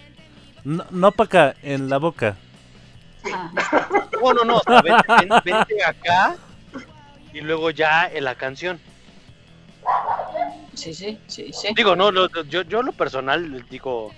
[0.65, 2.35] No, no para acá, en la boca.
[3.23, 3.87] ajá.
[4.21, 4.57] No, no, no.
[4.57, 6.35] o sea, vente, ven- vente acá
[7.31, 8.81] y luego ya en la canción.
[10.73, 11.69] Sí, sí, sí, sí.
[11.75, 14.11] Digo, no, lo- lo- yo, yo lo personal digo,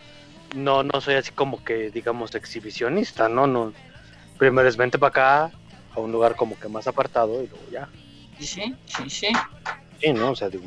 [0.55, 3.73] no, no soy así como que, digamos, exhibicionista, no, no.
[4.39, 5.51] Primero es vente para acá,
[5.95, 7.89] a un lugar como que más apartado y luego ya.
[8.39, 9.27] Sí, sí, sí.
[10.01, 10.31] Sí, ¿no?
[10.31, 10.65] O sea, digo,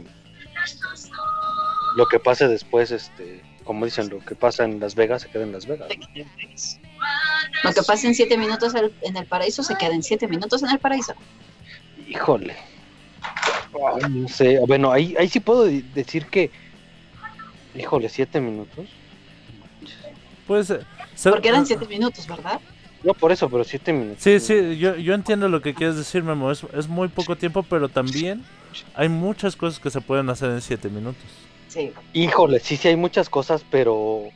[1.97, 5.45] lo que pase después, este, como dicen, lo que pasa en Las Vegas se queda
[5.45, 5.89] en Las Vegas.
[7.63, 10.71] Lo que pasa en siete minutos en el paraíso se queda en siete minutos en
[10.71, 11.15] el paraíso.
[12.09, 12.57] Híjole.
[14.03, 16.51] Ay, no sé, bueno, ahí, ahí sí puedo decir que,
[17.75, 18.89] híjole, siete minutos.
[20.47, 20.73] Pues,
[21.23, 22.61] Porque eran siete minutos, ¿verdad?
[23.03, 24.23] No por eso, pero siete minutos.
[24.23, 26.51] Sí, sí, yo, yo entiendo lo que quieres decir, Memo.
[26.51, 28.45] Es, es muy poco tiempo, pero también
[28.95, 31.25] hay muchas cosas que se pueden hacer en 7 minutos.
[31.69, 31.93] Sí.
[32.13, 34.29] Híjole, sí, sí hay muchas cosas, pero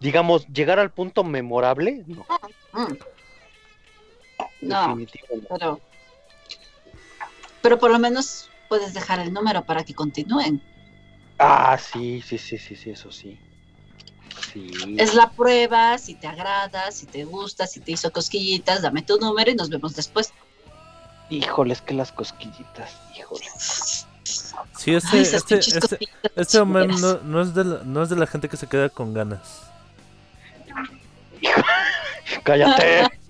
[0.00, 2.26] digamos, llegar al punto memorable, no,
[4.60, 4.96] no.
[5.48, 5.80] pero.
[7.62, 10.62] Pero por lo menos puedes dejar el número para que continúen.
[11.38, 13.38] Ah, sí, sí, sí, sí, sí, eso sí.
[14.52, 14.70] Sí.
[14.98, 19.18] Es la prueba, si te agrada, si te gusta, si te hizo cosquillitas, dame tu
[19.18, 20.32] número y nos vemos después.
[21.30, 23.44] Híjole, es que las cosquillitas, híjole.
[24.78, 25.98] Sí, este, Ay, este, este,
[26.36, 29.14] este no, no es de la, no es de la gente que se queda con
[29.14, 29.62] ganas.
[32.44, 33.08] Cállate.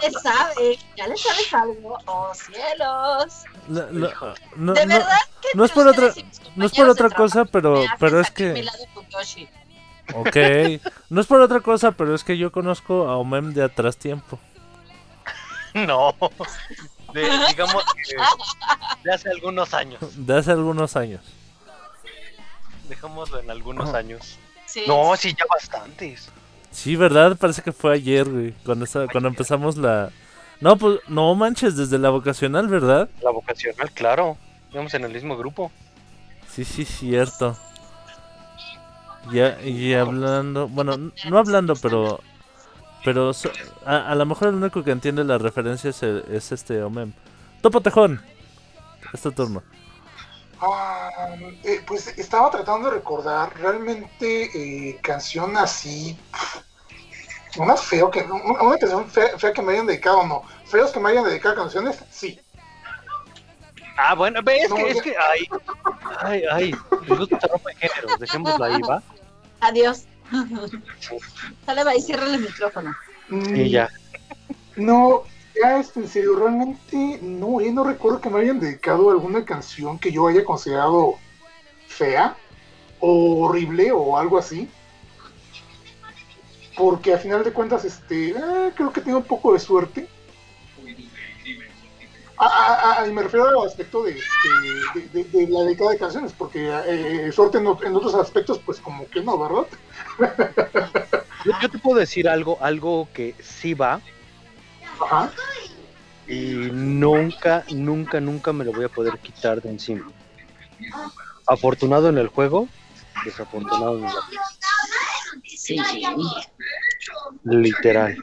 [0.00, 0.78] ¿Qué sabe?
[0.96, 1.98] ¿Ya le sabes algo?
[2.06, 3.44] ¡Oh, cielos!
[3.68, 6.12] La- la- no, de no- verdad que no es por otra-
[6.56, 8.62] no es por otra cosa, pero, pero es mi que...
[8.62, 8.78] lado.
[10.14, 10.36] Ok,
[11.08, 14.38] no es por otra cosa, pero es que yo conozco a Omem de atrás tiempo.
[15.74, 16.14] No.
[17.12, 18.14] De- digamos que
[19.02, 20.00] de hace algunos años.
[20.14, 21.20] De hace algunos años.
[22.88, 23.98] Dejémoslo en algunos Ajá.
[23.98, 24.38] años.
[24.66, 24.84] Sí.
[24.86, 26.28] No, sí, ya bastantes.
[26.74, 27.36] Sí, ¿verdad?
[27.38, 28.52] Parece que fue ayer, güey.
[28.66, 30.10] Cuando, cuando empezamos la...
[30.60, 33.08] No, pues no manches, desde la vocacional, ¿verdad?
[33.22, 34.36] La vocacional, claro.
[34.72, 35.70] Íbamos en el mismo grupo.
[36.48, 37.56] Sí, sí, cierto.
[39.32, 40.96] Ya, y hablando, bueno,
[41.30, 42.20] no hablando, pero,
[43.04, 43.50] pero so-
[43.86, 47.12] a, a lo mejor el único que entiende la referencia es, el- es este Omem.
[47.62, 48.20] Topo Tejón.
[49.12, 49.62] Es tu turno.
[50.66, 56.18] Ah, eh, pues estaba tratando de recordar realmente eh, canción así.
[57.56, 60.42] Una feo que una una canción fea, fea que me hayan dedicado, no.
[60.64, 62.40] Feos que me hayan dedicado canciones, sí.
[63.96, 65.48] Ah, bueno, ve, es No, que, es ya- que, ay,
[66.20, 69.02] ay, ay, se rompe géneros, dejémoslo ahí, ¿va?
[69.60, 70.04] Adiós.
[71.66, 72.92] Sale, va y cierra el micrófono.
[73.28, 73.88] Mm, Y ya.
[74.76, 75.24] No,
[75.60, 79.98] ya este, en serio, realmente no, eh, no recuerdo que me hayan dedicado alguna canción
[79.98, 81.14] que yo haya considerado
[81.88, 82.36] fea
[83.00, 84.68] o horrible o algo así.
[86.76, 90.08] Porque a final de cuentas, este, eh, creo que tengo un poco de suerte.
[92.36, 95.98] Ah, ah, ah, y me refiero al aspecto de, este, de, de- la década de
[95.98, 99.66] canciones, porque eh, suerte en, ot- en otros aspectos, pues como que no, ¿verdad?
[101.44, 104.00] Yo, yo te puedo decir algo, algo que sí va
[105.00, 105.30] Ajá.
[106.26, 110.10] y nunca, nunca, nunca me lo voy a poder quitar de encima.
[111.46, 112.68] Afortunado en el juego,
[113.24, 114.44] desafortunado en la vida.
[115.46, 115.78] Sí.
[117.44, 118.16] Literal.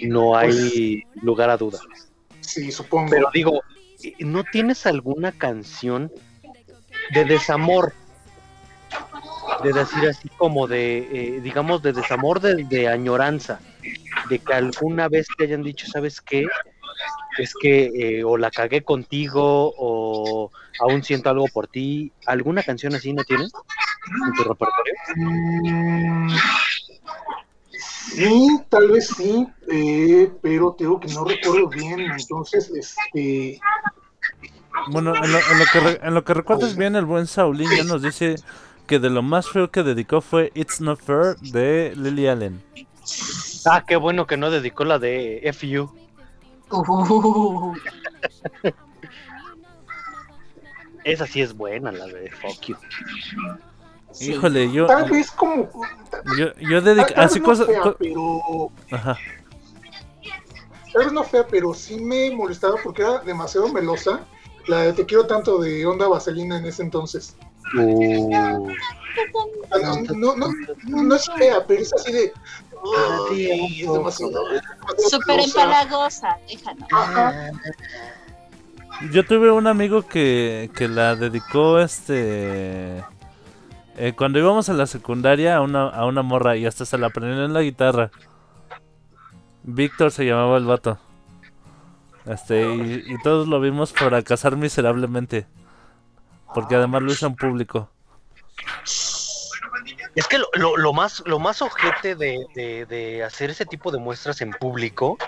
[0.00, 1.78] No hay lugar a duda.
[2.40, 3.10] Sí, supongo.
[3.10, 3.62] Pero digo,
[4.20, 6.12] ¿no tienes alguna canción
[7.12, 7.94] de desamor?
[9.62, 13.60] De decir así como de, eh, digamos, de desamor, de, de añoranza.
[14.28, 16.46] De que alguna vez te hayan dicho, ¿sabes qué?
[17.38, 17.86] Es que
[18.18, 22.12] eh, o la cagué contigo o aún siento algo por ti.
[22.26, 23.52] ¿Alguna canción así no tienes
[24.26, 24.94] en tu repertorio?
[25.16, 26.36] Mm,
[27.66, 33.58] Sí, tal vez sí, eh, pero te digo que no recuerdo bien, entonces, este,
[34.88, 37.70] Bueno, en lo, en lo que, re- en lo que recuerdas bien, el buen Saulín
[37.76, 38.36] ya nos dice
[38.86, 42.62] que de lo más feo que dedicó fue It's Not Fair de Lily Allen.
[43.66, 45.92] Ah, qué bueno que no dedicó la de FU.
[46.70, 47.74] Uh,
[51.04, 52.76] Esa sí es buena, la de Fuck You.
[54.12, 54.32] sí.
[54.32, 55.70] Híjole, yo, tal vez como,
[56.38, 59.18] yo, yo tal así no cosas, co- pero, ajá.
[60.92, 64.24] tal vez no fea, pero sí me molestaba porque era demasiado melosa,
[64.66, 67.36] la de Te quiero tanto de Onda Vaselina en ese entonces.
[67.76, 68.72] Uh,
[69.72, 70.48] Ah, No, no, no,
[70.84, 72.32] no, no es fea, pero es así de,
[73.30, 74.32] ay, es demasiado, demasiado
[75.10, 75.62] Súper melosa.
[75.62, 76.88] empalagosa, déjanos.
[76.92, 77.50] Ajá.
[79.12, 83.02] Yo tuve un amigo que, que la dedicó este
[83.96, 87.08] eh, cuando íbamos a la secundaria a una, a una morra y hasta se la
[87.08, 88.10] aprendió en la guitarra.
[89.62, 90.98] Víctor se llamaba el vato.
[92.26, 95.46] Este, y, y todos lo vimos fracasar miserablemente.
[96.54, 97.90] Porque además lo hizo en público.
[100.14, 103.90] Es que lo, lo- lo más, lo más ojete de, de- de hacer ese tipo
[103.90, 105.18] de muestras en público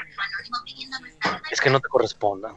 [1.51, 2.55] es que no te correspondan.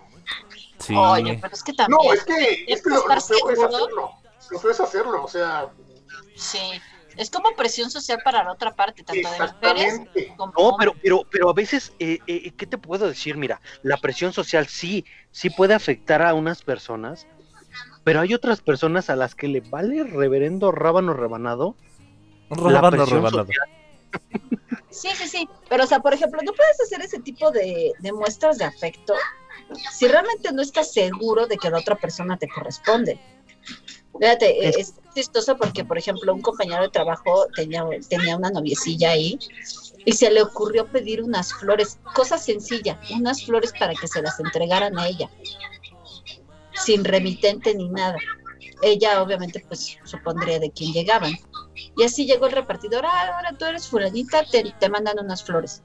[0.80, 0.95] Sí.
[0.95, 1.97] Oye, pero es que también.
[2.03, 4.11] No, es que, es que lo, lo peor es hacerlo.
[4.64, 5.69] Lo es hacerlo, o sea,
[6.35, 6.81] Sí.
[7.18, 9.99] Es como presión social para la otra parte, tanto de mujeres
[10.38, 13.35] como No, pero, pero, pero a veces, eh, eh, ¿qué te puedo decir?
[13.35, 17.27] Mira, la presión social sí, sí puede afectar a unas personas,
[18.06, 21.76] pero hay otras personas a las que le vale reverendo rábano rebanado.
[22.49, 23.45] La Rábano, presión rebanado.
[23.45, 23.69] social.
[24.89, 25.49] Sí, sí, sí.
[25.69, 29.13] Pero, o sea, por ejemplo, no puedes hacer ese tipo de, de muestras de afecto
[29.91, 33.19] si realmente no estás seguro de que la otra persona te corresponde.
[34.19, 39.11] Fíjate, Es- es, chistoso porque, por ejemplo, un compañero de trabajo tenía, tenía una noviecilla
[39.11, 39.38] ahí
[40.05, 44.39] y se le ocurrió pedir unas flores, cosa sencilla, unas flores para que se las
[44.39, 45.30] entregaran a ella,
[46.73, 48.17] sin remitente ni nada.
[48.81, 51.34] Ella obviamente pues supondría de quién llegaban.
[51.97, 55.84] Y así llegó el repartidor, ah, ahora tú eres fulanita, te, te mandan unas flores.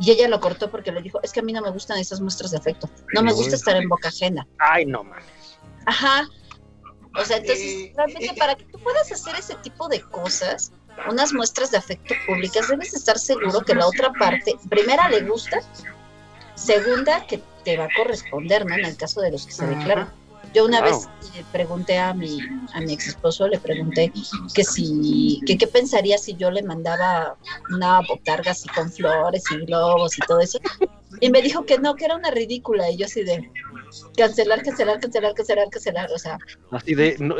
[0.00, 2.20] Y ella lo cortó porque le dijo, es que a mí no me gustan esas
[2.20, 4.46] muestras de afecto, no me gusta estar en boca ajena.
[4.58, 5.24] Ay, no mames.
[5.86, 6.26] Ajá.
[7.16, 10.72] O sea, entonces, Eh, realmente eh, para que tú puedas hacer ese tipo de cosas,
[11.08, 15.60] unas muestras de afecto públicas, debes estar seguro que la otra parte, primera, le gusta,
[16.56, 18.74] segunda, que te va a corresponder, ¿no?
[18.74, 20.12] En el caso de los que se declaran.
[20.54, 22.38] Yo una vez eh, pregunté a mi,
[22.72, 24.12] a mi ex esposo, le pregunté
[24.54, 27.36] que si, que qué pensaría si yo le mandaba
[27.70, 30.58] una botarga así con flores y globos y todo eso.
[31.20, 32.88] Y me dijo que no, que era una ridícula.
[32.90, 33.50] Y yo así de
[34.16, 36.10] cancelar, cancelar, cancelar, cancelar, cancelar.
[36.12, 36.38] O sea,
[36.70, 37.36] Así de, no,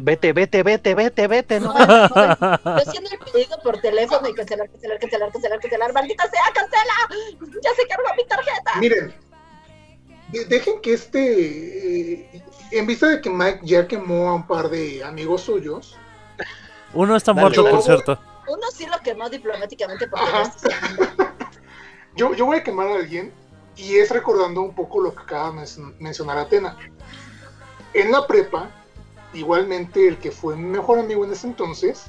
[0.00, 1.72] vete, vete, vete, vete, vete, ¿no?
[1.72, 5.92] no, no, no, yo haciendo el pedido por teléfono y cancelar, cancelar, cancelar, cancelar, cancelar.
[5.94, 7.60] ¡Maldita sea, cancela!
[7.62, 8.72] ¡Ya se cargó mi tarjeta!
[8.80, 9.14] Miren,
[10.32, 12.42] de- dejen que este, eh,
[12.72, 15.96] en vista de que Mike ya quemó a un par de amigos suyos,
[16.94, 18.18] Uno está Dale, muerto, por cierto.
[18.48, 21.28] Uno sí lo quemó diplomáticamente porque no
[22.16, 23.32] yo, yo voy a quemar a alguien
[23.76, 26.76] y es recordando un poco lo que acaba de men- mencionar Atena.
[27.94, 28.70] En la prepa,
[29.34, 32.04] igualmente el que fue mi mejor amigo en ese entonces,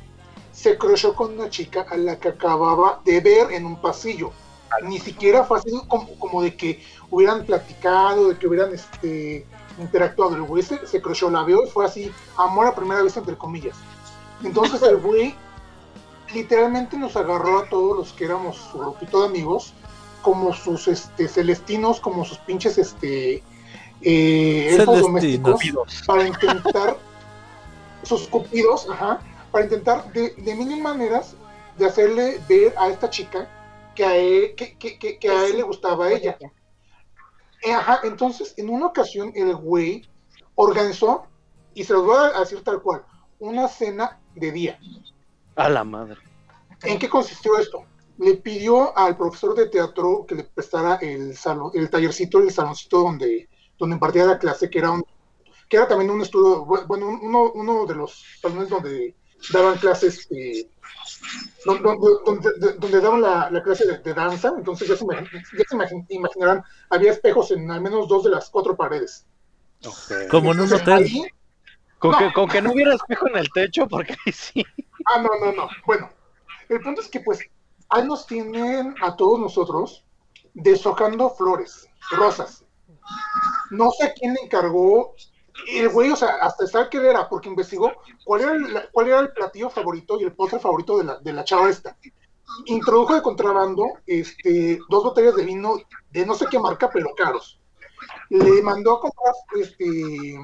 [0.52, 4.32] se crochó con una chica a la que acababa de ver en un pasillo.
[4.84, 9.46] Ni siquiera fue así como, como de que hubieran platicado, de que hubieran este,
[9.80, 10.36] interactuado.
[10.36, 13.38] El güey se, se crochó, la vio y fue así, amor a primera vista, entre
[13.38, 13.78] comillas.
[14.44, 15.36] Entonces el güey
[16.34, 19.74] literalmente nos agarró a todos los que éramos su grupito de amigos
[20.22, 23.42] como sus este, celestinos, como sus pinches este,
[24.02, 25.52] eh, elfos domésticos
[26.06, 26.98] para intentar
[28.04, 29.20] sus cupidos, ajá,
[29.52, 31.36] para intentar de, de mil maneras
[31.78, 33.48] de hacerle ver a esta chica
[33.96, 36.38] que a él, que, que- que- que a él le gustaba a ella.
[37.64, 40.08] Eh, Ajá, entonces en una ocasión el güey
[40.56, 41.24] organizó,
[41.74, 43.04] y se los voy a decir tal cual,
[43.40, 44.80] una cena de día.
[45.56, 46.18] A la madre.
[46.84, 47.84] ¿En qué consistió esto?
[48.18, 53.00] Le pidió al profesor de teatro que le prestara el salón, el tallercito, el saloncito
[53.00, 55.06] donde, donde impartía la clase, que era un,
[55.70, 59.16] que era también un estudio, bu- bueno, uno, uno de los salones donde
[59.54, 60.70] daban clases, eh,
[61.66, 61.90] donde,
[62.26, 66.06] donde- donde daban la, la clase de, de danza, entonces ya se, ya se imagin-
[66.10, 69.26] imaginarán, había espejos en al menos dos de las cuatro paredes.
[70.30, 71.04] Como en un hotel.
[71.04, 71.24] ahí-
[71.98, 72.18] Con, No.
[72.18, 74.66] que, con que no hubiera espejo en el techo, porque ahí sí.
[75.06, 75.70] Ah, no, no, no.
[75.86, 76.10] Bueno,
[76.70, 77.40] el punto es que pues
[77.90, 80.06] ahí nos tienen a todos nosotros
[80.54, 82.64] deshojando flores, rosas.
[83.72, 85.14] No sé quién le encargó.
[85.68, 87.92] El güey, o sea, hasta saber qué era, porque investigó
[88.24, 91.34] cuál era el, cuál era el platillo favorito y el postre favorito de la, de
[91.34, 91.98] la chava esta.
[92.66, 95.78] Introdujo de contrabando este, dos botellas de vino
[96.12, 97.60] de no sé qué marca, pero caros.
[98.30, 100.40] Le mandó a comprar este,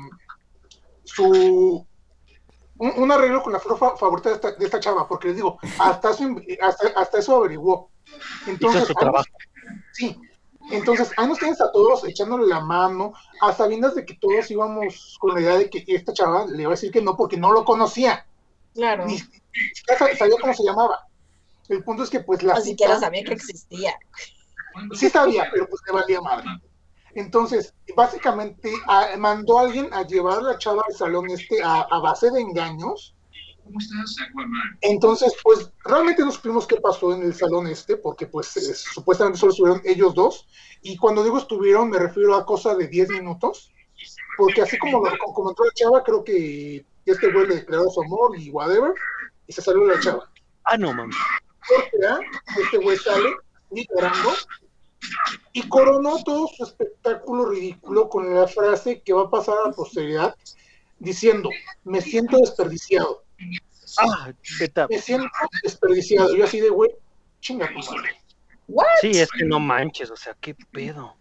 [1.03, 1.85] su,
[2.77, 5.37] un, un arreglo con la flor fa- favorita de esta, de esta chava, porque les
[5.37, 6.23] digo, hasta eso,
[6.61, 7.89] hasta, hasta eso averiguó.
[8.47, 9.25] Entonces, Hizo su trabajo.
[9.91, 10.19] sí,
[10.71, 15.17] entonces ahí nos tienes a todos echándole la mano, a sabiendas de que todos íbamos
[15.19, 17.51] con la idea de que esta chava le iba a decir que no, porque no
[17.51, 18.25] lo conocía,
[18.73, 19.05] Claro.
[19.05, 21.07] ni siquiera sab- sabía cómo se llamaba.
[21.69, 23.95] El punto es que pues la Ni siquiera sabía que existía.
[24.93, 26.45] sí sabía, pero pues le valía madre.
[27.15, 31.81] Entonces, básicamente a- mandó a alguien a llevar a la chava al salón este a,
[31.81, 33.14] a base de engaños.
[34.81, 39.39] Entonces, pues realmente no supimos qué pasó en el salón este, porque pues eh, supuestamente
[39.39, 40.47] solo estuvieron ellos dos.
[40.81, 43.71] Y cuando digo estuvieron, me refiero a cosa de 10 minutos,
[44.37, 48.01] porque así como, lo, como entró la chava, creo que este güey le declaró su
[48.01, 48.93] amor y whatever,
[49.47, 50.29] y se salió la chava.
[50.65, 51.15] Ah, no, mames.
[51.67, 52.19] Porque, ¿ah?
[52.61, 53.29] este güey sale
[53.71, 54.31] y llorando
[55.53, 59.73] y coronó todo su espectáculo ridículo con la frase que va a pasar a la
[59.73, 60.35] posteridad
[60.99, 61.49] diciendo,
[61.83, 63.24] me siento desperdiciado.
[63.98, 65.30] Ah, neta, Me siento
[65.64, 66.36] desperdiciado.
[66.36, 66.91] Yo así de, güey,
[67.40, 67.70] chinga.
[68.68, 68.86] ¿What?
[68.99, 71.16] sí, es que no manches, o sea, qué pedo.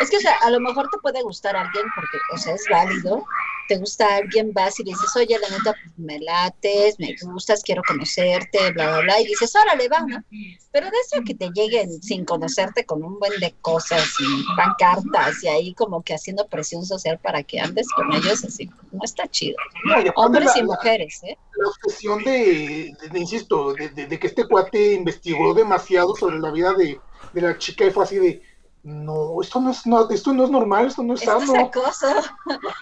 [0.00, 2.64] Es que, o sea, a lo mejor te puede gustar alguien porque, o sea, es
[2.70, 3.24] válido.
[3.66, 7.62] Te gusta alguien, vas y le dices, oye, la neta, pues, me lates, me gustas,
[7.62, 9.20] quiero conocerte, bla, bla, bla.
[9.22, 10.22] Y dices, órale, va, ¿no?
[10.70, 15.42] Pero de eso que te lleguen sin conocerte con un buen de cosas y pancartas
[15.42, 19.26] y ahí como que haciendo presión social para que andes con ellos, así, no está
[19.28, 19.56] chido.
[19.86, 21.38] No, y Hombres la- y mujeres, ¿eh?
[21.56, 26.38] la obsesión de, de- de- insisto, de, de- de que este cuate investigó demasiado sobre
[26.38, 27.00] la vida de,
[27.32, 28.42] de la chica y fue así de,
[28.84, 32.06] no, esto no es, no, esto no es normal, esto no es Esto es acoso.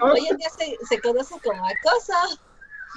[0.01, 2.13] Hoy en día se, se conoce como acoso.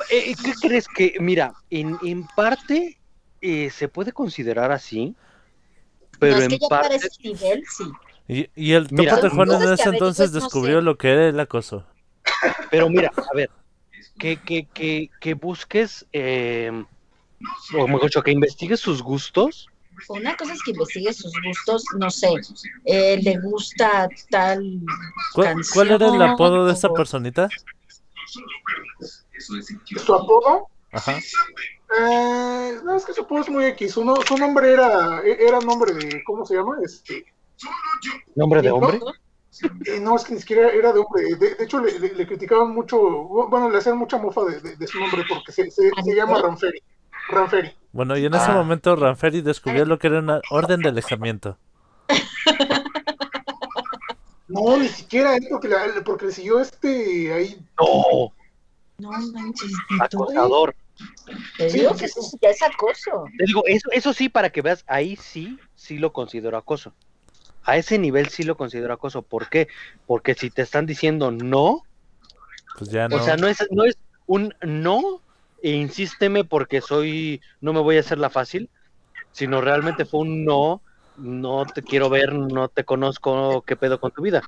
[0.09, 2.99] Eh, ¿Qué crees que, mira, en, en parte
[3.41, 5.15] eh, se puede considerar así,
[6.19, 7.83] pero no, es en que ya para parte, ese nivel, sí.
[8.27, 10.81] Y, y el Mira, Topo Tejón en ese entonces no descubrió sé.
[10.81, 11.85] lo que era el acoso.
[12.71, 13.51] pero mira, a ver,
[14.17, 16.71] que, que, que, que busques, eh,
[17.77, 19.69] o mejor dicho, que investigues sus gustos,
[20.09, 22.29] Una cosa es que investigue sus gustos, no sé,
[22.85, 24.79] eh, le gusta tal
[25.33, 27.31] ¿Cuál, cuál era el apodo de esta o- persona?
[29.37, 31.17] Su apodo, Ajá.
[31.99, 35.59] eh, no, es que su apodo es muy X, su, no- su nombre era, era
[35.59, 36.77] nombre de, ¿cómo se llama?
[36.83, 37.25] Este,
[38.35, 38.99] nombre de hombre.
[39.85, 41.23] Eh, no, es que ni siquiera era de hombre.
[41.35, 44.75] De, de hecho, le, le- le criticaban mucho, bueno, le hacían mucha mofa de, de-
[44.75, 46.81] de su nombre porque se, se, se llama Ranferi.
[47.29, 47.73] Ranferi.
[47.91, 48.53] Bueno, y en ese Ah.
[48.53, 51.57] momento Ranferi descubrió lo que era una orden de alejamiento.
[54.47, 57.59] No, ni siquiera él, porque, la- porque le siguió este ahí.
[57.79, 58.31] No,
[58.99, 60.75] No manches, acosador.
[61.57, 62.37] te digo que eso sí.
[62.41, 63.25] ya es acoso.
[63.39, 66.93] Te digo, eso, eso sí, para que veas, ahí sí, sí lo considero acoso.
[67.63, 69.23] A ese nivel sí lo considero acoso.
[69.23, 69.67] ¿Por qué?
[70.05, 71.81] Porque si te están diciendo no,
[72.77, 73.15] Pues ya no.
[73.15, 73.97] o sea, no es, no es
[74.27, 75.21] un no
[75.65, 78.69] e insísteme porque soy, no me voy a hacer la fácil,
[79.31, 80.79] sino realmente fue un no,
[81.17, 84.43] no te quiero ver, no te conozco, qué pedo con tu vida.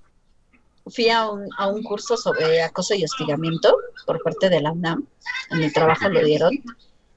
[0.86, 3.76] Fui a un, a un curso sobre acoso y hostigamiento
[4.06, 5.08] por parte de la UNAM.
[5.50, 6.52] En el trabajo lo dieron.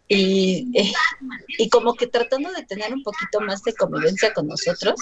[0.09, 0.73] Y,
[1.59, 4.99] y como que tratando de tener un poquito más de convivencia con nosotros.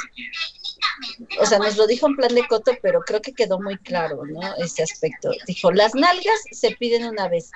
[1.40, 4.22] O sea, nos lo dijo en plan de coto, pero creo que quedó muy claro,
[4.26, 4.56] ¿no?
[4.56, 5.30] Ese aspecto.
[5.46, 7.52] Dijo, las nalgas se piden una vez.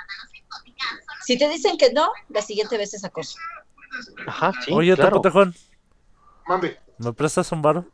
[1.25, 3.39] Si te dicen que no, la siguiente vez es acoso.
[4.27, 5.17] Ajá, sí, Oye, claro.
[5.17, 5.55] Topo Tejón,
[6.47, 6.79] Mande.
[6.99, 7.87] ¿me prestas un varo?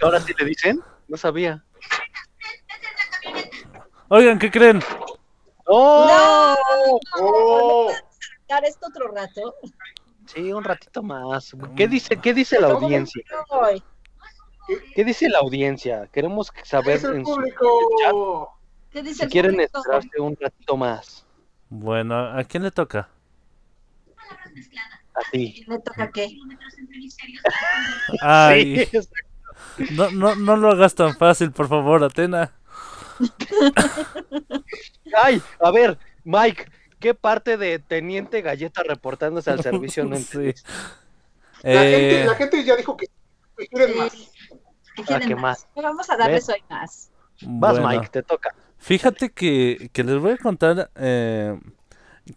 [0.00, 1.64] Ahora sí le dicen, no sabía.
[4.08, 4.82] Oigan, ¿qué creen?
[5.66, 6.56] ¡Oh!
[7.20, 7.92] ¡Oh!
[8.48, 9.54] Dar esto otro rato.
[10.26, 11.56] Sí, un ratito más.
[11.76, 13.22] ¿Qué dice, qué dice la audiencia?
[14.94, 16.08] ¿Qué dice la audiencia?
[16.12, 18.58] Queremos saber en su- público.
[18.90, 19.78] ¿Qué dice si el quieren público?
[19.78, 21.24] esperarse un ratito más.
[21.68, 23.08] Bueno, ¿a quién le toca?
[25.14, 25.64] A ti.
[25.68, 26.28] ¿Me toca qué?
[28.20, 28.88] Ay,
[29.92, 32.52] no, no, no lo hagas tan fácil, por favor, Atena.
[35.22, 36.66] Ay, a ver, Mike,
[36.98, 40.52] ¿qué parte de Teniente Galleta reportándose al servicio no Sí.
[41.62, 43.06] La, Eh, gente, la gente ya dijo que
[43.58, 44.12] que quieren más.
[44.94, 45.36] ¿Qué quieren Ah, ¿qué más?
[45.36, 45.68] más?
[45.74, 46.48] Vamos a darles ¿Ves?
[46.48, 47.10] hoy más.
[47.40, 48.50] Vas, bueno, Mike, te toca.
[48.78, 51.58] Fíjate que, que les voy a contar eh,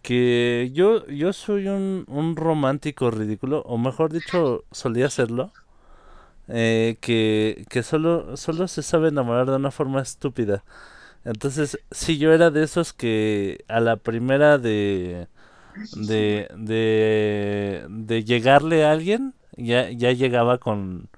[0.02, 5.52] que yo, yo soy un, un romántico ridículo, o mejor dicho, solía serlo,
[6.48, 10.64] eh, que, que solo, solo se sabe enamorar de una forma estúpida.
[11.24, 15.28] Entonces, sí, yo era de esos que a la primera de,
[15.92, 21.08] de, de, de llegarle a alguien, ya, ya llegaba con,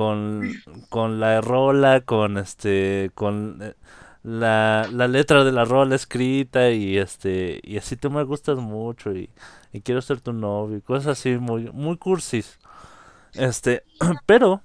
[0.00, 0.50] con,
[0.88, 3.74] con la rola, con este, con eh,
[4.22, 9.12] la, la letra de la rola escrita y este, y así tú me gustas mucho
[9.14, 9.28] y,
[9.74, 12.58] y quiero ser tu novio y cosas así muy, muy cursis.
[13.34, 13.84] Este,
[14.26, 14.62] pero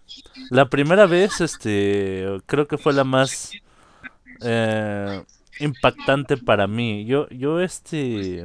[0.51, 3.51] la primera vez, este, creo que fue la más
[4.41, 5.23] eh,
[5.59, 7.05] impactante para mí.
[7.05, 8.43] Yo, yo este,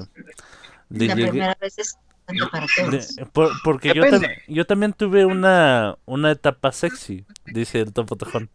[1.07, 1.99] La llegué- primera vez es
[2.33, 3.17] importante para todos.
[3.17, 8.17] de- por- porque yo, tam- yo también tuve una, una etapa sexy, dice el Topo
[8.17, 8.49] Tejón.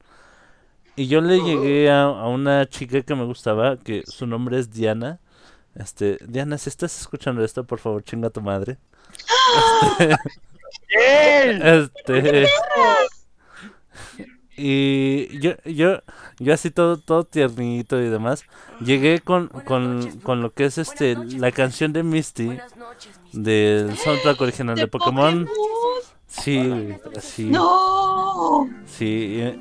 [0.98, 4.72] Y yo le llegué a, a una chica que me gustaba, que su nombre es
[4.72, 5.20] Diana.
[5.76, 8.78] Este, Diana, si estás escuchando esto, por favor, chinga a tu madre.
[10.98, 12.48] Este.
[14.58, 16.00] Y yo, yo,
[16.40, 18.44] yo así todo, todo tiernito y demás,
[18.80, 22.58] llegué con, con, con lo que es este, la canción de Misty
[23.34, 25.48] del soundtrack original de, ¡De Pokémon.
[26.28, 26.90] Sí,
[27.22, 28.70] sí, ¡No!
[28.86, 29.06] sí,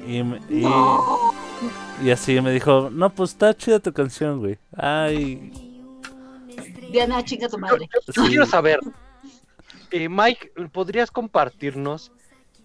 [0.07, 1.33] y, y- y- ¡No!
[2.03, 4.59] Y así me dijo, no, pues está chida tu canción, güey.
[4.77, 5.53] Ay,
[6.91, 7.89] Diana, chinga tu madre.
[8.13, 8.29] Yo Sí.
[8.29, 8.81] quiero saber,
[9.91, 12.13] eh, Mike, ¿podrías compartirnos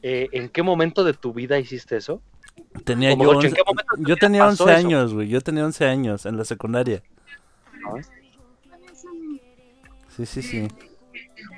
[0.01, 2.21] eh, en qué momento de tu vida hiciste eso?
[2.85, 4.87] tenía Como yo, ocho, ¿en 11 qué momento de tu yo tenía pasó 11 eso?
[4.87, 5.27] años, güey.
[5.27, 7.03] Yo tenía 11 años en la secundaria.
[10.15, 10.67] Sí, sí, sí.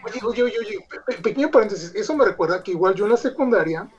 [0.03, 3.11] Oye, oye, oye, oye, pe- pe- pequeño paréntesis, eso me recuerda que igual yo en
[3.11, 3.89] la secundaria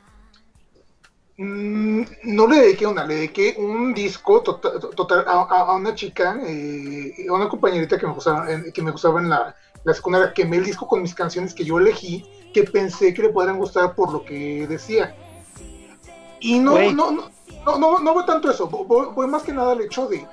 [1.36, 5.94] mm, no le dediqué una, le dediqué un disco tota- total a, a- a una
[5.94, 9.55] chica, eh, a una compañerita que me gustaba, en- que me gustaba en la,
[9.85, 13.28] la secundaria, quemé el disco con mis canciones que yo elegí, que pensé que le
[13.30, 15.14] podrían gustar por lo que decía.
[16.40, 17.30] Y no, no, no,
[17.64, 18.68] no, no, no fue tanto eso,
[19.14, 20.26] fue más que nada el hecho de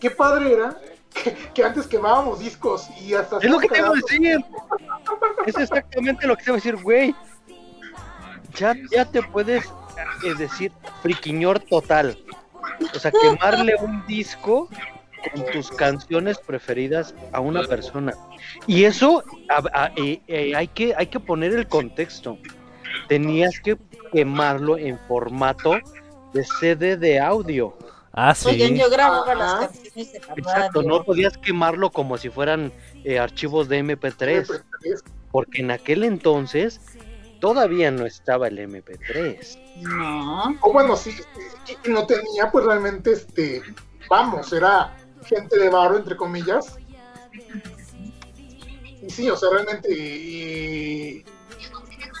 [0.00, 0.80] qué padre era
[1.12, 4.44] que, que antes quemábamos discos y hasta Es lo que te iba a decir.
[5.46, 7.14] Es exactamente lo que te iba a decir, güey.
[8.54, 9.66] Ya, ya te puedes
[10.24, 12.18] eh, decir friquiñor total.
[12.94, 14.68] O sea, quemarle un disco
[15.32, 18.14] con tus canciones preferidas a una persona.
[18.66, 22.38] Y eso a- a- eh, eh, hay, que, hay que poner el contexto.
[23.08, 23.76] Tenías que
[24.12, 25.74] quemarlo en formato
[26.32, 27.76] de CD de audio.
[28.12, 28.48] Ah, sí.
[28.48, 29.66] Oigan, yo grababa las Ajá.
[29.68, 30.88] canciones de la Exacto, radio.
[30.98, 32.72] no podías quemarlo como si fueran
[33.04, 34.62] eh, archivos de MP3.
[35.30, 36.80] porque en aquel entonces
[37.38, 39.58] todavía no estaba el MP3.
[39.82, 40.56] No.
[40.62, 43.62] O bueno, sí, sí, y no tenía, pues realmente, este,
[44.08, 44.96] vamos, era
[45.28, 46.76] gente de barro, entre comillas.
[49.02, 51.24] Y sí, o sea, realmente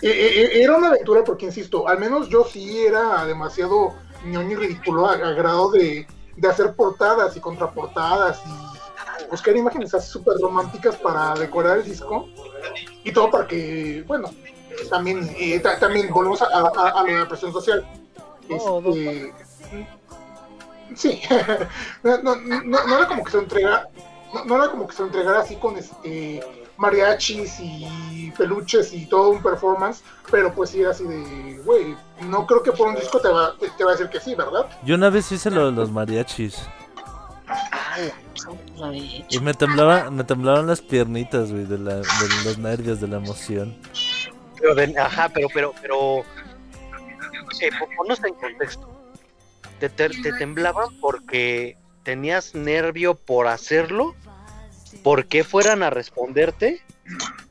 [0.02, 3.94] era una aventura porque, insisto, al menos yo sí era demasiado
[4.24, 6.06] ñoño y ridículo a, a grado de,
[6.36, 12.28] de hacer portadas y contraportadas y buscar imágenes así súper románticas para decorar el disco
[13.04, 14.30] y todo para que, bueno,
[14.88, 17.84] también, eh, ta- también volvemos a, a- a lo de la presión social.
[18.48, 19.32] Este,
[20.94, 21.20] sí,
[22.02, 23.88] no, no, no, no era como que se entregara,
[24.34, 26.42] no, no era como que se entregara así con este
[26.76, 32.46] mariachis y peluches y todo un performance, pero pues sí era así de, güey, no
[32.46, 34.66] creo que por un disco te va, te, te va a decir que sí, ¿verdad?
[34.84, 36.56] Yo una vez hice lo de los mariachis.
[39.28, 42.04] Y me temblaban, me temblaban las piernitas, güey, de, la, de
[42.44, 43.76] los nervios, de la emoción.
[44.60, 46.18] Pero de- ajá, pero, pero, pero,
[47.60, 48.88] eh, po- ponnos en contexto.
[49.80, 54.14] Te, te- te temblaban porque tenías nervio por hacerlo,
[55.02, 56.82] porque fueran a responderte.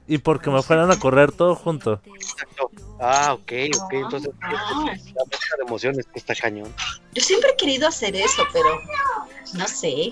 [0.08, 2.02] Y porque me fueran a correr todo junto.
[2.06, 2.70] Exacto.
[3.00, 3.52] Ah, ok,
[3.82, 4.84] ok, entonces Ah.
[4.86, 6.74] la mezcla de emociones que está cañón.
[7.14, 8.70] Yo siempre he querido hacer eso, pero
[9.54, 10.12] no sé.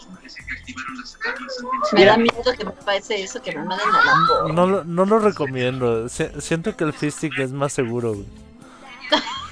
[1.94, 4.54] Me da miedo que me pase eso, que me manden a la porra.
[4.54, 6.08] No, lo- no lo recomiendo.
[6.10, 8.26] Si- siento que el fisting es más seguro, güey.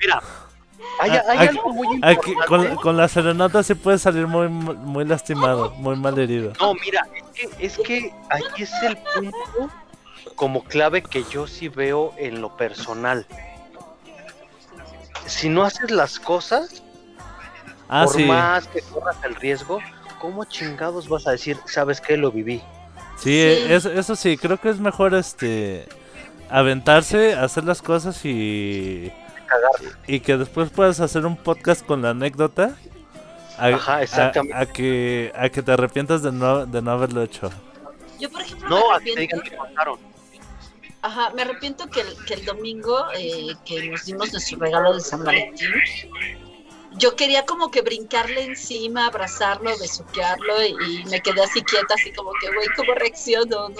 [0.00, 0.22] Mira,
[1.00, 2.46] hay, Ah, hay aquí- algo muy Aquí, importante.
[2.46, 6.52] con, con la serenata sí puede salir muy, muy lastimado, muy mal herido.
[6.60, 9.70] No, mira, es que, es que ahí es el punto
[10.36, 13.26] como clave que yo sí veo en lo personal.
[15.26, 16.82] Si no haces las cosas,
[17.88, 18.24] Ah, por sí.
[18.24, 19.78] más que corras el riesgo,
[20.20, 22.62] ¿cómo chingados vas a decir, sabes qué, lo viví?
[23.18, 23.72] Sí, Sí.
[23.72, 25.86] Eso, eso sí, creo que es mejor este
[26.50, 29.12] aventarse, hacer las cosas y
[30.06, 32.74] y que después puedas hacer un podcast con la anécdota.
[33.58, 34.56] A, Ajá, exactamente.
[34.56, 37.50] a que a que te arrepientas de no de no haberlo hecho.
[38.20, 39.98] Yo, por ejemplo, No, me a que te arrepiento, que contaron.
[41.02, 45.00] ajá, me arrepiento que el, que el domingo eh, que nos dimos nuestro regalo de
[45.00, 45.72] San Valentín,
[46.92, 50.68] yo quería como que brincarle encima, abrazarlo, besuquearlo y,
[51.02, 53.76] y me quedé así quieta, así como que, güey, ¿cómo reacciono, no?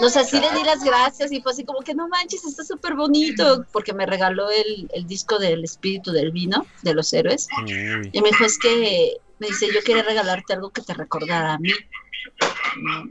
[0.00, 2.64] No sé, sí le di las gracias y fue así como que no manches, está
[2.64, 7.48] súper bonito, porque me regaló el, el disco del espíritu del vino, de los héroes.
[8.12, 11.58] Y me dijo, es que, me dice, yo quería regalarte algo que te recordara a
[11.58, 11.72] mí.
[12.76, 13.10] Mm,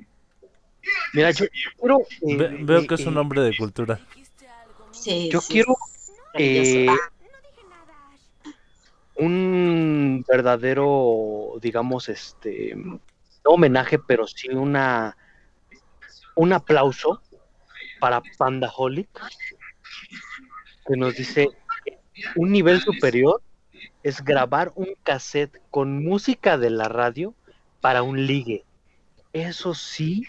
[1.14, 1.46] Mira, yo
[1.80, 2.00] quiero...
[2.00, 4.00] eh, Ve- veo eh, que es un eh, hombre de cultura.
[4.92, 5.76] Sí, Yo sí, quiero.
[6.38, 6.88] Eh,
[9.16, 13.00] un verdadero, digamos, este, no
[13.46, 15.18] homenaje, pero sí una,
[16.36, 17.22] un aplauso
[18.00, 19.10] para Pandaholic,
[20.88, 21.50] que nos dice,
[22.36, 23.42] un nivel superior
[24.04, 27.34] es grabar un cassette con música de la radio
[27.82, 28.64] para un ligue.
[29.34, 30.24] Eso sí,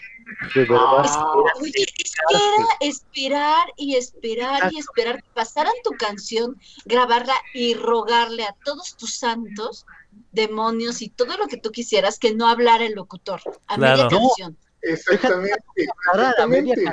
[0.55, 1.05] de verdad.
[1.05, 1.33] Ah.
[1.61, 8.95] espera, esperar y esperar y esperar que pasaran tu canción, grabarla y rogarle a todos
[8.95, 9.85] tus santos,
[10.31, 14.03] demonios y todo lo que tú quisieras que no hablara el locutor a Claro.
[14.03, 14.57] media canción.
[14.81, 15.57] Exactamente.
[15.75, 16.85] Exactamente.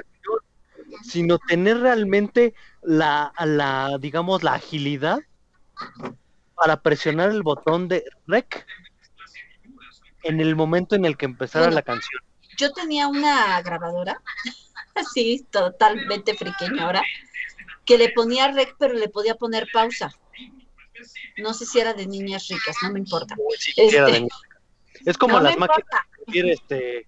[1.02, 5.18] sino tener realmente la, la, digamos, la agilidad
[6.54, 8.64] para presionar el botón de rec
[10.22, 11.74] en el momento en el que empezara Bueno.
[11.74, 12.22] la canción.
[12.56, 14.20] Yo tenía una grabadora,
[14.94, 17.02] así, totalmente friqueñora,
[17.84, 20.12] que le ponía rec, pero le podía poner pausa.
[21.36, 23.36] No sé si era de niñas ricas, no me importa.
[23.58, 24.28] Sí, era de Este.
[25.04, 25.90] Es como no las máquinas
[26.26, 27.06] este,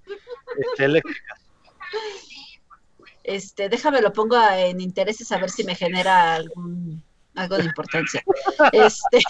[0.58, 1.40] este, eléctricas.
[3.24, 7.02] Este, déjame lo pongo en intereses a ver si me genera algún
[7.34, 8.22] algo de importancia.
[8.72, 9.20] Este,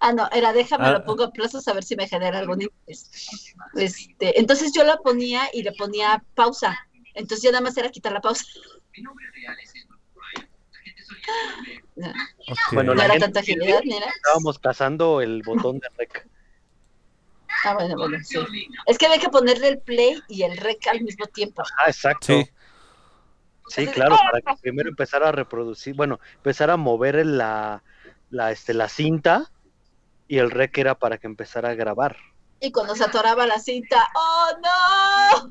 [0.00, 0.92] ah, no, era déjame Ah.
[0.92, 3.10] lo pongo a plazos a ver si me genera algún interés.
[3.74, 6.76] Este, entonces yo la ponía y le ponía pausa.
[7.14, 8.44] Entonces ya nada más era quitar la pausa.
[11.96, 12.08] No,
[12.48, 12.56] Ok.
[12.72, 14.06] Bueno, no la era gente tanta agilidad, ni era.
[14.06, 16.28] Estábamos cazando el botón de rec.
[17.64, 18.38] Ah, bueno, bueno, sí.
[18.86, 21.62] Es que había que ponerle el play y el rec al mismo tiempo.
[21.78, 22.26] Ah, exacto.
[22.26, 22.44] Sí.
[23.68, 27.82] Sí, claro, para que primero empezara a reproducir, bueno, empezara a mover la,
[28.28, 29.50] la, este, la cinta
[30.28, 32.16] y el rec era para que empezara a grabar.
[32.60, 35.50] Y cuando se atoraba la cinta, ¡oh no!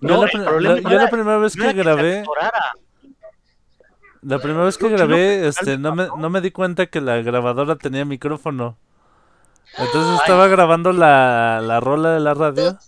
[0.00, 2.24] Yo No, la, el pri- problema la- yo era- la primera vez que grabé,
[4.22, 7.76] la primera vez que grabé, este, no me, no me di cuenta que la grabadora
[7.76, 8.76] tenía micrófono.
[9.78, 12.78] Entonces estaba grabando la, la rola de la radio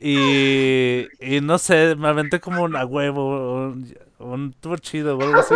[0.00, 3.74] y, y no sé, me aventé como un a huevo,
[4.18, 5.54] un, tuvo chido o algo así.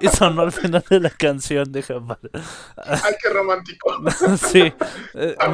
[0.00, 2.18] Y sonó al final de la canción de Jamás.
[2.76, 3.90] Ay, qué romántico.
[4.50, 4.72] Sí.
[5.14, 5.48] eh, Ah,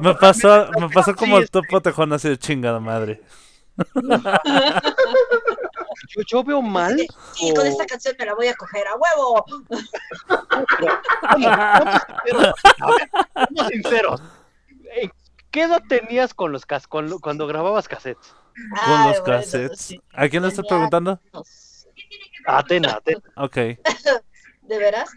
[0.00, 3.22] me, pasó, me pasó como el topo tejón así de chingada madre.
[6.10, 6.96] Yo, yo veo mal.
[7.34, 9.44] Sí, con o- esta canción me la voy a coger a huevo.
[11.22, 12.54] Vamos, sinceros.
[12.80, 14.22] A ver, vamos sinceros.
[15.50, 18.34] ¿Qué edad tenías con los cas con lo- cuando grababas cassettes?
[18.54, 19.80] Con Ay, los bueno, cassettes.
[19.80, 20.00] sí.
[20.12, 21.20] ¿A quién le estás preguntando?
[21.32, 21.67] años.
[22.56, 23.22] Atena, Atena.
[23.36, 23.56] Ok.
[23.56, 25.10] ¿De veras?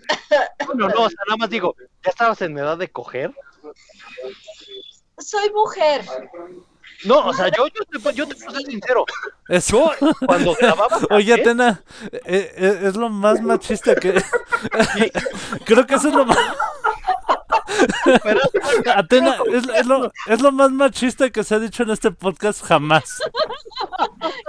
[0.75, 3.33] No, no, o sea, nada más digo, ¿ya estabas en edad de coger?
[5.17, 6.05] Soy mujer.
[7.03, 9.05] No, o sea, yo, yo, te, yo te puedo ser sincero.
[9.49, 9.91] Eso.
[10.25, 14.13] Cuando grababa Oye, Atena, eh, eh, es lo más machista que.
[15.65, 16.37] Creo que eso es lo más.
[18.23, 18.41] Pero-
[18.95, 22.63] Atena, es, es lo, es lo más machista que se ha dicho en este podcast
[22.63, 23.19] jamás.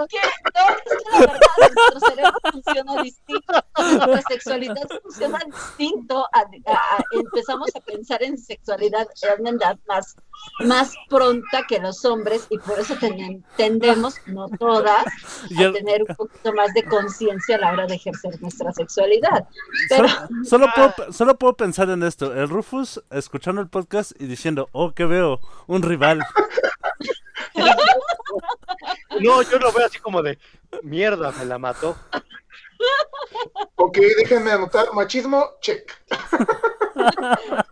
[0.08, 0.18] ¿Qué?
[0.54, 3.52] No, es que la verdad, nuestro cerebro funciona distinto.
[3.78, 6.26] Nuestra sexualidad funciona distinto.
[6.32, 9.06] a- a- a- empezamos a pensar en sexualidad
[9.38, 10.16] una edad más,
[10.60, 16.14] más pronta que los hombres y por eso ten- tendemos, no todas, a tener un
[16.16, 19.47] poquito más de conciencia a la hora de ejercer nuestra sexualidad.
[19.89, 22.32] Pero Solo, solo puedo, solo puedo pensar en esto.
[22.35, 25.40] El Rufus escuchando el podcast y diciendo, oh, ¿qué veo?
[25.66, 26.20] Un rival.
[29.20, 30.39] No, yo lo veo así como de
[30.82, 31.97] mierda, me la mató.
[33.77, 34.93] Ok, déjenme anotar.
[34.93, 35.93] Machismo, check.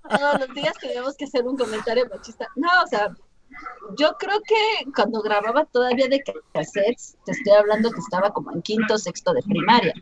[0.09, 2.49] Todos los días teníamos que hacer un comentario machista.
[2.57, 3.15] No, o sea,
[3.99, 8.63] yo creo que cuando grababa todavía de cassettes, te estoy hablando que estaba como en
[8.63, 9.95] quinto, sexto de primaria.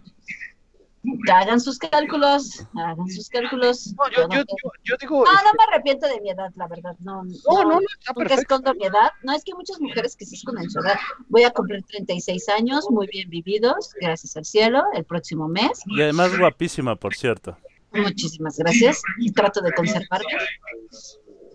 [1.24, 3.94] Que hagan sus cálculos, hagan sus cálculos.
[3.96, 6.50] No, yo, no yo, yo, yo digo, No, no este, me arrepiento de mi edad,
[6.56, 6.96] la verdad.
[6.98, 8.56] No, no, no, no, está porque perfecto.
[8.56, 9.10] escondo mi edad.
[9.22, 10.98] No, es que hay muchas mujeres que se esconden su edad.
[11.28, 15.82] Voy a cumplir 36 años, muy bien vividos, gracias al cielo, el próximo mes.
[15.86, 17.56] Y además guapísima, por cierto.
[18.02, 19.02] Muchísimas gracias.
[19.18, 20.26] Y trato de conservarme.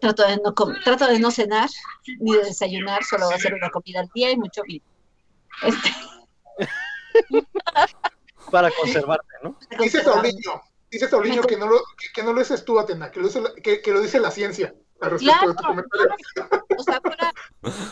[0.02, 1.70] Trato de no com- trato de no cenar
[2.20, 4.84] ni de desayunar, solo hacer una comida al día y mucho vino.
[5.64, 5.90] Este,
[8.52, 9.58] para conservarte, ¿no?
[9.80, 10.02] Dice.
[10.04, 10.62] Sauliño,
[10.92, 13.42] dice Sauliño que no lo, que, que no lo dices tú, Atena, que lo, dice
[13.42, 16.16] la, que, que lo dice la ciencia al respecto Claro, de tu comentario.
[16.78, 17.34] o sea, fuera,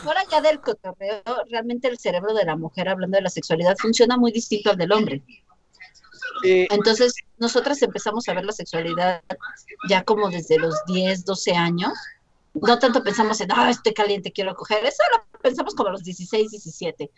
[0.02, 4.16] fuera ya del cotorreo, realmente el cerebro de la mujer, hablando de la sexualidad, funciona
[4.16, 5.22] muy distinto al del hombre.
[6.44, 9.22] Eh, Entonces, nosotras empezamos a ver la sexualidad
[9.88, 11.92] ya como desde los 10, 12 años.
[12.54, 14.84] No tanto pensamos en, ah, estoy caliente, quiero coger.
[14.84, 17.10] Eso lo pensamos como a los 16, 17.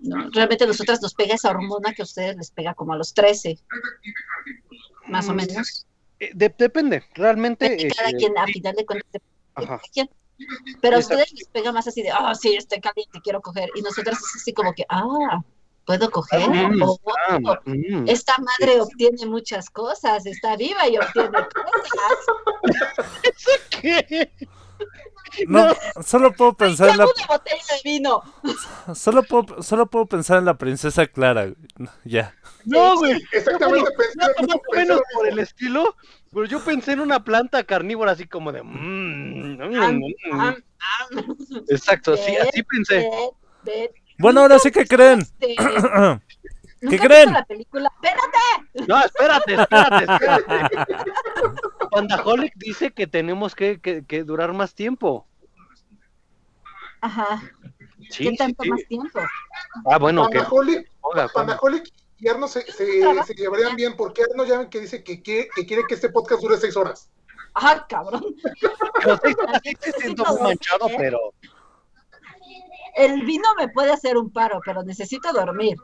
[0.00, 0.28] ¿no?
[0.30, 3.14] Realmente a nosotras nos pega esa hormona que a ustedes les pega como a los
[3.14, 3.58] 13,
[5.08, 5.86] más o menos.
[6.20, 7.66] eh, de- depende, realmente.
[7.96, 10.10] Cada este, quien, a final de cuentas, depende de quien.
[10.82, 13.70] Pero a ustedes les pega más así de, ah, sí, estoy caliente, quiero coger.
[13.76, 15.40] Y nosotras es así como que, ah,
[15.84, 16.48] ¿puedo coger?
[16.82, 16.98] Oh,
[18.06, 22.18] esta madre obtiene muchas cosas, está viva y obtiene cosas.
[23.80, 24.30] ¿Qué?
[25.48, 25.74] No,
[26.04, 28.22] solo puedo pensar en la, una botella de vino.
[28.94, 31.52] solo puedo, solo puedo pensar en la princesa Clara.
[32.04, 32.34] Ya.
[32.64, 33.22] No, güey.
[33.32, 35.96] Exactamente, pensé, más o pensé menos por el estilo,
[36.32, 38.62] pero yo pensé en una planta carnívora así como de.
[38.62, 40.40] mm, mm, Am, mm.
[40.40, 41.36] am, am.
[41.68, 43.10] Exacto, sí, Bien, así pensé.
[44.18, 45.20] Bueno, ahora sí que creen.
[45.20, 47.32] Este, ¿Qué ¿nunca has creen?
[47.32, 47.92] la película?
[48.02, 48.86] ¡Espérate!
[48.86, 50.76] No, espérate, espérate, espérate.
[51.90, 55.26] Pandaholic dice que tenemos que, que- que durar más tiempo.
[57.00, 57.42] Ajá.
[58.10, 58.70] Sí, ¿Qué tanto sí.
[58.70, 59.20] más tiempo?
[59.90, 60.40] Ah, bueno, que
[61.32, 65.22] Pandaholic, y Arno se, se, se llevarían bien porque Arno ya ven que dice que
[65.22, 67.08] quiere, que quiere que este podcast dure seis horas.
[67.54, 68.24] Ajá, cabrón.
[69.02, 69.34] Pero sí,
[69.64, 71.18] sí, sí, siento muy manchado, pero
[72.96, 75.76] El vino me puede hacer un paro, pero necesito dormir.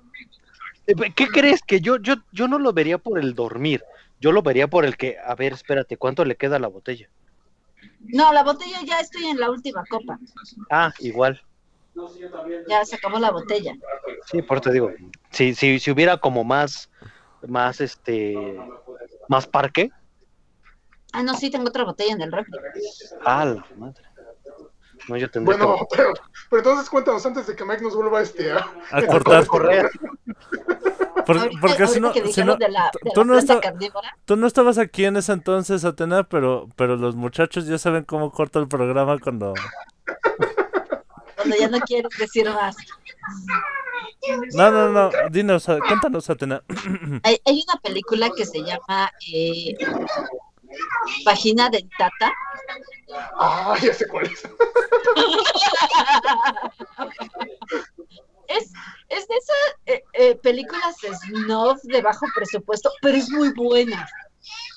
[0.87, 1.62] Eh, ¿qué crees?
[1.62, 3.82] Que yo, yo, yo no lo vería por el dormir.
[4.20, 7.09] Yo lo vería por el que, a ver, espérate, ¿cuánto le queda a la botella?
[8.01, 10.19] No, la botella ya estoy en la última copa.
[10.70, 11.41] Ah, igual.
[12.69, 13.74] Ya se acabó la botella.
[14.27, 14.93] Sí, por eso te digo.
[15.31, 16.91] Si, si, si hubiera como más,
[17.47, 18.59] más este,
[19.28, 19.91] más parque.
[21.12, 22.53] Ah, no, sí, tengo otra botella en el refri.
[23.24, 24.03] Ah, la madre.
[25.09, 26.12] No, yo tendría Bueno, que pero,
[26.51, 29.47] pero entonces cuéntanos antes de que Mike nos vuelva este, a, A cortar.
[29.47, 29.90] correr.
[31.27, 33.35] Por- Ahorita- porque si no, que si dijeron no, de la, de tú no
[34.24, 38.59] tú estabas aquí en ese entonces, Atena, pero, pero los muchachos ya saben cómo corta
[38.59, 39.55] el programa cuando...
[41.36, 42.77] cuando ya no quieres decir más.
[44.55, 46.62] No, no, no, dinos, cuéntanos, Atena.
[47.22, 49.77] Hay, hay una película que se llama eh,
[51.25, 52.33] Vagina Dentata.
[53.35, 54.43] Ah, ya sé cuál es.
[58.51, 58.73] Es,
[59.09, 59.57] es de esas
[59.87, 60.97] eh, eh, películas
[61.85, 64.09] de bajo presupuesto, pero es muy buena.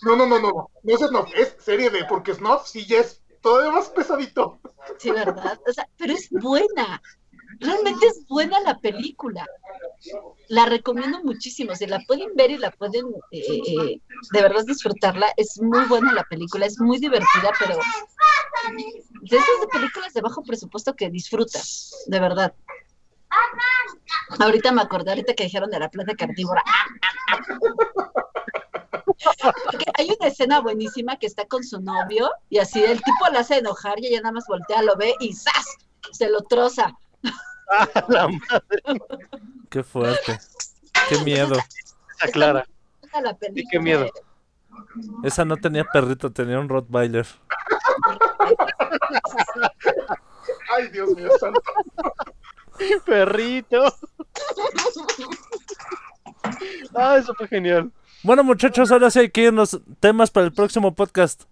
[0.04, 3.00] No, no, no, no, no, no es Snuff, es serie B, porque Snuff sí ya
[3.00, 4.60] es todavía más pesadito.
[5.00, 5.60] Sí, ¿verdad?
[5.68, 7.02] O sea, pero es buena.
[7.60, 9.46] Realmente es buena la película.
[10.48, 11.76] La recomiendo muchísimo.
[11.76, 14.02] Si la pueden ver y la pueden eh, eh,
[14.32, 17.78] de verdad disfrutarla, es muy buena la película, es muy divertida, pero
[19.22, 22.54] de esas de películas de bajo presupuesto que disfrutas, de verdad.
[24.40, 26.64] Ahorita me acordé, ahorita que dijeron de la planta carnívora.
[29.66, 33.40] Porque hay una escena buenísima que está con su novio y así el tipo la
[33.40, 35.66] hace enojar y ella nada más voltea, lo ve y ¡zas!
[36.12, 36.94] Se lo troza.
[37.70, 39.02] Ah, la madre,
[39.70, 40.40] Qué fuerte.
[41.10, 41.56] Qué miedo.
[42.12, 42.68] está clara.
[43.02, 43.70] Esa la película.
[43.72, 44.10] qué miedo.
[45.24, 47.26] Esa no tenía perrito, tenía un Rottweiler.
[50.76, 51.62] Ay, Dios mío, santo.
[53.06, 53.84] Perrito.
[56.96, 57.92] Ah, eso fue genial.
[58.24, 59.80] Bueno, muchachos, ahora sí hay que irnos.
[60.00, 61.44] Temas para el próximo podcast.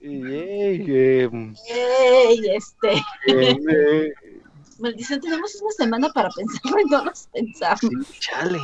[0.00, 1.30] Yay, eh,
[1.68, 2.92] Ey, este.
[3.26, 4.12] eh, eh,
[4.78, 7.80] Maldición, tenemos una semana para pensarlo y no nos pensamos.
[7.80, 7.88] sí,
[8.20, 8.58] chale.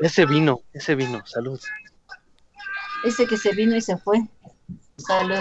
[0.00, 1.60] Ese vino, ese vino, salud.
[3.04, 4.18] Ese que se vino y se fue.
[4.96, 5.38] Salud.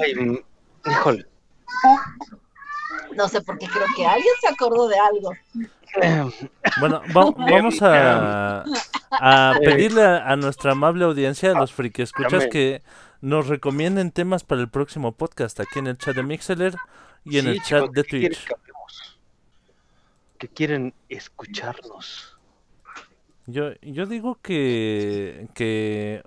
[0.00, 0.38] Ay, mm,
[0.90, 1.26] híjole.
[3.16, 5.30] No sé por qué creo que alguien se acordó de algo.
[6.80, 8.62] Bueno, va- vamos a,
[9.10, 12.82] a pedirle a, a nuestra amable audiencia, a los friki escuchas, que
[13.22, 16.74] nos recomienden temas para el próximo podcast aquí en el chat de Mixeler
[17.26, 18.48] y en Sí, el chat chicos, de ¿qué quieren Twitch.
[20.38, 22.38] que quieren escucharnos.
[23.46, 26.22] Yo, yo digo que, que,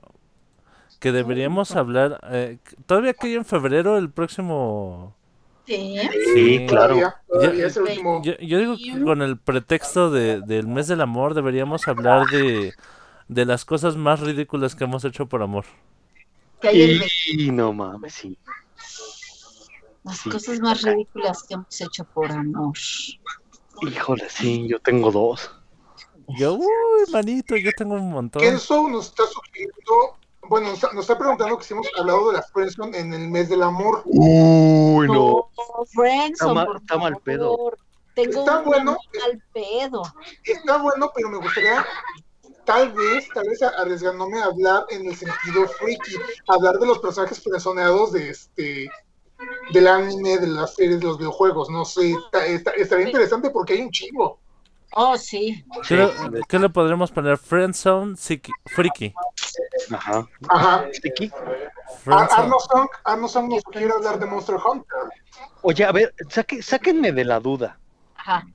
[0.99, 5.15] que deberíamos hablar, eh, todavía que hay en febrero el próximo...
[5.67, 5.99] Sí.
[6.33, 6.95] Sí, claro.
[6.95, 8.21] Todavía, todavía es el último.
[8.23, 12.73] Yo, yo digo que con el pretexto de, del mes del amor deberíamos hablar de,
[13.27, 15.65] de las cosas más ridículas que hemos hecho por amor.
[16.71, 18.37] Y no mames, sí.
[20.03, 20.29] Las sí.
[20.29, 22.73] cosas más ridículas que hemos hecho por amor.
[23.81, 25.51] Híjole, sí, yo tengo dos.
[26.37, 26.65] Yo, uy,
[27.11, 28.41] manito, yo tengo un montón.
[28.41, 30.17] Kenzo nos está sugiriendo,
[30.47, 33.29] bueno, nos está, nos está preguntando que si hemos hablado de la friendzone en el
[33.29, 34.03] mes del amor.
[34.05, 35.49] Uy, no.
[35.93, 37.55] Friendzone, Está mal- por está mal pedo.
[37.57, 37.77] favor.
[38.15, 38.97] Tengo Está un bueno.
[39.21, 40.03] mal pedo.
[40.43, 41.85] Está bueno, pero me gustaría,
[42.65, 46.15] tal vez, tal vez arriesgándome a hablar en el sentido freaky,
[46.47, 48.89] hablar de los personajes frenzoneados de este
[49.71, 53.73] del anime, de las series, de los videojuegos, no sé, está- está- estaría interesante porque
[53.73, 54.39] hay un chingo.
[54.93, 55.63] Oh, sí.
[55.87, 56.09] ¿Qué, le,
[56.47, 57.37] qué le podremos poner?
[57.37, 59.13] Friendzone Siki- Freaky.
[59.91, 60.27] Ajá.
[60.49, 60.87] Ajá.
[62.07, 64.97] Arno Song, Arno Song nos quiere hablar de Monster Hunter.
[65.61, 67.77] Oye, a ver, saque- sáquenme de la duda.
[68.15, 68.47] Ajá.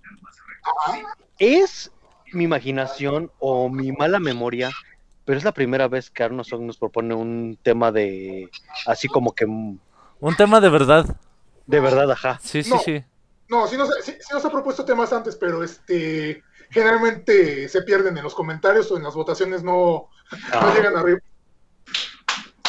[1.39, 1.93] ¿Es
[2.33, 4.71] mi imaginación o mi mala memoria?
[5.25, 8.51] Pero es la primera vez que Arno Song nos propone un tema de.
[8.87, 9.47] Así como que.
[10.25, 11.17] Un tema de verdad.
[11.67, 12.39] De verdad, ajá.
[12.43, 12.79] Sí, sí, No.
[12.79, 13.05] sí.
[13.47, 18.17] No, sí nos, sí, sí nos ha propuesto temas antes, pero este generalmente se pierden
[18.17, 20.09] en los comentarios o en las votaciones, no, no
[20.51, 21.19] Ah, llegan arriba.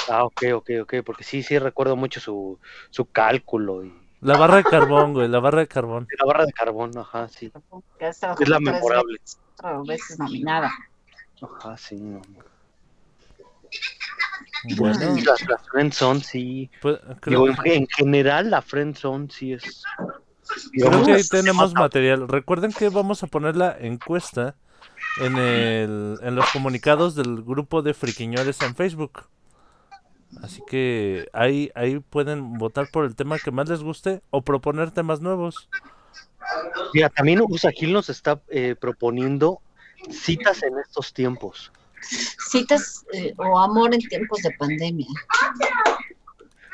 [0.10, 0.94] ah, ok, ok, ok.
[1.06, 2.60] Porque sí, sí recuerdo mucho su,
[2.90, 3.86] su cálculo.
[3.86, 3.98] Y...
[4.20, 6.10] La barra de carbón, güey, la barra de carbón.
[6.20, 7.54] La barra de carbón, ajá, sí.
[8.00, 8.20] Es
[8.50, 9.18] la memorable.
[9.88, 10.70] veces nominada.
[11.42, 11.96] Ajá, sí.
[11.96, 12.22] No.
[14.78, 16.70] Bueno, La, la Friendzone, sí.
[16.82, 19.84] pues, creo, Digo, en, en general, la Friendzone sí es.
[20.72, 22.28] creo que ahí tenemos material.
[22.28, 24.56] Recuerden que vamos a poner la encuesta
[25.22, 29.24] en, el, en los comunicados del grupo de friquiñores en Facebook.
[30.42, 34.92] Así que ahí, ahí pueden votar por el tema que más les guste o proponer
[34.92, 35.70] temas nuevos.
[36.94, 39.62] Mira, también Usagil nos está eh, proponiendo
[40.10, 41.72] citas en estos tiempos.
[42.50, 45.08] Citas eh, o amor en tiempos de pandemia.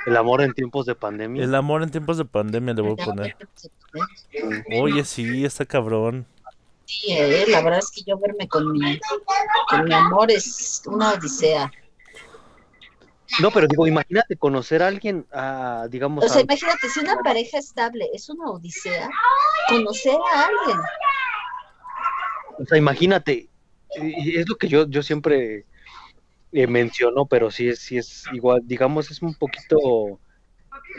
[0.05, 1.43] El amor en tiempos de pandemia.
[1.43, 3.37] El amor en tiempos de pandemia le voy a poner.
[4.81, 6.25] Oye, sí, está cabrón.
[6.85, 8.99] Sí, eh, la verdad es que yo verme con mi,
[9.69, 11.71] con mi amor es una odisea.
[13.39, 17.15] No, pero digo, imagínate conocer a alguien, a, digamos, O sea, a- imagínate, si una
[17.23, 19.09] pareja estable es una odisea,
[19.69, 20.77] conocer a alguien.
[22.59, 23.47] o sea, imagínate,
[23.95, 25.65] y- es lo que yo, yo siempre
[26.51, 30.19] eh, menciono, pero sí es, sí es igual, digamos, es un poquito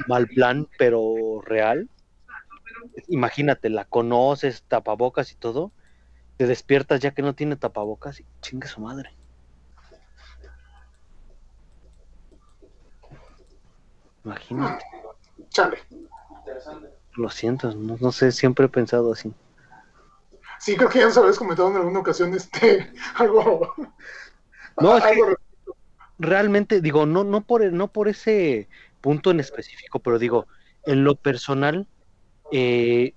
[0.06, 1.89] mal plan, pero real.
[3.09, 5.73] Imagínate, la conoces, tapabocas y todo,
[6.36, 9.10] te despiertas ya que no tiene tapabocas y chingue su madre.
[14.24, 14.85] Imagínate,
[15.51, 15.78] Chale.
[17.16, 19.32] lo siento, no, no sé, siempre he pensado así.
[20.62, 23.74] Sí, creo que ya nos habías comentado en alguna ocasión este algo.
[24.80, 25.34] No, es que-
[26.18, 28.68] realmente digo, no, no por no por ese
[29.01, 30.47] punto en específico, pero digo,
[30.86, 31.89] en lo personal,
[32.52, 33.14] eh,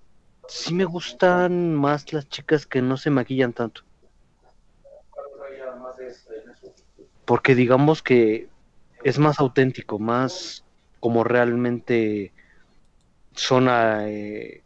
[0.48, 3.84] sí me gustan más las chicas que no se maquillan tanto.
[7.26, 8.50] Porque digamos que
[9.04, 10.66] es más auténtico, más
[11.00, 12.34] como realmente
[13.36, 14.65] son a, eh,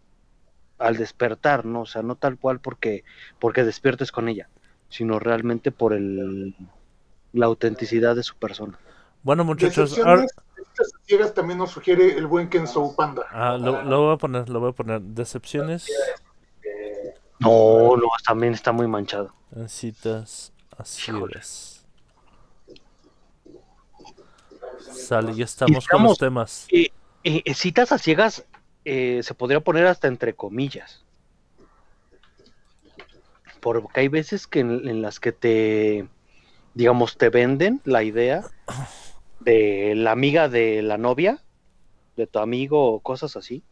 [0.80, 1.81] al despertar, ¿no?
[1.81, 3.03] O sea, no tal cual porque,
[3.39, 4.49] porque despiertes con ella,
[4.89, 6.56] sino realmente por el,
[7.34, 8.80] la autenticidad de su persona.
[9.22, 10.26] Bueno, muchachos, ahora,
[11.03, 13.23] ciegas también nos sugiere el buen Kenzo Panda.
[13.31, 15.01] ah, lo, lo voy a poner, lo voy a poner.
[15.01, 15.88] Decepciones
[17.39, 19.34] No, no, también está muy manchado.
[19.56, 21.85] en citas a ciegas.
[24.80, 26.68] Sale, ya estamos con los temas.
[26.72, 26.89] Eh,
[27.23, 28.45] eh, citas a ciegas
[28.85, 31.03] eh, se podría poner hasta entre comillas.
[33.61, 36.07] Porque hay veces que en, en las que te,
[36.73, 38.45] digamos, te venden la idea
[39.39, 41.41] de la amiga de la novia,
[42.15, 43.64] de tu amigo o cosas así.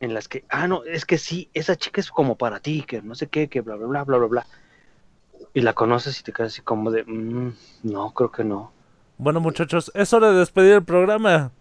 [0.00, 3.00] En las que, ah, no, es que sí, esa chica es como para ti, que
[3.02, 4.46] no sé qué, que bla, bla, bla, bla, bla, bla.
[5.52, 7.54] Y la conoces y te quedas así como de, "Mm,
[7.84, 8.72] no, creo que no.
[9.18, 11.52] Bueno, muchachos, es hora de despedir el programa.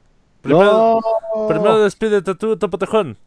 [0.44, 1.00] Primero,
[1.36, 1.48] No.
[1.48, 3.18] primero despídete tú, Topo Tejón.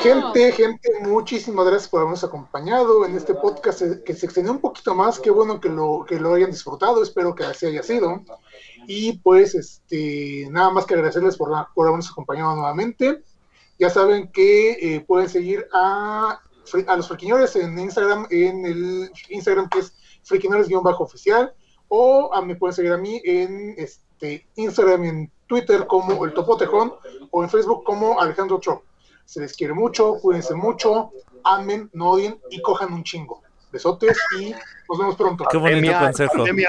[0.00, 4.60] Gente, gente, muchísimas gracias por habernos acompañado en este podcast eh, que se extendió un
[4.60, 5.18] poquito más.
[5.18, 8.22] Qué bueno que lo, que lo hayan disfrutado, espero que así haya sido.
[8.86, 13.22] Y pues, este, nada más que agradecerles por, la- por habernos acompañado nuevamente.
[13.78, 16.40] Ya saben que eh, pueden seguir a,
[16.86, 19.94] a los friquiñores en Instagram, en el Instagram que es
[20.24, 21.54] friquiñores-oficial,
[21.88, 26.32] o a, me pueden seguir a mí en este, Instagram y en Twitter como el
[26.32, 26.94] Topotejón,
[27.32, 28.82] o en Facebook como Alejandro Trop.
[29.24, 31.10] Se les quiere mucho, cuídense mucho,
[31.42, 33.42] amen, no odien y cojan un chingo.
[33.72, 34.52] Besotes y
[34.88, 35.44] nos vemos pronto.
[35.50, 36.32] Qué bonito Pandemia, consejo.
[36.36, 36.68] pandemia.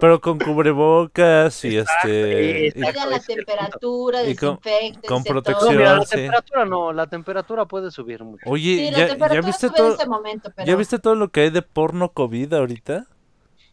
[0.00, 2.68] Pero con cubrebocas y este.
[2.68, 4.58] y- Cuida la temperatura, y con-
[5.06, 5.76] con No, protección.
[5.76, 6.16] mira, la sí.
[6.16, 8.48] temperatura no, la temperatura puede subir mucho.
[8.48, 8.94] Oye, Sí,
[9.30, 12.54] ¿ya, viste todo, ese momento, pero ¿ya viste todo lo que hay de porno COVID
[12.54, 13.06] ahorita?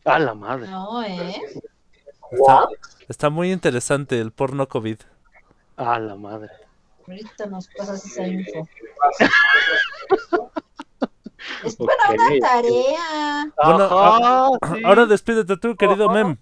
[0.03, 0.68] A la madre.
[0.68, 1.41] no, ¿eh?
[2.36, 2.68] Está,
[3.07, 4.98] está muy interesante el porno COVID.
[5.78, 6.52] A la madre.
[7.07, 8.68] Ahorita nos pasas esa info.
[11.64, 13.53] Es para una tarea.
[13.64, 14.82] Bueno, Ajá, sí.
[14.84, 16.38] Ahora despídete tú, querido Mem.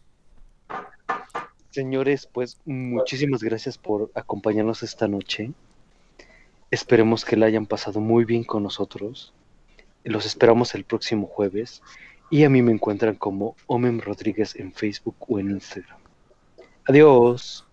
[1.71, 5.51] Señores, pues muchísimas gracias por acompañarnos esta noche.
[6.71, 9.33] Esperemos que la hayan pasado muy bien con nosotros.
[10.03, 11.81] Los esperamos el próximo jueves.
[12.33, 15.99] Y a mí me encuentran como Omem Rodríguez en Facebook o en Instagram.
[16.87, 17.63] Adiós.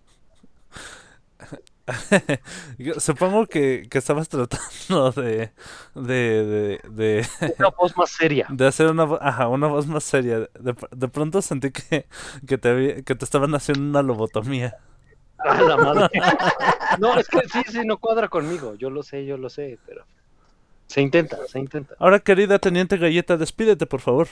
[2.77, 5.49] Yo Supongo que, que estabas tratando de,
[5.95, 6.11] de,
[6.45, 7.27] de, de,
[7.57, 8.45] Una voz más seria.
[8.51, 10.41] de hacer una, ajá, una voz más seria.
[10.41, 12.05] De, de pronto sentí que,
[12.45, 14.77] que, te, que te estaban haciendo una lobotomía.
[15.39, 16.07] A la madre.
[16.99, 18.75] No, es que sí, sí, no cuadra conmigo.
[18.75, 20.05] Yo lo sé, yo lo sé, pero
[20.85, 21.95] se intenta, se intenta.
[21.97, 24.27] Ahora, querida Teniente Galleta, despídete, por favor.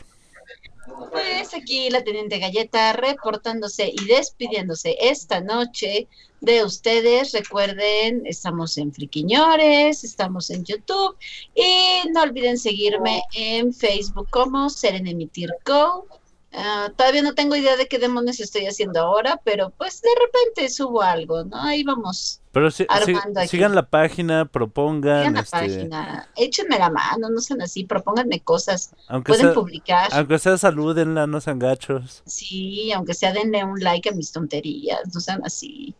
[1.12, 6.08] Pues aquí la Teniente Galleta reportándose y despidiéndose esta noche
[6.42, 7.32] de ustedes.
[7.34, 11.18] Recuerden, estamos en Friquiñores, estamos en YouTube
[11.56, 16.19] y no olviden seguirme en Facebook como Serenemitir Go.
[16.52, 20.68] Ah, todavía no tengo idea de qué demonios estoy haciendo ahora, pero pues de repente
[20.70, 21.62] subo algo, ¿no?
[21.62, 22.42] Ahí vamos.
[22.52, 23.50] Pero Armando aquí.
[23.50, 25.20] sigan la página, propongan.
[25.20, 29.54] Sigan la este, página, échenme la mano, no sean así, propónganme cosas, Aunque pueden sea,
[29.54, 30.10] publicar.
[30.12, 32.24] aunque sea salúdenla, no sean gachos.
[32.26, 35.94] Sí, aunque sea denle un like a mis tonterías, no sean así.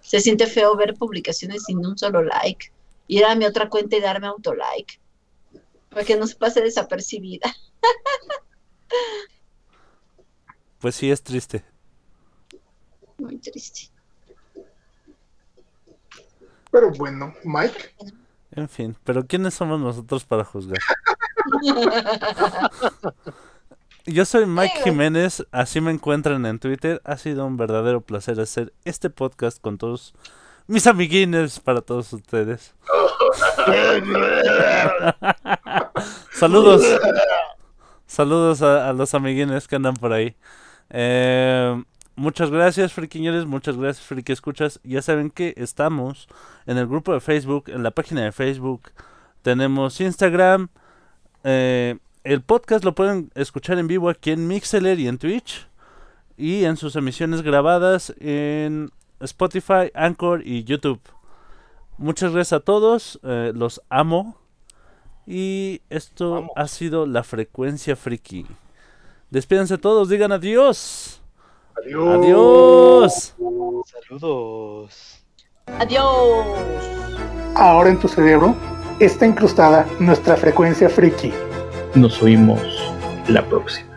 [0.00, 2.70] Se siente feo ver publicaciones sin un solo like.
[3.08, 5.00] Ir a mi otra cuenta y darme autolike.
[5.90, 7.52] Para que no se pase desapercibida.
[10.86, 11.64] Pues sí, es triste.
[13.18, 13.90] Muy triste.
[16.70, 17.96] Pero bueno, Mike.
[18.52, 20.78] En fin, pero ¿quiénes somos nosotros para juzgar?
[24.06, 24.82] Yo soy Mike.
[24.84, 27.02] Jiménez, así me encuentran en Twitter.
[27.02, 30.14] Ha sido un verdadero placer hacer este podcast con todos
[30.68, 32.76] mis amiguines para todos ustedes.
[36.32, 36.84] Saludos.
[38.06, 40.36] Saludos a, a los amiguines que andan por ahí.
[40.90, 41.82] Eh,
[42.14, 43.46] muchas gracias, friquiñores.
[43.46, 44.80] Muchas gracias, friki escuchas.
[44.84, 46.28] Ya saben que estamos
[46.66, 48.90] en el grupo de Facebook, en la página de Facebook.
[49.42, 50.68] Tenemos Instagram.
[51.44, 55.68] eh, el podcast lo pueden escuchar en vivo aquí en Mixeler y en Twitch.
[56.36, 58.90] Y en sus emisiones grabadas en
[59.20, 61.00] Spotify, Anchor y YouTube.
[61.98, 63.18] Muchas gracias a todos.
[63.22, 64.36] eh, los amo.
[65.26, 66.50] Y esto Vamos.
[66.56, 68.44] ha sido la frecuencia friki.
[69.30, 71.20] Despídense todos, digan adiós.
[71.76, 72.14] Adiós.
[72.14, 73.34] Adiós.
[74.08, 75.22] Saludos.
[75.78, 76.46] Adiós.
[77.54, 78.54] Ahora en tu cerebro
[79.00, 81.32] está incrustada nuestra frecuencia friki.
[81.94, 82.60] Nos oímos
[83.28, 83.95] la próxima.